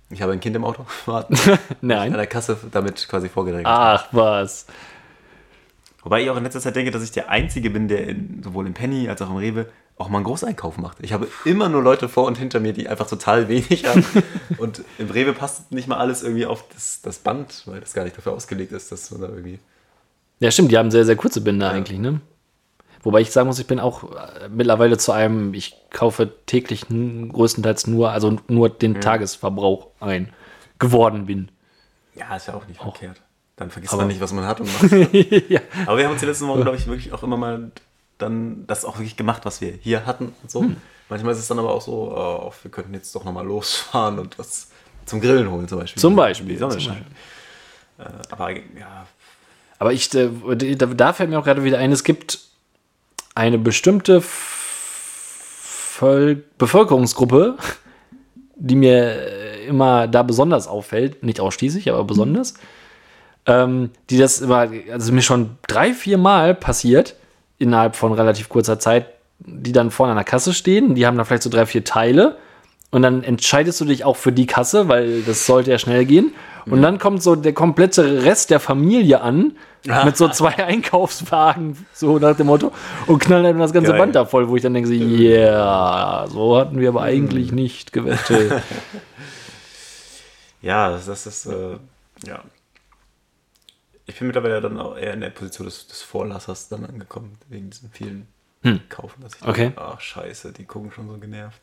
ich 0.09 0.21
habe 0.21 0.31
ein 0.31 0.39
Kind 0.39 0.55
im 0.55 0.63
Auto 0.63 0.85
warten, 1.05 1.35
an 1.49 1.59
Nein. 1.81 2.13
der 2.13 2.27
Kasse 2.27 2.57
damit 2.71 3.07
quasi 3.09 3.29
vorgedrängt. 3.29 3.67
Ach, 3.67 4.07
was. 4.11 4.67
Wobei 6.03 6.21
ich 6.21 6.29
auch 6.29 6.37
in 6.37 6.43
letzter 6.43 6.61
Zeit 6.61 6.75
denke, 6.75 6.91
dass 6.91 7.03
ich 7.03 7.11
der 7.11 7.29
Einzige 7.29 7.69
bin, 7.69 7.89
der 7.89 8.07
in, 8.07 8.41
sowohl 8.41 8.65
im 8.65 8.73
Penny 8.73 9.09
als 9.09 9.21
auch 9.21 9.29
im 9.29 9.35
Rewe 9.35 9.69
auch 9.97 10.09
mal 10.09 10.19
einen 10.19 10.25
Großeinkauf 10.25 10.77
macht. 10.77 10.97
Ich 11.01 11.11
habe 11.13 11.27
immer 11.45 11.69
nur 11.69 11.81
Leute 11.81 12.07
vor 12.07 12.25
und 12.25 12.37
hinter 12.37 12.59
mir, 12.59 12.73
die 12.73 12.87
einfach 12.87 13.07
total 13.07 13.47
wenig 13.47 13.85
haben. 13.87 14.05
und 14.57 14.83
im 14.99 15.09
Rewe 15.09 15.33
passt 15.33 15.71
nicht 15.71 15.87
mal 15.87 15.97
alles 15.97 16.21
irgendwie 16.23 16.45
auf 16.45 16.63
das, 16.73 17.01
das 17.01 17.17
Band, 17.19 17.63
weil 17.65 17.79
das 17.79 17.93
gar 17.93 18.03
nicht 18.03 18.17
dafür 18.17 18.33
ausgelegt 18.33 18.71
ist, 18.71 18.91
dass 18.91 19.09
man 19.11 19.21
da 19.21 19.27
irgendwie. 19.29 19.59
Ja, 20.39 20.51
stimmt, 20.51 20.71
die 20.71 20.77
haben 20.77 20.91
sehr, 20.91 21.05
sehr 21.05 21.15
kurze 21.15 21.41
Bänder 21.41 21.71
eigentlich, 21.71 21.97
ne? 21.99 22.21
Wobei 23.01 23.21
ich 23.21 23.31
sagen 23.31 23.47
muss, 23.47 23.57
ich 23.57 23.67
bin 23.67 23.79
auch 23.79 24.03
äh, 24.15 24.49
mittlerweile 24.49 24.97
zu 24.97 25.11
einem, 25.13 25.53
ich 25.53 25.75
kaufe 25.91 26.29
täglich 26.45 26.85
größtenteils 26.89 27.87
nur, 27.87 28.11
also 28.11 28.37
nur 28.47 28.69
den 28.69 28.99
Tagesverbrauch 29.01 29.87
ein, 29.99 30.33
geworden 30.77 31.25
bin. 31.25 31.49
Ja, 32.15 32.35
ist 32.35 32.47
ja 32.47 32.53
auch 32.55 32.67
nicht 32.67 32.81
verkehrt. 32.81 33.21
Dann 33.55 33.71
vergisst 33.71 33.93
Aber- 33.93 34.03
man 34.03 34.09
nicht, 34.09 34.21
was 34.21 34.33
man 34.33 34.45
hat 34.45 34.59
und 34.59 34.67
macht. 34.81 34.91
ja. 35.49 35.61
Aber 35.87 35.97
wir 35.97 36.05
haben 36.05 36.11
uns 36.11 36.19
die 36.19 36.27
letzten 36.27 36.47
Wochen, 36.47 36.61
glaube 36.61 36.77
ich, 36.77 36.85
wirklich 36.87 37.13
auch 37.13 37.23
immer 37.23 37.37
mal 37.37 37.71
dann 38.17 38.65
das 38.67 38.85
auch 38.85 38.97
wirklich 38.97 39.17
gemacht, 39.17 39.45
was 39.45 39.61
wir 39.61 39.73
hier 39.81 40.05
hatten 40.05 40.33
und 40.41 40.51
so. 40.51 40.65
Manchmal 41.09 41.33
ist 41.33 41.39
es 41.39 41.47
dann 41.47 41.59
aber 41.59 41.73
auch 41.73 41.81
so, 41.81 42.13
oh, 42.15 42.51
wir 42.61 42.71
könnten 42.71 42.93
jetzt 42.93 43.15
doch 43.15 43.23
nochmal 43.23 43.45
losfahren 43.45 44.19
und 44.19 44.37
was 44.37 44.69
zum 45.05 45.21
Grillen 45.21 45.49
holen 45.49 45.67
zum 45.67 45.79
Beispiel. 45.79 46.01
Zum 46.01 46.15
Beispiel, 46.15 46.49
Die 46.49 46.57
Sonne 46.57 46.79
scheint. 46.79 47.05
Äh, 47.97 48.03
aber 48.29 48.51
ja, 48.51 49.07
Aber 49.79 49.93
ich, 49.93 50.13
äh, 50.13 50.29
da, 50.75 50.85
da 50.87 51.13
fällt 51.13 51.29
mir 51.29 51.39
auch 51.39 51.45
gerade 51.45 51.63
wieder 51.63 51.77
ein, 51.77 51.91
es 51.91 52.03
gibt 52.03 52.39
eine 53.35 53.57
bestimmte 53.57 54.21
Völ 54.21 56.43
Bevölkerungsgruppe, 56.57 57.57
die 58.55 58.75
mir 58.75 59.63
immer 59.67 60.07
da 60.07 60.23
besonders 60.23 60.67
auffällt, 60.67 61.23
nicht 61.23 61.39
ausschließlich, 61.39 61.89
aber 61.89 62.03
besonders, 62.03 62.55
ähm, 63.45 63.91
die 64.09 64.17
das 64.17 64.41
immer, 64.41 64.69
also 64.91 65.13
mir 65.13 65.21
schon 65.21 65.57
drei, 65.67 65.93
vier 65.93 66.17
Mal 66.17 66.55
passiert, 66.55 67.15
innerhalb 67.59 67.95
von 67.95 68.13
relativ 68.13 68.49
kurzer 68.49 68.79
Zeit, 68.79 69.07
die 69.39 69.71
dann 69.71 69.91
vorne 69.91 70.11
an 70.11 70.17
der 70.17 70.25
Kasse 70.25 70.53
stehen, 70.53 70.95
die 70.95 71.05
haben 71.05 71.17
da 71.17 71.23
vielleicht 71.23 71.43
so 71.43 71.49
drei, 71.49 71.65
vier 71.65 71.83
Teile 71.83 72.37
und 72.89 73.01
dann 73.01 73.23
entscheidest 73.23 73.81
du 73.81 73.85
dich 73.85 74.05
auch 74.05 74.15
für 74.15 74.31
die 74.31 74.45
Kasse, 74.45 74.87
weil 74.87 75.21
das 75.21 75.45
sollte 75.45 75.71
ja 75.71 75.77
schnell 75.77 76.05
gehen. 76.05 76.33
Und 76.69 76.81
dann 76.81 76.99
kommt 76.99 77.23
so 77.23 77.35
der 77.37 77.53
komplette 77.53 78.25
Rest 78.25 78.49
der 78.49 78.59
Familie 78.59 79.21
an, 79.21 79.53
mit 80.05 80.17
so 80.17 80.27
zwei 80.27 80.53
Einkaufswagen, 80.55 81.77
so 81.93 82.19
nach 82.19 82.35
dem 82.35 82.47
Motto, 82.47 82.73
und 83.05 83.19
knallen 83.19 83.45
dann 83.45 83.59
das 83.59 83.71
ganze 83.71 83.91
Geil. 83.91 83.99
Band 83.99 84.15
da 84.15 84.25
voll, 84.25 84.49
wo 84.49 84.57
ich 84.57 84.63
dann 84.63 84.73
denke, 84.73 84.89
so, 84.89 84.93
yeah, 84.93 86.27
so 86.27 86.57
hatten 86.57 86.77
wir 86.79 86.89
aber 86.89 87.03
eigentlich 87.03 87.51
nicht 87.51 87.93
gewettet. 87.93 88.61
Ja, 90.59 90.89
das, 90.89 91.05
das 91.05 91.27
ist, 91.27 91.45
äh, 91.45 91.77
ja. 92.25 92.41
Ich 94.07 94.17
bin 94.17 94.27
mittlerweile 94.27 94.61
dann 94.61 94.79
auch 94.79 94.97
eher 94.97 95.13
in 95.13 95.21
der 95.21 95.29
Position 95.29 95.65
des, 95.67 95.87
des 95.87 96.01
Vorlassers 96.01 96.69
dann 96.69 96.85
angekommen, 96.85 97.37
wegen 97.49 97.69
diesen 97.69 97.91
vielen 97.91 98.27
Kaufen, 98.89 99.21
dass 99.21 99.35
ich 99.35 99.41
Hm. 99.41 99.49
Okay. 99.49 99.61
denke, 99.65 99.81
ach 99.81 100.01
scheiße, 100.01 100.51
die 100.53 100.65
gucken 100.65 100.91
schon 100.91 101.07
so 101.07 101.17
genervt. 101.17 101.59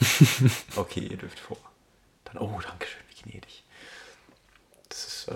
okay, 0.76 1.00
ihr 1.00 1.16
dürft 1.16 1.38
vor. 1.40 1.56
Dann, 2.24 2.38
oh, 2.38 2.60
danke 2.62 2.86
schön, 2.86 3.02
wie 3.08 3.30
gnädig. 3.30 3.64
Das 4.88 5.04
ist, 5.06 5.28
äh, 5.28 5.34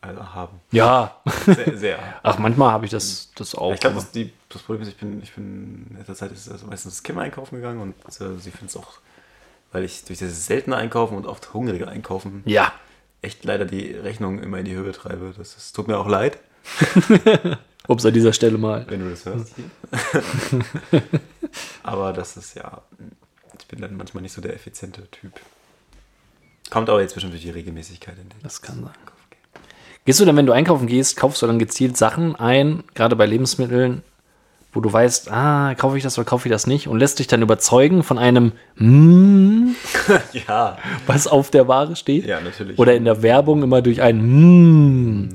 also 0.00 0.34
haben. 0.34 0.60
ja, 0.70 1.16
Sehr, 1.46 1.76
sehr. 1.76 2.20
ach, 2.22 2.38
manchmal 2.38 2.70
habe 2.72 2.84
ich 2.84 2.90
das, 2.90 3.30
das 3.34 3.54
auch. 3.54 3.72
ich 3.72 3.80
glaube, 3.80 3.96
das, 3.96 4.10
das 4.48 4.62
Problem 4.62 4.82
ist, 4.82 4.88
ich 4.88 4.96
bin, 4.96 5.22
ich 5.22 5.32
bin 5.34 5.86
in 5.90 5.96
letzter 5.96 6.14
Zeit 6.14 6.32
ist 6.32 6.50
also 6.50 6.66
meistens 6.66 6.94
das 6.94 7.02
Kim 7.02 7.18
einkaufen 7.18 7.56
gegangen 7.56 7.80
und 7.80 7.94
äh, 8.20 8.38
sie 8.38 8.50
findet 8.50 8.70
es 8.70 8.76
auch, 8.76 8.98
weil 9.72 9.84
ich 9.84 10.04
durch 10.04 10.18
das 10.18 10.46
seltene 10.46 10.76
Einkaufen 10.76 11.16
und 11.16 11.26
oft 11.26 11.52
hungrige 11.54 11.88
Einkaufen 11.88 12.42
ja, 12.46 12.72
echt 13.22 13.44
leider 13.44 13.64
die 13.64 13.92
Rechnung 13.92 14.40
immer 14.40 14.58
in 14.58 14.64
die 14.64 14.74
Höhe 14.74 14.92
treibe. 14.92 15.34
Das 15.36 15.56
ist, 15.56 15.72
tut 15.72 15.88
mir 15.88 15.98
auch 15.98 16.08
leid, 16.08 16.38
ups, 17.88 18.06
an 18.06 18.14
dieser 18.14 18.32
Stelle 18.32 18.58
mal. 18.58 18.86
wenn 18.88 19.00
du 19.00 19.10
das 19.10 19.24
hörst. 19.24 19.54
aber 21.82 22.12
das 22.12 22.36
ist 22.36 22.54
ja, 22.54 22.82
ich 23.58 23.66
bin 23.66 23.80
dann 23.80 23.96
manchmal 23.96 24.22
nicht 24.22 24.32
so 24.32 24.40
der 24.40 24.54
effiziente 24.54 25.08
Typ. 25.10 25.32
Kommt 26.70 26.90
aber 26.90 27.00
jetzt 27.00 27.14
bestimmt 27.14 27.32
durch 27.32 27.42
die 27.42 27.50
Regelmäßigkeit 27.50 28.16
in 28.18 28.28
den 28.28 28.42
Das 28.42 28.60
kann 28.60 28.82
sein. 28.82 28.94
Gehst 30.04 30.20
du 30.20 30.24
dann, 30.24 30.36
wenn 30.36 30.46
du 30.46 30.52
einkaufen 30.52 30.86
gehst, 30.86 31.16
kaufst 31.16 31.42
du 31.42 31.46
dann 31.46 31.58
gezielt 31.58 31.96
Sachen 31.96 32.36
ein, 32.36 32.84
gerade 32.94 33.16
bei 33.16 33.26
Lebensmitteln, 33.26 34.02
wo 34.78 34.80
du 34.80 34.92
weißt, 34.92 35.32
ah, 35.32 35.74
kaufe 35.74 35.96
ich 35.96 36.04
das 36.04 36.16
oder 36.18 36.24
kaufe 36.24 36.46
ich 36.46 36.52
das 36.52 36.68
nicht 36.68 36.86
und 36.86 37.00
lässt 37.00 37.18
dich 37.18 37.26
dann 37.26 37.42
überzeugen 37.42 38.04
von 38.04 38.16
einem 38.16 38.52
mm, 38.76 39.70
Ja, 40.46 40.78
was 41.04 41.26
auf 41.26 41.50
der 41.50 41.66
Ware 41.66 41.96
steht? 41.96 42.26
ja, 42.26 42.40
natürlich. 42.40 42.78
Oder 42.78 42.94
in 42.94 43.04
der 43.04 43.20
Werbung 43.24 43.64
immer 43.64 43.82
durch 43.82 44.00
ein 44.00 45.24
mm 45.24 45.30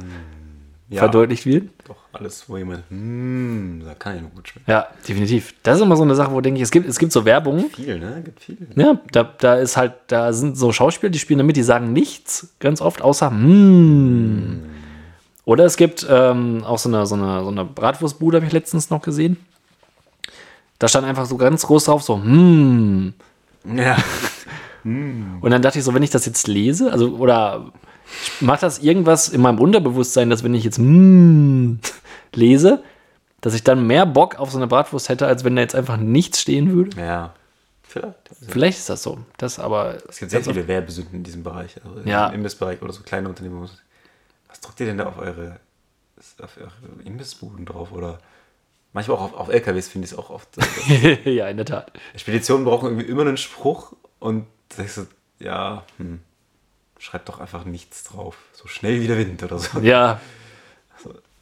ja, 0.90 1.00
verdeutlicht 1.00 1.46
wird? 1.46 1.72
Doch, 1.86 1.98
alles, 2.14 2.48
wo 2.48 2.56
jemand, 2.56 2.84
hm, 2.90 3.82
da 3.86 3.96
kann 3.96 4.16
ja 4.16 4.22
nur 4.22 4.30
gut 4.30 4.48
schmecken. 4.48 4.72
Ja, 4.72 4.88
definitiv. 5.06 5.54
Das 5.62 5.76
ist 5.76 5.84
immer 5.84 5.98
so 5.98 6.04
eine 6.04 6.16
Sache, 6.16 6.32
wo 6.32 6.40
denke 6.40 6.60
ich, 6.60 6.64
es 6.64 6.72
gibt, 6.72 6.88
es 6.88 6.98
gibt 6.98 7.12
so 7.12 7.26
Werbung, 7.26 7.70
Viel, 7.70 8.00
ne? 8.00 8.22
Gibt 8.24 8.40
viel. 8.40 8.58
ja, 8.76 8.98
da, 9.12 9.24
da 9.24 9.56
ist 9.56 9.76
halt, 9.76 9.94
da 10.08 10.32
sind 10.32 10.58
so 10.58 10.72
Schauspieler, 10.72 11.10
die 11.10 11.20
spielen 11.20 11.40
damit, 11.40 11.58
die 11.58 11.64
sagen 11.64 11.92
nichts, 11.92 12.56
ganz 12.60 12.80
oft, 12.80 13.02
außer 13.02 13.30
mm. 13.30 14.73
Oder 15.46 15.66
es 15.66 15.76
gibt 15.76 16.06
ähm, 16.10 16.64
auch 16.64 16.78
so 16.80 16.90
eine, 16.90 17.06
so 17.06 17.16
eine, 17.16 17.44
so 17.44 17.50
eine 17.50 17.66
Bratwurstbude, 17.66 18.38
habe 18.38 18.46
ich 18.46 18.54
letztens 18.54 18.90
noch 18.90 19.02
gesehen. 19.02 19.38
Da 20.80 20.88
stand 20.88 21.06
einfach 21.06 21.26
so 21.26 21.38
ganz 21.38 21.66
groß 21.66 21.86
drauf, 21.86 22.04
so, 22.04 22.18
mm. 22.18 23.14
Ja. 23.76 23.98
Und 24.84 25.50
dann 25.50 25.62
dachte 25.62 25.80
ich 25.80 25.86
so, 25.86 25.94
wenn 25.94 26.04
ich 26.04 26.10
das 26.10 26.26
jetzt 26.26 26.48
lese, 26.48 26.92
also, 26.92 27.16
oder 27.16 27.72
macht 28.42 28.64
das 28.64 28.80
irgendwas 28.80 29.30
in 29.30 29.42
meinem 29.42 29.60
Unterbewusstsein, 29.60 30.30
dass 30.30 30.44
wenn 30.44 30.54
ich 30.54 30.64
jetzt 30.66 30.78
mm 30.78 31.76
lese, 32.36 32.84
dass 33.40 33.54
ich 33.54 33.64
dann 33.64 33.88
mehr 33.88 34.06
Bock 34.06 34.40
auf 34.40 34.52
so 34.52 34.58
eine 34.58 34.68
Bratwurst 34.68 35.08
hätte, 35.10 35.26
als 35.28 35.44
wenn 35.44 35.56
da 35.56 35.62
jetzt 35.62 35.76
einfach 35.76 35.98
nichts 35.98 36.42
stehen 36.42 36.72
würde? 36.74 37.00
Ja. 37.00 37.34
Vielleicht. 37.84 38.16
Vielleicht 38.48 38.80
ist 38.80 38.90
das 38.90 39.04
so. 39.04 39.20
Das 39.38 39.60
aber. 39.60 39.98
Es 40.10 40.18
gibt 40.18 40.32
sehr 40.32 40.44
viele 40.44 40.68
Werbesünden 40.68 41.16
in 41.18 41.24
diesem 41.24 41.44
Bereich, 41.44 41.76
also 41.86 42.02
Ja. 42.10 42.28
im 42.30 42.36
Imbissbereich 42.36 42.82
oder 42.82 42.92
so 42.92 43.04
kleine 43.04 43.30
Unternehmen. 43.30 43.70
Druckt 44.64 44.80
ihr 44.80 44.86
denn 44.86 44.98
da 44.98 45.06
auf 45.06 45.18
eure, 45.18 45.60
auf 46.42 46.58
eure 46.58 46.72
Imbissbuden 47.06 47.66
drauf? 47.66 47.92
Oder 47.92 48.20
manchmal 48.94 49.18
auch 49.18 49.22
auf, 49.22 49.34
auf 49.34 49.50
LKWs 49.50 49.88
finde 49.88 50.06
ich 50.06 50.12
es 50.14 50.18
auch 50.18 50.30
oft. 50.30 50.50
ja, 51.26 51.48
in 51.48 51.58
der 51.58 51.66
Tat. 51.66 51.92
Speditionen 52.16 52.66
brauchen 52.66 52.90
irgendwie 52.90 53.08
immer 53.08 53.22
einen 53.22 53.38
Spruch 53.38 53.94
und 54.20 54.48
denkst 54.78 54.96
du, 54.96 55.08
ja, 55.40 55.84
hm, 55.98 56.20
schreib 56.98 57.26
doch 57.26 57.40
einfach 57.40 57.66
nichts 57.66 58.04
drauf. 58.04 58.38
So 58.54 58.68
schnell 58.68 59.02
wie 59.02 59.08
der 59.08 59.18
Wind 59.18 59.44
oder 59.44 59.60
so. 59.60 59.80
Ja. 59.80 60.20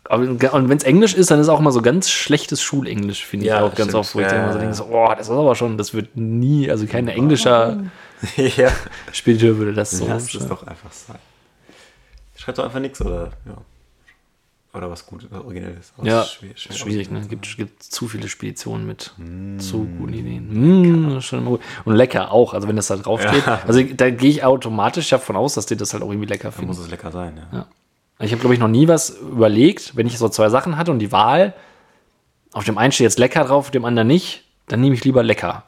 Aber, 0.05 0.24
und 0.24 0.69
wenn 0.69 0.78
es 0.78 0.84
Englisch 0.84 1.13
ist, 1.13 1.32
dann 1.32 1.39
ist 1.39 1.47
auch 1.47 1.59
immer 1.59 1.72
so 1.72 1.82
ganz 1.82 2.09
schlechtes 2.09 2.61
Schulenglisch, 2.61 3.24
finde 3.24 3.45
ich 3.45 3.51
Ja, 3.51 3.61
auch 3.61 3.76
ganz 3.76 3.93
oft, 3.93 4.13
wo 4.15 4.19
ich 4.19 4.26
Ja, 4.26 4.43
immer 4.43 4.53
so 4.53 4.59
denke, 4.59 4.74
so, 4.74 4.86
oh, 4.86 5.13
das 5.15 5.28
ist 5.28 5.32
aber 5.32 5.55
schon, 5.55 5.78
das 5.78 5.93
wird 5.93 6.17
nie, 6.17 6.69
also 6.69 6.88
kein 6.88 7.07
englischer 7.07 7.78
ja. 8.36 8.72
Spediteur 9.13 9.57
würde 9.57 9.74
das 9.74 9.91
so. 9.91 10.07
Lass 10.07 10.34
es 10.34 10.47
doch 10.47 10.65
einfach 10.65 10.91
sein. 10.91 11.19
Schreib 12.41 12.55
doch 12.55 12.63
einfach 12.65 12.79
nichts 12.79 12.99
oder 13.01 13.31
ja. 13.45 13.57
Oder 14.73 14.89
was 14.89 15.05
gut, 15.05 15.27
was 15.29 15.43
originelles. 15.43 15.91
Aber 15.97 16.07
Ja, 16.07 16.23
schwer- 16.23 16.55
schwer 16.55 16.75
schwierig, 16.75 17.11
ne? 17.11 17.21
Gibt, 17.27 17.57
gibt 17.57 17.83
zu 17.83 18.07
viele 18.07 18.29
Speditionen 18.29 18.87
mit 18.87 19.11
zu 19.59 19.79
guten 19.85 20.13
Ideen. 20.13 21.15
Mm, 21.17 21.21
schon 21.21 21.39
immer 21.39 21.49
gut. 21.51 21.61
Und 21.83 21.95
lecker 21.95 22.31
auch, 22.31 22.53
also 22.53 22.69
wenn 22.69 22.77
das 22.77 22.87
da 22.87 22.95
draufsteht. 22.95 23.45
Ja. 23.45 23.61
Also 23.67 23.83
da 23.83 24.09
gehe 24.09 24.29
ich 24.29 24.43
automatisch 24.45 25.09
davon 25.09 25.35
aus, 25.35 25.55
dass 25.55 25.65
die 25.65 25.75
das 25.75 25.91
halt 25.93 26.03
auch 26.03 26.09
irgendwie 26.09 26.27
lecker 26.27 26.43
Dann 26.43 26.51
finden. 26.53 26.67
muss 26.69 26.79
es 26.79 26.89
lecker 26.89 27.11
sein, 27.11 27.35
ja. 27.51 27.57
Ja. 27.59 27.67
Ich 28.19 28.31
habe, 28.31 28.39
glaube 28.39 28.53
ich, 28.53 28.59
noch 28.61 28.69
nie 28.69 28.87
was 28.87 29.09
überlegt, 29.09 29.95
wenn 29.97 30.07
ich 30.07 30.17
so 30.17 30.29
zwei 30.29 30.47
Sachen 30.49 30.77
hatte 30.77 30.91
und 30.91 30.99
die 30.99 31.11
Wahl, 31.11 31.53
auf 32.53 32.63
dem 32.63 32.77
einen 32.77 32.91
steht 32.93 33.05
jetzt 33.05 33.19
lecker 33.19 33.43
drauf, 33.43 33.65
auf 33.65 33.71
dem 33.71 33.83
anderen 33.83 34.07
nicht, 34.07 34.45
dann 34.67 34.79
nehme 34.79 34.95
ich 34.95 35.03
lieber 35.03 35.21
lecker. 35.21 35.65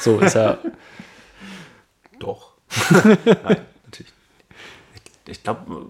So 0.00 0.18
ist 0.20 0.34
ja. 0.34 0.58
Doch. 2.18 2.52
Nein, 2.92 3.16
natürlich. 3.84 4.12
Ich, 5.24 5.30
ich 5.32 5.42
glaube, 5.42 5.86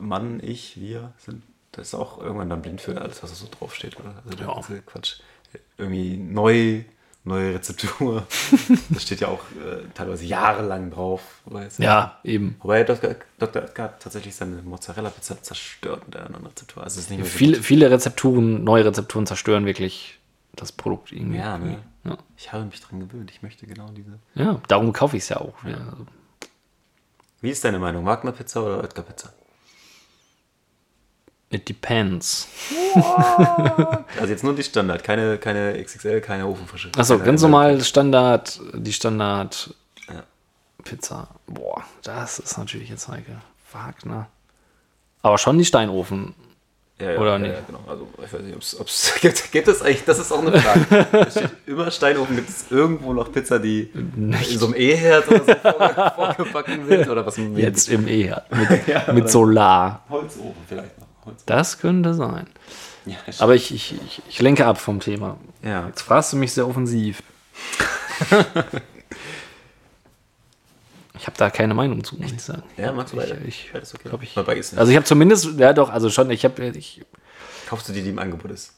Mann, 0.00 0.40
ich, 0.42 0.80
wir 0.80 1.12
sind 1.18 1.42
das 1.76 1.88
ist 1.88 1.94
auch 1.94 2.18
irgendwann 2.18 2.48
dann 2.48 2.62
blind 2.62 2.80
für 2.80 3.00
alles, 3.00 3.20
was 3.22 3.30
da 3.30 3.36
so 3.36 3.48
draufsteht, 3.50 3.98
oder? 3.98 4.14
Also 4.24 4.36
der 4.36 4.46
Ja. 4.46 4.54
ganze 4.54 4.80
Quatsch. 4.82 5.16
Irgendwie 5.76 6.16
neu, 6.16 6.84
neue 7.24 7.54
Rezeptur. 7.54 8.26
das 8.90 9.02
steht 9.02 9.18
ja 9.20 9.26
auch 9.28 9.40
äh, 9.60 9.82
teilweise 9.92 10.24
jahrelang 10.24 10.92
drauf. 10.92 11.40
Weißt 11.46 11.80
du? 11.80 11.82
ja, 11.82 12.20
eben. 12.22 12.56
Wobei 12.60 12.84
Dr. 12.84 13.10
Oetker 13.40 13.82
hat 13.82 14.00
tatsächlich 14.00 14.36
seine 14.36 14.62
Mozzarella-Pizza 14.62 15.42
zerstört 15.42 16.06
mit 16.06 16.16
einer 16.16 16.30
neuen 16.30 16.46
Rezeptur. 16.46 16.84
Also 16.84 17.00
so 17.00 17.24
Viele, 17.24 17.60
viele 17.60 17.90
Rezepturen, 17.90 18.62
neue 18.62 18.84
Rezepturen 18.84 19.26
zerstören 19.26 19.66
wirklich 19.66 20.20
das 20.54 20.70
Produkt 20.70 21.10
irgendwie. 21.10 21.38
Ja, 21.38 21.58
ne? 21.58 21.82
Ja. 22.04 22.18
Ich 22.36 22.52
habe 22.52 22.64
mich 22.66 22.80
dran 22.80 23.00
gewöhnt. 23.00 23.32
Ich 23.32 23.42
möchte 23.42 23.66
genau 23.66 23.88
diese. 23.88 24.20
ja 24.36 24.60
darum 24.68 24.92
kaufe 24.92 25.16
ich 25.16 25.24
es 25.24 25.30
ja 25.30 25.38
auch. 25.38 25.54
Ja. 25.64 25.74
also, 25.74 26.06
Wie 27.40 27.50
ist 27.50 27.64
deine 27.64 27.80
Meinung? 27.80 28.06
Wagner 28.06 28.30
Pizza 28.30 28.62
oder 28.64 28.78
Oetker 28.78 29.02
Pizza? 29.02 29.32
It 31.54 31.68
depends. 31.68 32.48
Also 34.18 34.30
jetzt 34.32 34.42
nur 34.42 34.54
die 34.56 34.64
Standard, 34.64 35.04
keine, 35.04 35.38
keine 35.38 35.80
XXL, 35.82 36.20
keine 36.20 36.46
Ofenfrische. 36.48 36.90
Achso, 36.96 37.18
ganz 37.18 37.42
normal 37.42 37.80
Standard, 37.82 38.60
die 38.74 38.92
Standard 38.92 39.72
Ja. 40.08 40.24
Pizza. 40.82 41.28
Boah, 41.46 41.84
das 42.02 42.40
ist 42.40 42.58
natürlich 42.58 42.88
jetzt 42.88 43.06
Heike. 43.08 43.36
Wagner. 43.72 44.26
Aber 45.22 45.38
schon 45.38 45.58
die 45.58 45.64
Steinofen. 45.64 46.34
Ja, 47.00 47.12
ja, 47.12 47.18
Oder 47.18 47.32
ja, 47.32 47.38
nicht? 47.38 47.52
Ja, 47.54 47.60
genau. 47.66 47.80
Also 47.88 48.08
ich 48.24 48.32
weiß 48.32 48.40
nicht, 48.42 48.54
ob's, 48.56 48.76
ob's 48.78 49.14
gibt, 49.20 49.50
gibt 49.52 49.66
es 49.68 49.82
eigentlich, 49.82 50.04
das 50.04 50.18
ist 50.20 50.30
auch 50.32 50.44
eine 50.44 50.60
Frage. 50.60 51.06
Es 51.26 51.40
immer 51.66 51.90
Steinofen, 51.90 52.36
gibt 52.36 52.48
es 52.48 52.66
irgendwo 52.70 53.12
noch 53.12 53.32
Pizza, 53.32 53.58
die 53.58 53.90
in 53.92 54.32
so 54.58 54.66
einem 54.66 54.74
E-Herd 54.76 55.26
oder 55.28 55.38
so 55.44 55.52
vorge- 55.52 56.12
vorgebacken 56.14 56.88
wird? 56.88 57.08
Oder 57.08 57.24
was? 57.26 57.36
Jetzt 57.36 57.88
im 57.88 58.06
E-Herd. 58.06 58.44
Mit, 58.52 59.08
mit 59.14 59.28
Solar. 59.30 60.04
Holzofen 60.08 60.54
vielleicht 60.68 60.98
noch. 61.00 61.06
Das 61.46 61.78
könnte 61.78 62.14
sein. 62.14 62.46
Ja, 63.06 63.16
Aber 63.38 63.54
ich, 63.54 63.72
ich, 63.74 63.94
ich, 64.06 64.22
ich 64.28 64.40
lenke 64.40 64.66
ab 64.66 64.78
vom 64.78 65.00
Thema. 65.00 65.36
ja. 65.62 65.86
Jetzt 65.88 66.02
fragst 66.02 66.32
du 66.32 66.36
mich 66.36 66.52
sehr 66.52 66.66
offensiv. 66.66 67.22
ich 71.18 71.26
habe 71.26 71.36
da 71.36 71.50
keine 71.50 71.74
Meinung 71.74 72.02
zu, 72.02 72.16
muss 72.16 72.32
ich 72.32 72.42
sagen. 72.42 72.62
ja, 72.76 72.92
magst 72.92 73.12
du 73.12 73.18
beide? 73.18 73.38
Ich, 73.46 73.70
Beides 73.72 73.94
okay. 73.94 74.08
glaub 74.08 74.22
ich. 74.22 74.36
Also 74.78 74.90
ich 74.90 74.96
habe 74.96 75.04
zumindest, 75.04 75.58
ja 75.58 75.72
doch, 75.72 75.90
also 75.90 76.10
schon, 76.10 76.30
ich 76.30 76.44
habe, 76.44 76.66
ich, 76.66 77.02
Kaufst 77.68 77.88
du 77.88 77.92
die, 77.92 78.02
die 78.02 78.10
im 78.10 78.18
Angebot 78.18 78.50
ist? 78.50 78.74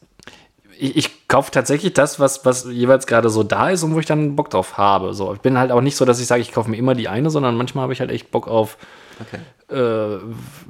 ich, 0.79 0.97
ich 0.97 1.11
kaufe 1.29 1.51
tatsächlich 1.51 1.93
das, 1.95 2.21
was, 2.21 2.45
was 2.45 2.65
jeweils 2.71 3.07
gerade 3.07 3.31
so 3.31 3.43
da 3.43 3.71
ist 3.71 3.83
und 3.83 3.95
wo 3.95 3.99
ich 4.01 4.07
dann 4.07 4.37
Bock 4.37 4.51
drauf 4.51 4.79
habe. 4.79 5.13
So, 5.15 5.33
ich 5.35 5.41
bin 5.41 5.59
halt 5.59 5.73
auch 5.73 5.81
nicht 5.81 5.97
so, 5.97 6.05
dass 6.05 6.21
ich 6.21 6.27
sage, 6.27 6.41
ich 6.43 6.53
kaufe 6.53 6.71
mir 6.71 6.77
immer 6.77 6.95
die 6.95 7.09
eine, 7.09 7.31
sondern 7.31 7.57
manchmal 7.57 7.83
habe 7.83 7.93
ich 7.93 8.01
halt 8.01 8.11
echt 8.11 8.31
Bock 8.31 8.47
auf 8.49 8.77
Okay. 9.19 9.39
äh, 9.75 10.19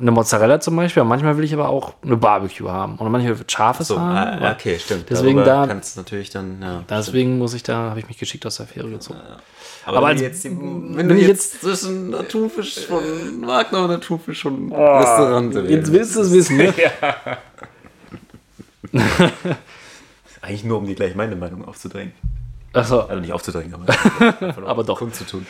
eine 0.00 0.10
Mozzarella 0.12 0.60
zum 0.60 0.76
Beispiel. 0.76 1.02
Und 1.02 1.08
manchmal 1.08 1.36
will 1.36 1.42
ich 1.44 1.52
aber 1.52 1.68
auch 1.68 1.94
eine 2.04 2.16
Barbecue 2.16 2.70
haben. 2.70 2.96
Oder 2.98 3.10
manchmal 3.10 3.36
wird 3.38 3.50
scharfes 3.50 3.88
So, 3.88 3.98
haben. 3.98 4.42
ah, 4.44 4.52
okay, 4.52 4.78
stimmt. 4.78 5.10
Deswegen 5.10 5.38
Darüber 5.38 5.62
da- 5.62 5.66
kannst 5.66 5.96
du 5.96 6.00
natürlich 6.00 6.30
dann, 6.30 6.62
ja. 6.62 6.84
Deswegen 6.88 7.38
muss 7.38 7.54
ich 7.54 7.64
da, 7.64 7.90
habe 7.90 7.98
ich 7.98 8.06
mich 8.06 8.18
geschickt 8.18 8.46
aus 8.46 8.58
der 8.58 8.66
Fähre 8.66 8.88
gezogen. 8.88 9.18
Aber, 9.84 9.98
Aber 9.98 10.06
wenn, 10.06 10.12
als- 10.12 10.20
du 10.20 10.26
jetzt, 10.26 10.44
die, 10.44 10.50
wenn, 10.50 11.08
du 11.08 11.16
ich 11.16 11.26
jetzt 11.26 11.60
zwischen 11.60 12.14
einer 12.14 12.26
Thunfisch 12.28 12.86
von 12.86 13.02
Wagner 13.46 13.80
und 13.80 13.90
einer 13.90 14.00
Thunfisch 14.00 14.42
von 14.42 14.72
Restaurant 14.72 15.54
Jetzt 15.68 15.92
willst 15.92 16.14
du 16.14 16.20
es 16.20 16.32
wissen, 16.32 16.56
ne? 16.56 16.72
Eigentlich 20.46 20.64
nur, 20.64 20.78
um 20.78 20.86
dir 20.86 20.94
gleich 20.94 21.14
meine 21.14 21.34
Meinung 21.36 21.64
aufzudrängen. 21.66 22.12
Achso, 22.72 23.00
Also 23.00 23.20
nicht 23.20 23.32
aufzudrängen, 23.32 23.74
aber, 23.74 24.66
Aber 24.66 24.84
doch. 24.84 25.00
Zu 25.12 25.24
tun. 25.24 25.46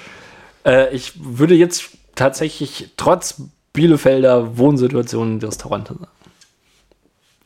äh, 0.65 0.95
ich 0.95 1.13
würde 1.23 1.55
jetzt 1.55 1.91
tatsächlich 2.15 2.91
trotz 2.97 3.43
Bielefelder 3.73 4.57
Wohnsituation 4.57 5.39
Restaurante 5.41 5.95
sagen. 5.95 6.07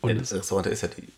Ja, 0.05 0.15
das 0.15 0.33
Restaurant 0.33 0.67
ist 0.69 0.83
ja 0.83 0.89
die. 0.89 1.09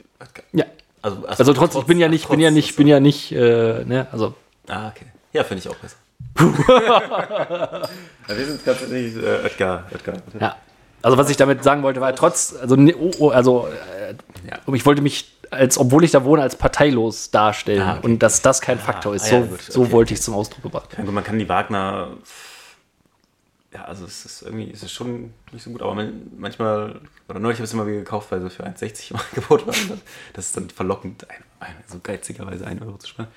Ja. 0.57 0.65
Also, 1.03 1.27
Also 1.27 1.53
trotz, 1.53 1.75
ich 1.75 1.85
bin 1.85 1.99
ja 1.99 2.09
nicht, 2.09 2.29
bin 2.29 2.41
ja 2.41 2.51
nicht, 2.51 2.77
bin 2.77 2.87
ja 2.87 3.01
nicht, 3.01 3.33
äh, 3.33 3.85
ne, 3.85 4.07
also 4.13 4.35
Ah, 4.69 4.89
okay. 4.89 5.07
Ja, 5.33 5.43
finde 5.45 5.61
ich 5.63 5.69
auch 5.69 5.75
besser. 5.77 5.97
ja, 8.29 8.37
wir 8.37 8.47
sind 8.47 8.65
tatsächlich 8.65 9.17
äh, 9.17 9.45
Edgar. 9.47 9.85
Edgar. 9.93 10.15
Ja. 10.39 10.57
Also 11.03 11.19
was 11.19 11.29
ich 11.31 11.37
damit 11.37 11.65
sagen 11.65 11.83
wollte, 11.83 12.01
war 12.01 12.15
trotz, 12.15 12.55
also, 12.61 12.77
ne- 12.77 12.95
oh, 12.97 13.11
oh, 13.19 13.29
also 13.31 13.67
äh, 13.69 14.15
Ja. 14.49 14.59
ich 14.75 14.87
wollte 14.87 15.03
mich, 15.03 15.33
als 15.53 15.79
obwohl 15.79 16.05
ich 16.05 16.11
da 16.11 16.25
wohne, 16.25 16.43
als 16.43 16.57
parteilos 16.57 17.31
darstellen 17.31 17.83
Ah, 17.83 17.97
okay. 17.99 18.07
und 18.07 18.19
dass 18.21 18.43
das 18.43 18.61
kein 18.61 18.79
Faktor 18.79 19.15
ist. 19.15 19.25
ah, 19.33 19.37
ja, 19.37 19.43
so 19.43 19.47
gut, 19.49 19.61
so 19.63 19.81
okay, 19.83 19.93
wollte 19.93 20.13
ich 20.15 20.19
es 20.21 20.25
zum 20.25 20.35
Ausdruck 20.35 20.63
gebracht. 20.63 20.97
Ja, 20.97 21.05
man 21.05 21.23
kann 21.25 21.39
die 21.39 21.49
Wagner. 21.49 22.09
Ja, 23.73 23.85
also 23.87 24.05
es 24.05 24.27
ist 24.27 24.43
irgendwie, 24.43 24.71
es 24.71 24.83
ist 24.83 24.93
schon 24.93 25.33
nicht 25.51 25.63
so 25.63 25.71
gut, 25.71 25.81
aber 25.81 25.95
man, 25.95 26.31
manchmal, 26.37 27.01
oder 27.29 27.39
neulich 27.39 27.57
habe 27.59 27.65
ich 27.65 27.71
es 27.71 27.73
immer 27.75 27.87
wieder 27.87 28.01
gekauft, 28.01 28.31
weil 28.31 28.43
so 28.43 28.51
für 28.51 28.65
1,60 28.67 29.13
im 29.13 29.17
Angebot 29.31 29.67
war. 29.67 29.75
Das 30.35 30.47
ist 30.47 30.57
dann 30.57 30.69
verlockend, 30.69 31.29
ein, 31.31 31.43
ein, 31.61 31.75
so 31.87 31.99
geizigerweise 32.03 32.67
1 32.67 32.83
Euro 32.83 32.99
zu 32.99 33.09
sparen. 33.09 33.29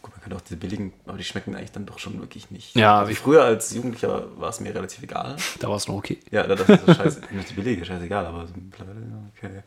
Gut, 0.00 0.12
man 0.12 0.22
kann 0.22 0.32
auch 0.34 0.40
diese 0.42 0.56
billigen, 0.56 0.92
aber 1.06 1.18
die 1.18 1.24
schmecken 1.24 1.56
eigentlich 1.56 1.72
dann 1.72 1.86
doch 1.86 1.98
schon 1.98 2.20
wirklich 2.20 2.52
nicht. 2.52 2.76
Ja, 2.76 3.00
also 3.00 3.10
wie- 3.10 3.14
früher 3.16 3.42
als 3.42 3.72
Jugendlicher 3.74 4.26
war 4.38 4.48
es 4.50 4.60
mir 4.60 4.72
relativ 4.74 5.02
egal. 5.02 5.34
Da 5.58 5.68
war 5.68 5.76
es 5.76 5.88
noch 5.88 5.96
okay. 5.96 6.18
Ja, 6.30 6.44
das 6.44 6.60
ist 6.60 6.86
so 6.86 6.94
scheiße. 6.94 7.20
Nicht 7.32 7.50
die 7.50 7.54
billige, 7.54 7.84
scheißegal, 7.84 8.26
aber 8.26 8.46
so 8.46 8.52
mittlerweile, 8.54 9.00
ja, 9.00 9.22
okay. 9.36 9.62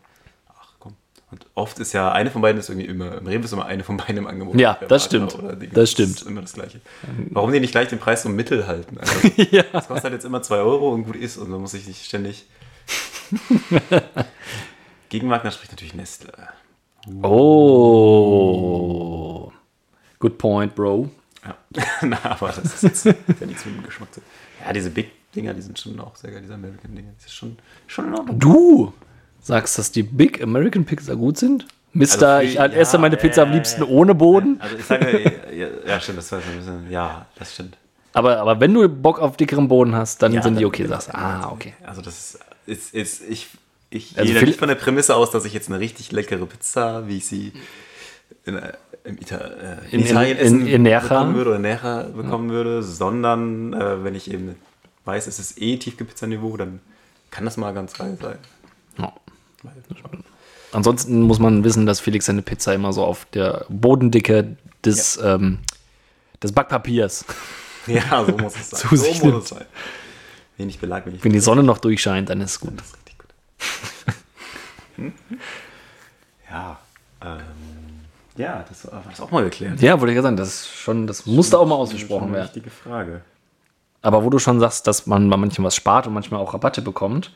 Und 1.31 1.47
oft 1.55 1.79
ist 1.79 1.91
ja 1.93 2.11
eine 2.11 2.29
von 2.29 2.41
beiden 2.41 2.59
ist 2.59 2.69
irgendwie 2.69 2.87
immer, 2.87 3.17
im 3.17 3.25
Rewe 3.25 3.43
ist 3.43 3.51
immer 3.51 3.65
eine 3.65 3.83
von 3.83 3.97
beiden 3.97 4.17
im 4.17 4.27
Angebot. 4.27 4.59
Ja, 4.59 4.77
das 4.87 5.05
stimmt. 5.05 5.33
oder 5.35 5.55
Ding. 5.55 5.71
Das 5.73 5.89
stimmt. 5.91 6.17
ist 6.17 6.27
immer 6.27 6.41
das 6.41 6.53
Gleiche. 6.53 6.81
Warum 7.31 7.51
die 7.51 7.59
nicht 7.59 7.71
gleich 7.71 7.87
den 7.87 7.97
Preis 7.99 8.23
um 8.25 8.35
Mittel 8.35 8.67
halten? 8.67 8.99
Also, 8.99 9.27
ja. 9.51 9.63
das 9.71 9.87
kostet 9.87 10.03
halt 10.05 10.13
jetzt 10.13 10.25
immer 10.25 10.43
2 10.43 10.57
Euro 10.57 10.93
und 10.93 11.05
gut 11.05 11.15
ist 11.15 11.37
und 11.37 11.49
man 11.49 11.61
muss 11.61 11.71
sich 11.71 11.87
nicht 11.87 12.05
ständig. 12.05 12.45
Gegen 15.09 15.29
Wagner 15.29 15.49
spricht 15.51 15.71
natürlich 15.71 15.95
Nestle. 15.95 16.31
Oh. 17.23 18.51
Good 20.19 20.37
point, 20.37 20.75
Bro. 20.75 21.09
Ja. 21.43 21.57
Na, 22.01 22.19
aber 22.23 22.49
das 22.49 22.83
ist 22.83 22.83
jetzt 22.83 23.05
ja 23.05 23.13
nichts 23.45 23.65
mit 23.65 23.75
dem 23.77 23.83
Geschmack 23.83 24.13
zu. 24.13 24.21
Ja, 24.63 24.73
diese 24.73 24.91
Big-Dinger, 24.91 25.53
die 25.53 25.61
sind 25.61 25.79
schon 25.79 25.99
auch 25.99 26.15
sehr 26.15 26.31
geil, 26.31 26.41
diese 26.41 26.53
American-Dinger. 26.53 27.11
Das 27.17 27.25
ist 27.25 27.33
schon, 27.33 27.57
schon 27.87 28.07
in 28.07 28.13
Ordnung. 28.15 28.39
Du 28.39 28.93
sagst, 29.45 29.77
dass 29.77 29.91
die 29.91 30.03
Big 30.03 30.41
American 30.41 30.85
Pizza 30.85 31.15
gut 31.15 31.37
sind? 31.37 31.65
Mister, 31.93 32.35
Also 32.35 32.47
ich 32.47 32.55
ja, 32.55 32.65
esse 32.65 32.97
meine 32.97 33.15
Pizza 33.15 33.43
am 33.43 33.51
äh, 33.51 33.53
liebsten 33.55 33.83
ohne 33.83 34.13
Boden. 34.15 34.59
Also 34.59 34.75
ich 34.75 34.85
sage, 34.85 35.31
ja, 35.55 35.67
ja, 35.87 35.99
stimmt, 36.01 36.17
das 36.17 36.31
war 36.31 36.39
ein 36.39 36.57
bisschen, 36.57 36.91
ja, 36.91 37.25
das 37.37 37.53
stimmt. 37.53 37.77
Aber, 38.13 38.37
aber 38.37 38.59
wenn 38.59 38.73
du 38.73 38.87
Bock 38.89 39.19
auf 39.19 39.37
dickeren 39.37 39.67
Boden 39.67 39.95
hast, 39.95 40.21
dann 40.21 40.33
Ja, 40.33 40.41
sind 40.41 40.57
die 40.59 40.65
okay, 40.65 40.87
sagst 40.87 41.09
du. 41.09 41.15
Ah, 41.15 41.51
okay. 41.51 41.73
Also 41.85 42.01
das 42.01 42.37
ist, 42.65 42.93
ist, 42.93 42.93
ist 42.93 43.21
ich, 43.23 43.47
ich 43.89 44.17
Also 44.17 44.33
gehe 44.33 44.43
nicht 44.45 44.59
von 44.59 44.67
der 44.67 44.75
Prämisse 44.75 45.15
aus, 45.15 45.31
dass 45.31 45.45
ich 45.45 45.53
jetzt 45.53 45.69
eine 45.69 45.79
richtig 45.79 46.11
leckere 46.11 46.45
Pizza, 46.45 47.07
wie 47.07 47.17
ich 47.17 47.25
sie 47.27 47.53
in, 48.45 48.55
äh, 48.57 48.73
im 49.03 49.17
Ita 49.17 49.37
äh, 49.37 49.77
in, 49.91 49.99
In- 50.01 50.05
Italien 50.07 50.37
in- 50.37 50.45
essen 50.45 50.67
in 50.67 50.83
bekommen 50.83 51.35
würde 51.35 51.49
oder 51.51 51.59
näher 51.59 52.09
bekommen 52.15 52.49
würde, 52.49 52.83
sondern 52.83 53.73
äh, 53.73 54.03
wenn 54.03 54.15
ich 54.15 54.31
eben 54.31 54.55
weiß, 55.05 55.27
es 55.27 55.39
ist 55.39 55.61
eh 55.61 55.77
Tiefkühlpizza-Niveau, 55.77 56.57
dann 56.57 56.79
kann 57.31 57.45
das 57.45 57.57
mal 57.57 57.73
ganz 57.73 57.93
geil 57.93 58.17
sein. 58.21 58.37
Ja. 59.65 60.19
Ansonsten 60.71 61.21
muss 61.21 61.39
man 61.39 61.63
wissen, 61.63 61.85
dass 61.85 61.99
Felix 61.99 62.25
seine 62.25 62.41
Pizza 62.41 62.73
immer 62.73 62.91
so 62.93 63.03
auf 63.03 63.25
der 63.33 63.65
Bodendicke 63.69 64.57
des, 64.83 65.17
ähm, 65.23 65.59
des 66.43 66.51
Backpapiers, 66.51 67.25
Ja, 67.87 68.25
so 68.25 68.31
muss 68.37 68.55
es 68.55 68.69
sein. 68.71 68.79
Zu 68.79 68.95
so 68.95 69.05
nimmt. 69.05 69.23
muss 69.23 69.43
es 69.43 69.49
sein. 69.49 69.65
Wenig 70.57 70.79
Belag, 70.79 71.05
wenig 71.05 71.23
wenn 71.23 71.31
die 71.33 71.39
Sonne 71.39 71.63
noch 71.63 71.77
durchscheint, 71.77 72.29
dann 72.29 72.41
ist 72.41 72.51
es 72.51 72.59
gut. 72.59 72.73
Gut. 74.97 75.11
Ja, 76.49 76.79
ähm, 77.21 77.39
ja, 78.37 78.63
das 78.67 78.89
war 78.91 79.03
das 79.09 79.19
auch 79.19 79.31
mal 79.31 79.43
geklärt. 79.43 79.81
Ja, 79.81 79.99
wollte 79.99 80.11
ich 80.11 80.15
ja 80.15 80.21
sagen, 80.21 80.37
das 80.37 80.47
ist 80.49 80.67
schon, 80.69 81.07
das 81.07 81.25
musste 81.25 81.59
auch 81.59 81.65
mal 81.65 81.75
ausgesprochen 81.75 82.27
eine 82.27 82.33
werden. 82.33 82.45
Wichtige 82.47 82.69
Frage. 82.69 83.21
Aber 84.01 84.23
wo 84.23 84.29
du 84.29 84.39
schon 84.39 84.59
sagst, 84.59 84.87
dass 84.87 85.07
man 85.07 85.29
bei 85.29 85.35
manchen 85.37 85.65
was 85.65 85.75
spart 85.75 86.07
und 86.07 86.13
manchmal 86.13 86.39
auch 86.39 86.53
Rabatte 86.53 86.81
bekommt. 86.81 87.31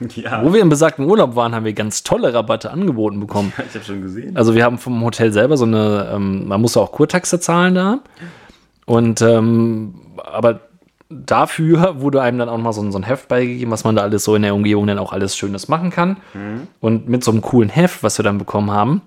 Ja, 0.16 0.42
Wo 0.44 0.52
wir 0.54 0.60
im 0.62 0.68
besagten 0.70 1.04
Urlaub 1.04 1.36
waren, 1.36 1.54
haben 1.54 1.64
wir 1.64 1.72
ganz 1.74 2.02
tolle 2.02 2.32
Rabatte 2.32 2.70
angeboten 2.70 3.20
bekommen. 3.20 3.52
ich 3.68 3.74
habe 3.74 3.84
schon 3.84 4.00
gesehen. 4.02 4.36
Also 4.36 4.54
wir 4.54 4.64
haben 4.64 4.78
vom 4.78 5.02
Hotel 5.04 5.32
selber 5.32 5.56
so 5.56 5.64
eine, 5.66 6.10
ähm, 6.14 6.48
man 6.48 6.60
musste 6.60 6.80
auch 6.80 6.92
Kurtaxe 6.92 7.38
zahlen 7.40 7.74
da. 7.74 7.98
Und 8.86 9.20
ähm, 9.22 9.94
aber 10.16 10.60
dafür 11.08 12.00
wurde 12.00 12.22
einem 12.22 12.38
dann 12.38 12.48
auch 12.48 12.58
mal 12.58 12.72
so, 12.72 12.82
ein- 12.82 12.92
so 12.92 12.98
ein 12.98 13.02
Heft 13.02 13.28
beigegeben, 13.28 13.70
was 13.72 13.84
man 13.84 13.96
da 13.96 14.02
alles 14.02 14.24
so 14.24 14.34
in 14.34 14.42
der 14.42 14.54
Umgebung 14.54 14.86
dann 14.86 14.98
auch 14.98 15.12
alles 15.12 15.36
Schönes 15.36 15.68
machen 15.68 15.90
kann. 15.90 16.16
Und 16.80 17.08
mit 17.08 17.22
so 17.24 17.30
einem 17.30 17.40
coolen 17.42 17.68
Heft, 17.68 18.02
was 18.02 18.18
wir 18.18 18.22
dann 18.22 18.38
bekommen 18.38 18.70
haben, 18.70 19.02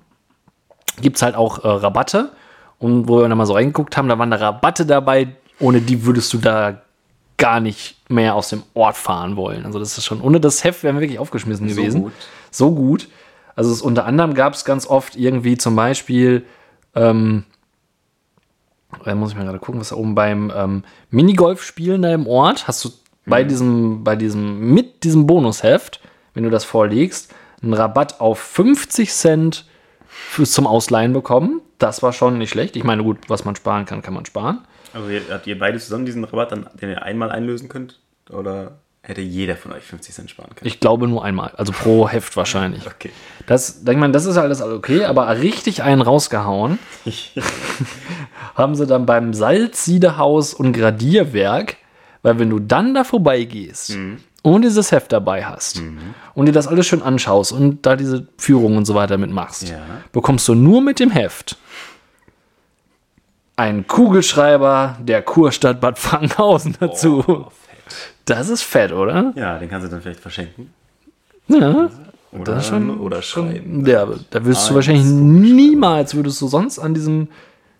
gibt 1.02 1.16
es 1.18 1.22
halt 1.22 1.36
auch 1.36 1.64
äh, 1.64 1.68
Rabatte. 1.68 2.32
Und 2.80 3.08
wo 3.08 3.20
wir 3.22 3.28
dann 3.30 3.38
mal 3.38 3.46
so 3.46 3.54
reingeguckt 3.54 3.96
haben, 3.96 4.10
da 4.10 4.20
waren 4.20 4.32
da 4.32 4.38
Rabatte 4.38 4.86
dabei, 4.86 5.30
ohne 5.60 5.80
die 5.82 6.06
würdest 6.06 6.34
du 6.34 6.38
da 6.40 6.82
gar 7.44 7.60
nicht 7.60 7.98
mehr 8.10 8.36
aus 8.36 8.48
dem 8.48 8.64
Ort 8.74 8.96
fahren 8.96 9.36
wollen. 9.36 9.66
Also 9.66 9.78
das 9.78 9.98
ist 9.98 10.06
schon, 10.06 10.22
ohne 10.22 10.40
das 10.40 10.64
Heft 10.64 10.82
wären 10.82 10.96
wir 10.96 11.02
wirklich 11.02 11.20
aufgeschmissen 11.20 11.68
So 11.68 11.76
gewesen. 11.76 12.02
gut. 12.04 12.14
So 12.52 12.72
gut. 12.72 13.10
Also 13.54 13.70
es, 13.70 13.82
unter 13.82 14.06
anderem 14.06 14.34
gab 14.34 14.54
es 14.54 14.64
ganz 14.64 14.88
oft 14.88 15.18
irgendwie 15.18 15.58
zum 15.58 15.76
Beispiel, 15.76 16.46
ähm, 16.96 17.44
da 19.04 19.14
muss 19.14 19.32
ich 19.32 19.38
mal 19.38 19.44
gerade 19.44 19.60
gucken, 19.60 19.82
was 19.82 19.90
da 19.90 19.98
oben 19.98 20.16
beim 20.16 20.54
ähm, 20.56 20.84
Minigolf 21.10 21.64
spielen 21.64 22.04
da 22.04 22.14
im 22.14 22.28
Ort, 22.28 22.66
hast 22.66 22.86
du 22.86 22.92
bei 23.26 23.44
diesem, 23.44 24.06
bei 24.06 24.16
diesem, 24.16 24.74
mit 24.74 25.04
diesem 25.04 25.28
Bonusheft, 25.28 26.00
wenn 26.34 26.46
du 26.46 26.50
das 26.50 26.64
vorlegst, 26.64 27.36
einen 27.62 27.74
Rabatt 27.74 28.22
auf 28.22 28.40
50 28.40 29.12
Cent 29.12 29.66
für, 30.08 30.46
zum 30.46 30.66
Ausleihen 30.66 31.12
bekommen. 31.12 31.60
Das 31.78 32.04
war 32.04 32.14
schon 32.14 32.38
nicht 32.38 32.52
schlecht. 32.52 32.78
Ich 32.78 32.86
meine, 32.86 33.04
gut, 33.04 33.18
was 33.28 33.44
man 33.44 33.58
sparen 33.58 33.84
kann, 33.84 34.02
kann 34.02 34.14
man 34.14 34.26
sparen. 34.26 34.60
Also 34.94 35.10
ihr- 35.10 35.22
habt 35.30 35.48
ihr 35.48 35.58
beide 35.58 35.80
zusammen 35.80 36.06
diesen 36.06 36.24
Rabatt, 36.24 36.52
dann, 36.52 36.68
den 36.80 36.90
ihr 36.90 37.02
einmal 37.04 37.32
einlösen 37.32 37.68
könnt? 37.70 38.00
Oder 38.30 38.78
hätte 39.02 39.22
jeder 39.22 39.56
von 39.58 39.74
euch 39.74 39.84
50 39.84 40.16
Cent 40.16 40.30
sparen 40.30 40.50
können? 40.56 40.68
Ich 40.68 40.80
glaube 40.80 41.08
nur 41.08 41.26
einmal, 41.26 41.52
also 41.58 41.74
pro 41.74 42.08
Heft 42.08 42.38
wahrscheinlich. 42.38 42.86
Okay. 42.88 43.12
Das, 43.48 43.84
denk 43.84 44.00
mal, 44.00 44.12
das 44.12 44.26
ist 44.26 44.38
alles 44.38 44.62
okay, 44.62 45.04
aber 45.06 45.28
richtig 45.40 45.84
einen 45.84 46.02
rausgehauen 46.02 46.80
haben 48.56 48.76
sie 48.76 48.86
dann 48.88 49.06
beim 49.06 49.34
Salzsiedehaus 49.34 50.54
und 50.54 50.74
Gradierwerk, 50.74 51.78
weil 52.22 52.40
wenn 52.40 52.50
du 52.50 52.60
dann 52.60 52.94
da 52.94 53.04
vorbeigehst 53.04 53.98
und 54.42 54.62
dieses 54.64 54.92
Heft 54.92 55.12
dabei 55.12 55.44
hast 55.46 55.82
und 56.34 56.46
dir 56.46 56.52
das 56.52 56.68
alles 56.68 56.86
schön 56.88 57.02
anschaust 57.02 57.52
und 57.52 57.86
da 57.86 57.96
diese 57.96 58.28
Führung 58.38 58.78
und 58.78 58.86
so 58.86 58.96
weiter 58.96 59.18
mitmachst, 59.18 59.70
Ja. 59.70 59.82
bekommst 60.12 60.48
du 60.48 60.56
nur 60.56 60.82
mit 60.82 61.00
dem 61.00 61.10
Heft 61.12 61.58
einen 63.56 63.86
Kugelschreiber 63.88 64.98
der 65.02 65.22
Kurstadt 65.22 65.80
Bad 65.82 66.00
Frankenhausen 66.00 66.76
dazu. 66.80 67.24
Oh, 67.28 67.50
fett. 67.50 67.96
Das 68.26 68.50
ist 68.50 68.64
fett, 68.64 68.92
oder? 68.92 69.34
Ja, 69.36 69.60
den 69.60 69.70
kannst 69.70 69.88
du 69.88 69.92
dann 69.92 70.02
vielleicht 70.02 70.20
verschenken. 70.20 70.74
Ja. 71.48 71.90
Oder, 72.32 72.56
Das 72.56 72.68
schon, 72.68 73.00
oder 73.00 73.22
schreiben. 73.22 73.86
Ja, 73.86 74.08
da 74.32 74.44
wirst 74.46 74.70
du 74.70 74.76
wahrscheinlich 74.76 75.04
Kugelschreiber. 75.04 75.54
niemals, 75.54 76.16
würdest 76.16 76.42
du 76.42 76.48
sonst 76.48 76.80
an 76.80 76.94
diesen 76.96 77.30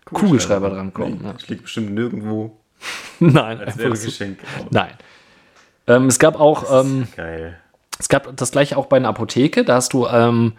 Kugelschreiber 0.04 0.70
drankommen. 0.70 1.18
Nee, 1.20 1.26
Ja. 1.26 1.32
das 1.32 1.48
liegt 1.48 1.62
bestimmt 1.64 1.90
nirgendwo 1.92 2.56
Nein, 3.18 3.58
als 3.58 3.60
einfach 3.60 3.74
so. 3.78 3.82
Werbegeschenk. 3.84 4.38
nein. 4.70 4.90
Ähm, 5.86 6.06
es 6.06 6.18
gab 6.18 6.38
auch, 6.38 6.80
ähm, 6.84 7.08
Geil. 7.16 7.58
es 7.98 8.08
gab 8.08 8.36
das 8.36 8.52
gleiche 8.52 8.76
auch 8.76 8.86
bei 8.86 8.96
einer 8.98 9.08
Apotheke. 9.08 9.64
Da 9.64 9.74
hast 9.76 9.92
du, 9.92 10.06
ähm, 10.06 10.52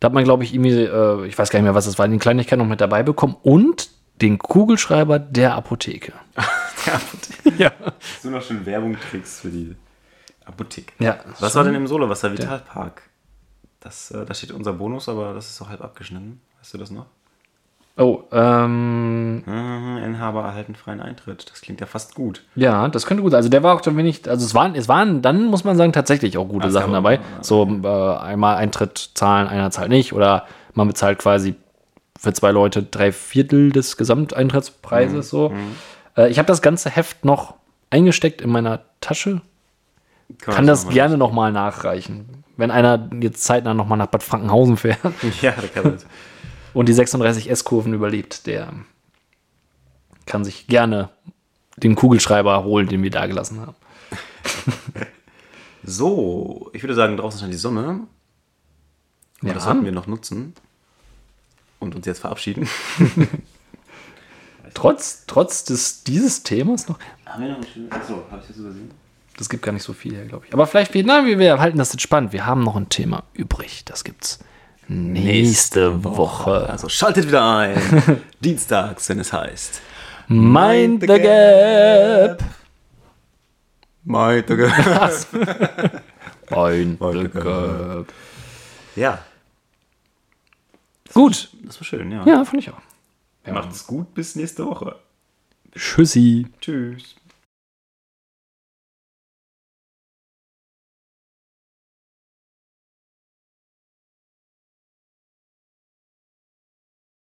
da 0.00 0.06
hat 0.06 0.14
man, 0.14 0.24
glaube 0.24 0.44
ich, 0.44 0.54
irgendwie, 0.54 0.82
äh, 0.82 1.26
ich 1.26 1.38
weiß 1.38 1.50
gar 1.50 1.58
nicht 1.58 1.64
mehr, 1.64 1.74
was 1.74 1.84
das 1.84 1.98
war, 1.98 2.08
die 2.08 2.18
Kleinigkeit 2.18 2.58
noch 2.58 2.66
mit 2.66 2.80
dabei 2.80 3.02
bekommen 3.02 3.36
und 3.42 3.90
den 4.20 4.38
Kugelschreiber 4.38 5.18
der 5.18 5.54
Apotheke. 5.54 6.12
Der 6.86 6.94
Apotheke. 6.94 7.62
Ja. 7.62 7.72
Du 8.22 8.30
noch 8.30 8.42
schön 8.42 8.64
Werbung 8.64 8.94
kriegst 8.94 9.40
für 9.40 9.50
die 9.50 9.76
Apotheke. 10.46 10.92
Ja. 10.98 11.18
Was 11.38 11.54
war 11.54 11.64
denn 11.64 11.74
im 11.74 11.86
Solowasser 11.86 12.32
Vitalpark? 12.32 13.02
Das, 13.80 14.10
äh, 14.10 14.24
da 14.24 14.32
steht 14.32 14.52
unser 14.52 14.72
Bonus, 14.72 15.06
aber 15.10 15.34
das 15.34 15.46
ist 15.46 15.56
so 15.56 15.68
halb 15.68 15.82
abgeschnitten. 15.82 16.40
Weißt 16.58 16.72
du 16.72 16.78
das 16.78 16.90
noch? 16.90 17.06
Oh, 17.96 18.22
ähm, 18.32 19.42
Mhm, 19.44 19.98
Inhaber 20.04 20.42
erhalten 20.42 20.74
freien 20.74 21.00
Eintritt. 21.00 21.50
Das 21.50 21.60
klingt 21.60 21.80
ja 21.80 21.86
fast 21.86 22.14
gut. 22.14 22.42
Ja, 22.54 22.88
das 22.88 23.04
könnte 23.06 23.22
gut 23.22 23.32
sein. 23.32 23.38
Also 23.38 23.48
der 23.50 23.62
war 23.62 23.74
auch 23.74 23.80
dann 23.82 23.96
wenig, 23.96 24.28
also 24.28 24.46
es 24.46 24.54
waren, 24.54 24.74
es 24.74 24.88
waren, 24.88 25.20
dann 25.22 25.46
muss 25.46 25.64
man 25.64 25.76
sagen, 25.76 25.92
tatsächlich 25.92 26.38
auch 26.38 26.48
gute 26.48 26.68
Ach, 26.68 26.72
Sachen 26.72 26.92
dabei. 26.92 27.14
ja, 27.16 27.20
So 27.42 27.64
äh, 27.82 28.16
einmal 28.18 28.56
Eintritt 28.56 29.10
zahlen, 29.14 29.48
einer 29.48 29.70
zahlt 29.70 29.90
nicht. 29.90 30.12
Oder 30.14 30.46
man 30.74 30.88
bezahlt 30.88 31.18
quasi 31.18 31.56
für 32.18 32.32
zwei 32.32 32.52
Leute 32.52 32.82
drei 32.82 33.12
Viertel 33.12 33.70
des 33.72 33.96
Gesamteintrittspreises. 33.96 35.28
so. 35.28 35.52
Äh, 36.16 36.30
ich 36.30 36.38
habe 36.38 36.46
das 36.46 36.62
ganze 36.62 36.90
Heft 36.90 37.24
noch 37.24 37.54
eingesteckt 37.90 38.40
in 38.40 38.50
meiner 38.50 38.80
Tasche. 39.00 39.42
Kann 40.38 40.66
das 40.66 40.80
noch 40.84 40.90
mal- 40.90 40.94
gerne 40.94 41.18
nochmal 41.18 41.52
nachreichen. 41.52 42.44
Wenn 42.56 42.70
einer 42.70 43.08
jetzt 43.20 43.42
zeitnah 43.44 43.74
nochmal 43.74 43.98
nach 43.98 44.06
Bad 44.06 44.22
Frankenhausen 44.22 44.76
fährt 44.76 44.98
Ja, 45.42 45.50
der 45.52 45.68
kann 45.68 45.92
das. 45.94 46.06
Und 46.74 46.88
die 46.88 46.92
36 46.92 47.50
S-Kurven 47.50 47.92
überlebt, 47.94 48.46
der 48.46 48.72
kann 50.26 50.44
sich 50.44 50.66
gerne 50.66 51.10
den 51.76 51.94
Kugelschreiber 51.94 52.62
holen, 52.64 52.88
den 52.88 53.02
wir 53.02 53.10
da 53.10 53.26
gelassen 53.26 53.60
haben. 53.60 53.74
So, 55.82 56.70
ich 56.74 56.82
würde 56.82 56.94
sagen, 56.94 57.16
draußen 57.16 57.40
scheint 57.40 57.54
die 57.54 57.56
Sonne. 57.58 58.06
Und 59.40 59.48
Ja. 59.48 59.54
das 59.54 59.64
sollten 59.64 59.84
wir 59.86 59.92
noch 59.92 60.06
nutzen. 60.06 60.52
Und 61.78 61.94
uns 61.94 62.04
jetzt 62.04 62.18
verabschieden. 62.20 62.68
Trotz, 64.74 65.24
trotz 65.26 65.64
des, 65.64 66.04
dieses 66.04 66.42
Themas 66.42 66.86
noch. 66.88 66.98
Haben 67.26 67.42
wir 67.42 67.48
noch 67.50 67.56
ein 67.58 67.66
schönes. 67.66 67.90
Achso, 67.92 68.22
habe 68.30 68.40
ich 68.42 68.48
das 68.48 68.56
übersehen? 68.58 68.90
Das 69.36 69.48
gibt 69.48 69.62
gar 69.62 69.72
nicht 69.72 69.82
so 69.82 69.92
viel 69.94 70.12
hier, 70.14 70.26
glaube 70.26 70.46
ich. 70.46 70.52
Aber 70.52 70.66
vielleicht, 70.66 70.94
na, 70.94 71.24
wir, 71.24 71.38
wir 71.38 71.58
halten 71.58 71.78
das 71.78 71.92
jetzt 71.92 72.02
spannend. 72.02 72.32
Wir 72.32 72.44
haben 72.46 72.62
noch 72.62 72.76
ein 72.76 72.88
Thema 72.88 73.24
übrig. 73.32 73.84
Das 73.86 74.04
gibt's 74.04 74.38
nächste 74.90 76.02
Woche. 76.04 76.68
Also 76.68 76.88
schaltet 76.88 77.28
wieder 77.28 77.56
ein. 77.56 77.80
Dienstags, 78.40 79.08
wenn 79.08 79.20
es 79.20 79.32
heißt. 79.32 79.80
Mind 80.28 81.02
the 81.02 81.06
Gap. 81.06 82.42
Mind 84.04 84.44
the 84.48 84.56
Gap. 84.56 85.26
Mind 86.50 86.98
the 87.00 87.28
Gap. 87.28 88.12
Ja, 88.96 89.20
Gut. 91.12 91.50
das 91.64 91.80
war 91.80 91.84
schön, 91.84 92.10
ja. 92.12 92.24
Ja, 92.26 92.44
fand 92.44 92.62
ich 92.62 92.70
auch. 92.70 92.80
Macht's 93.50 93.86
gut, 93.86 94.14
bis 94.14 94.36
nächste 94.36 94.64
Woche. 94.66 94.96
Tschüssi. 95.74 96.46
Tschüss. 96.60 97.16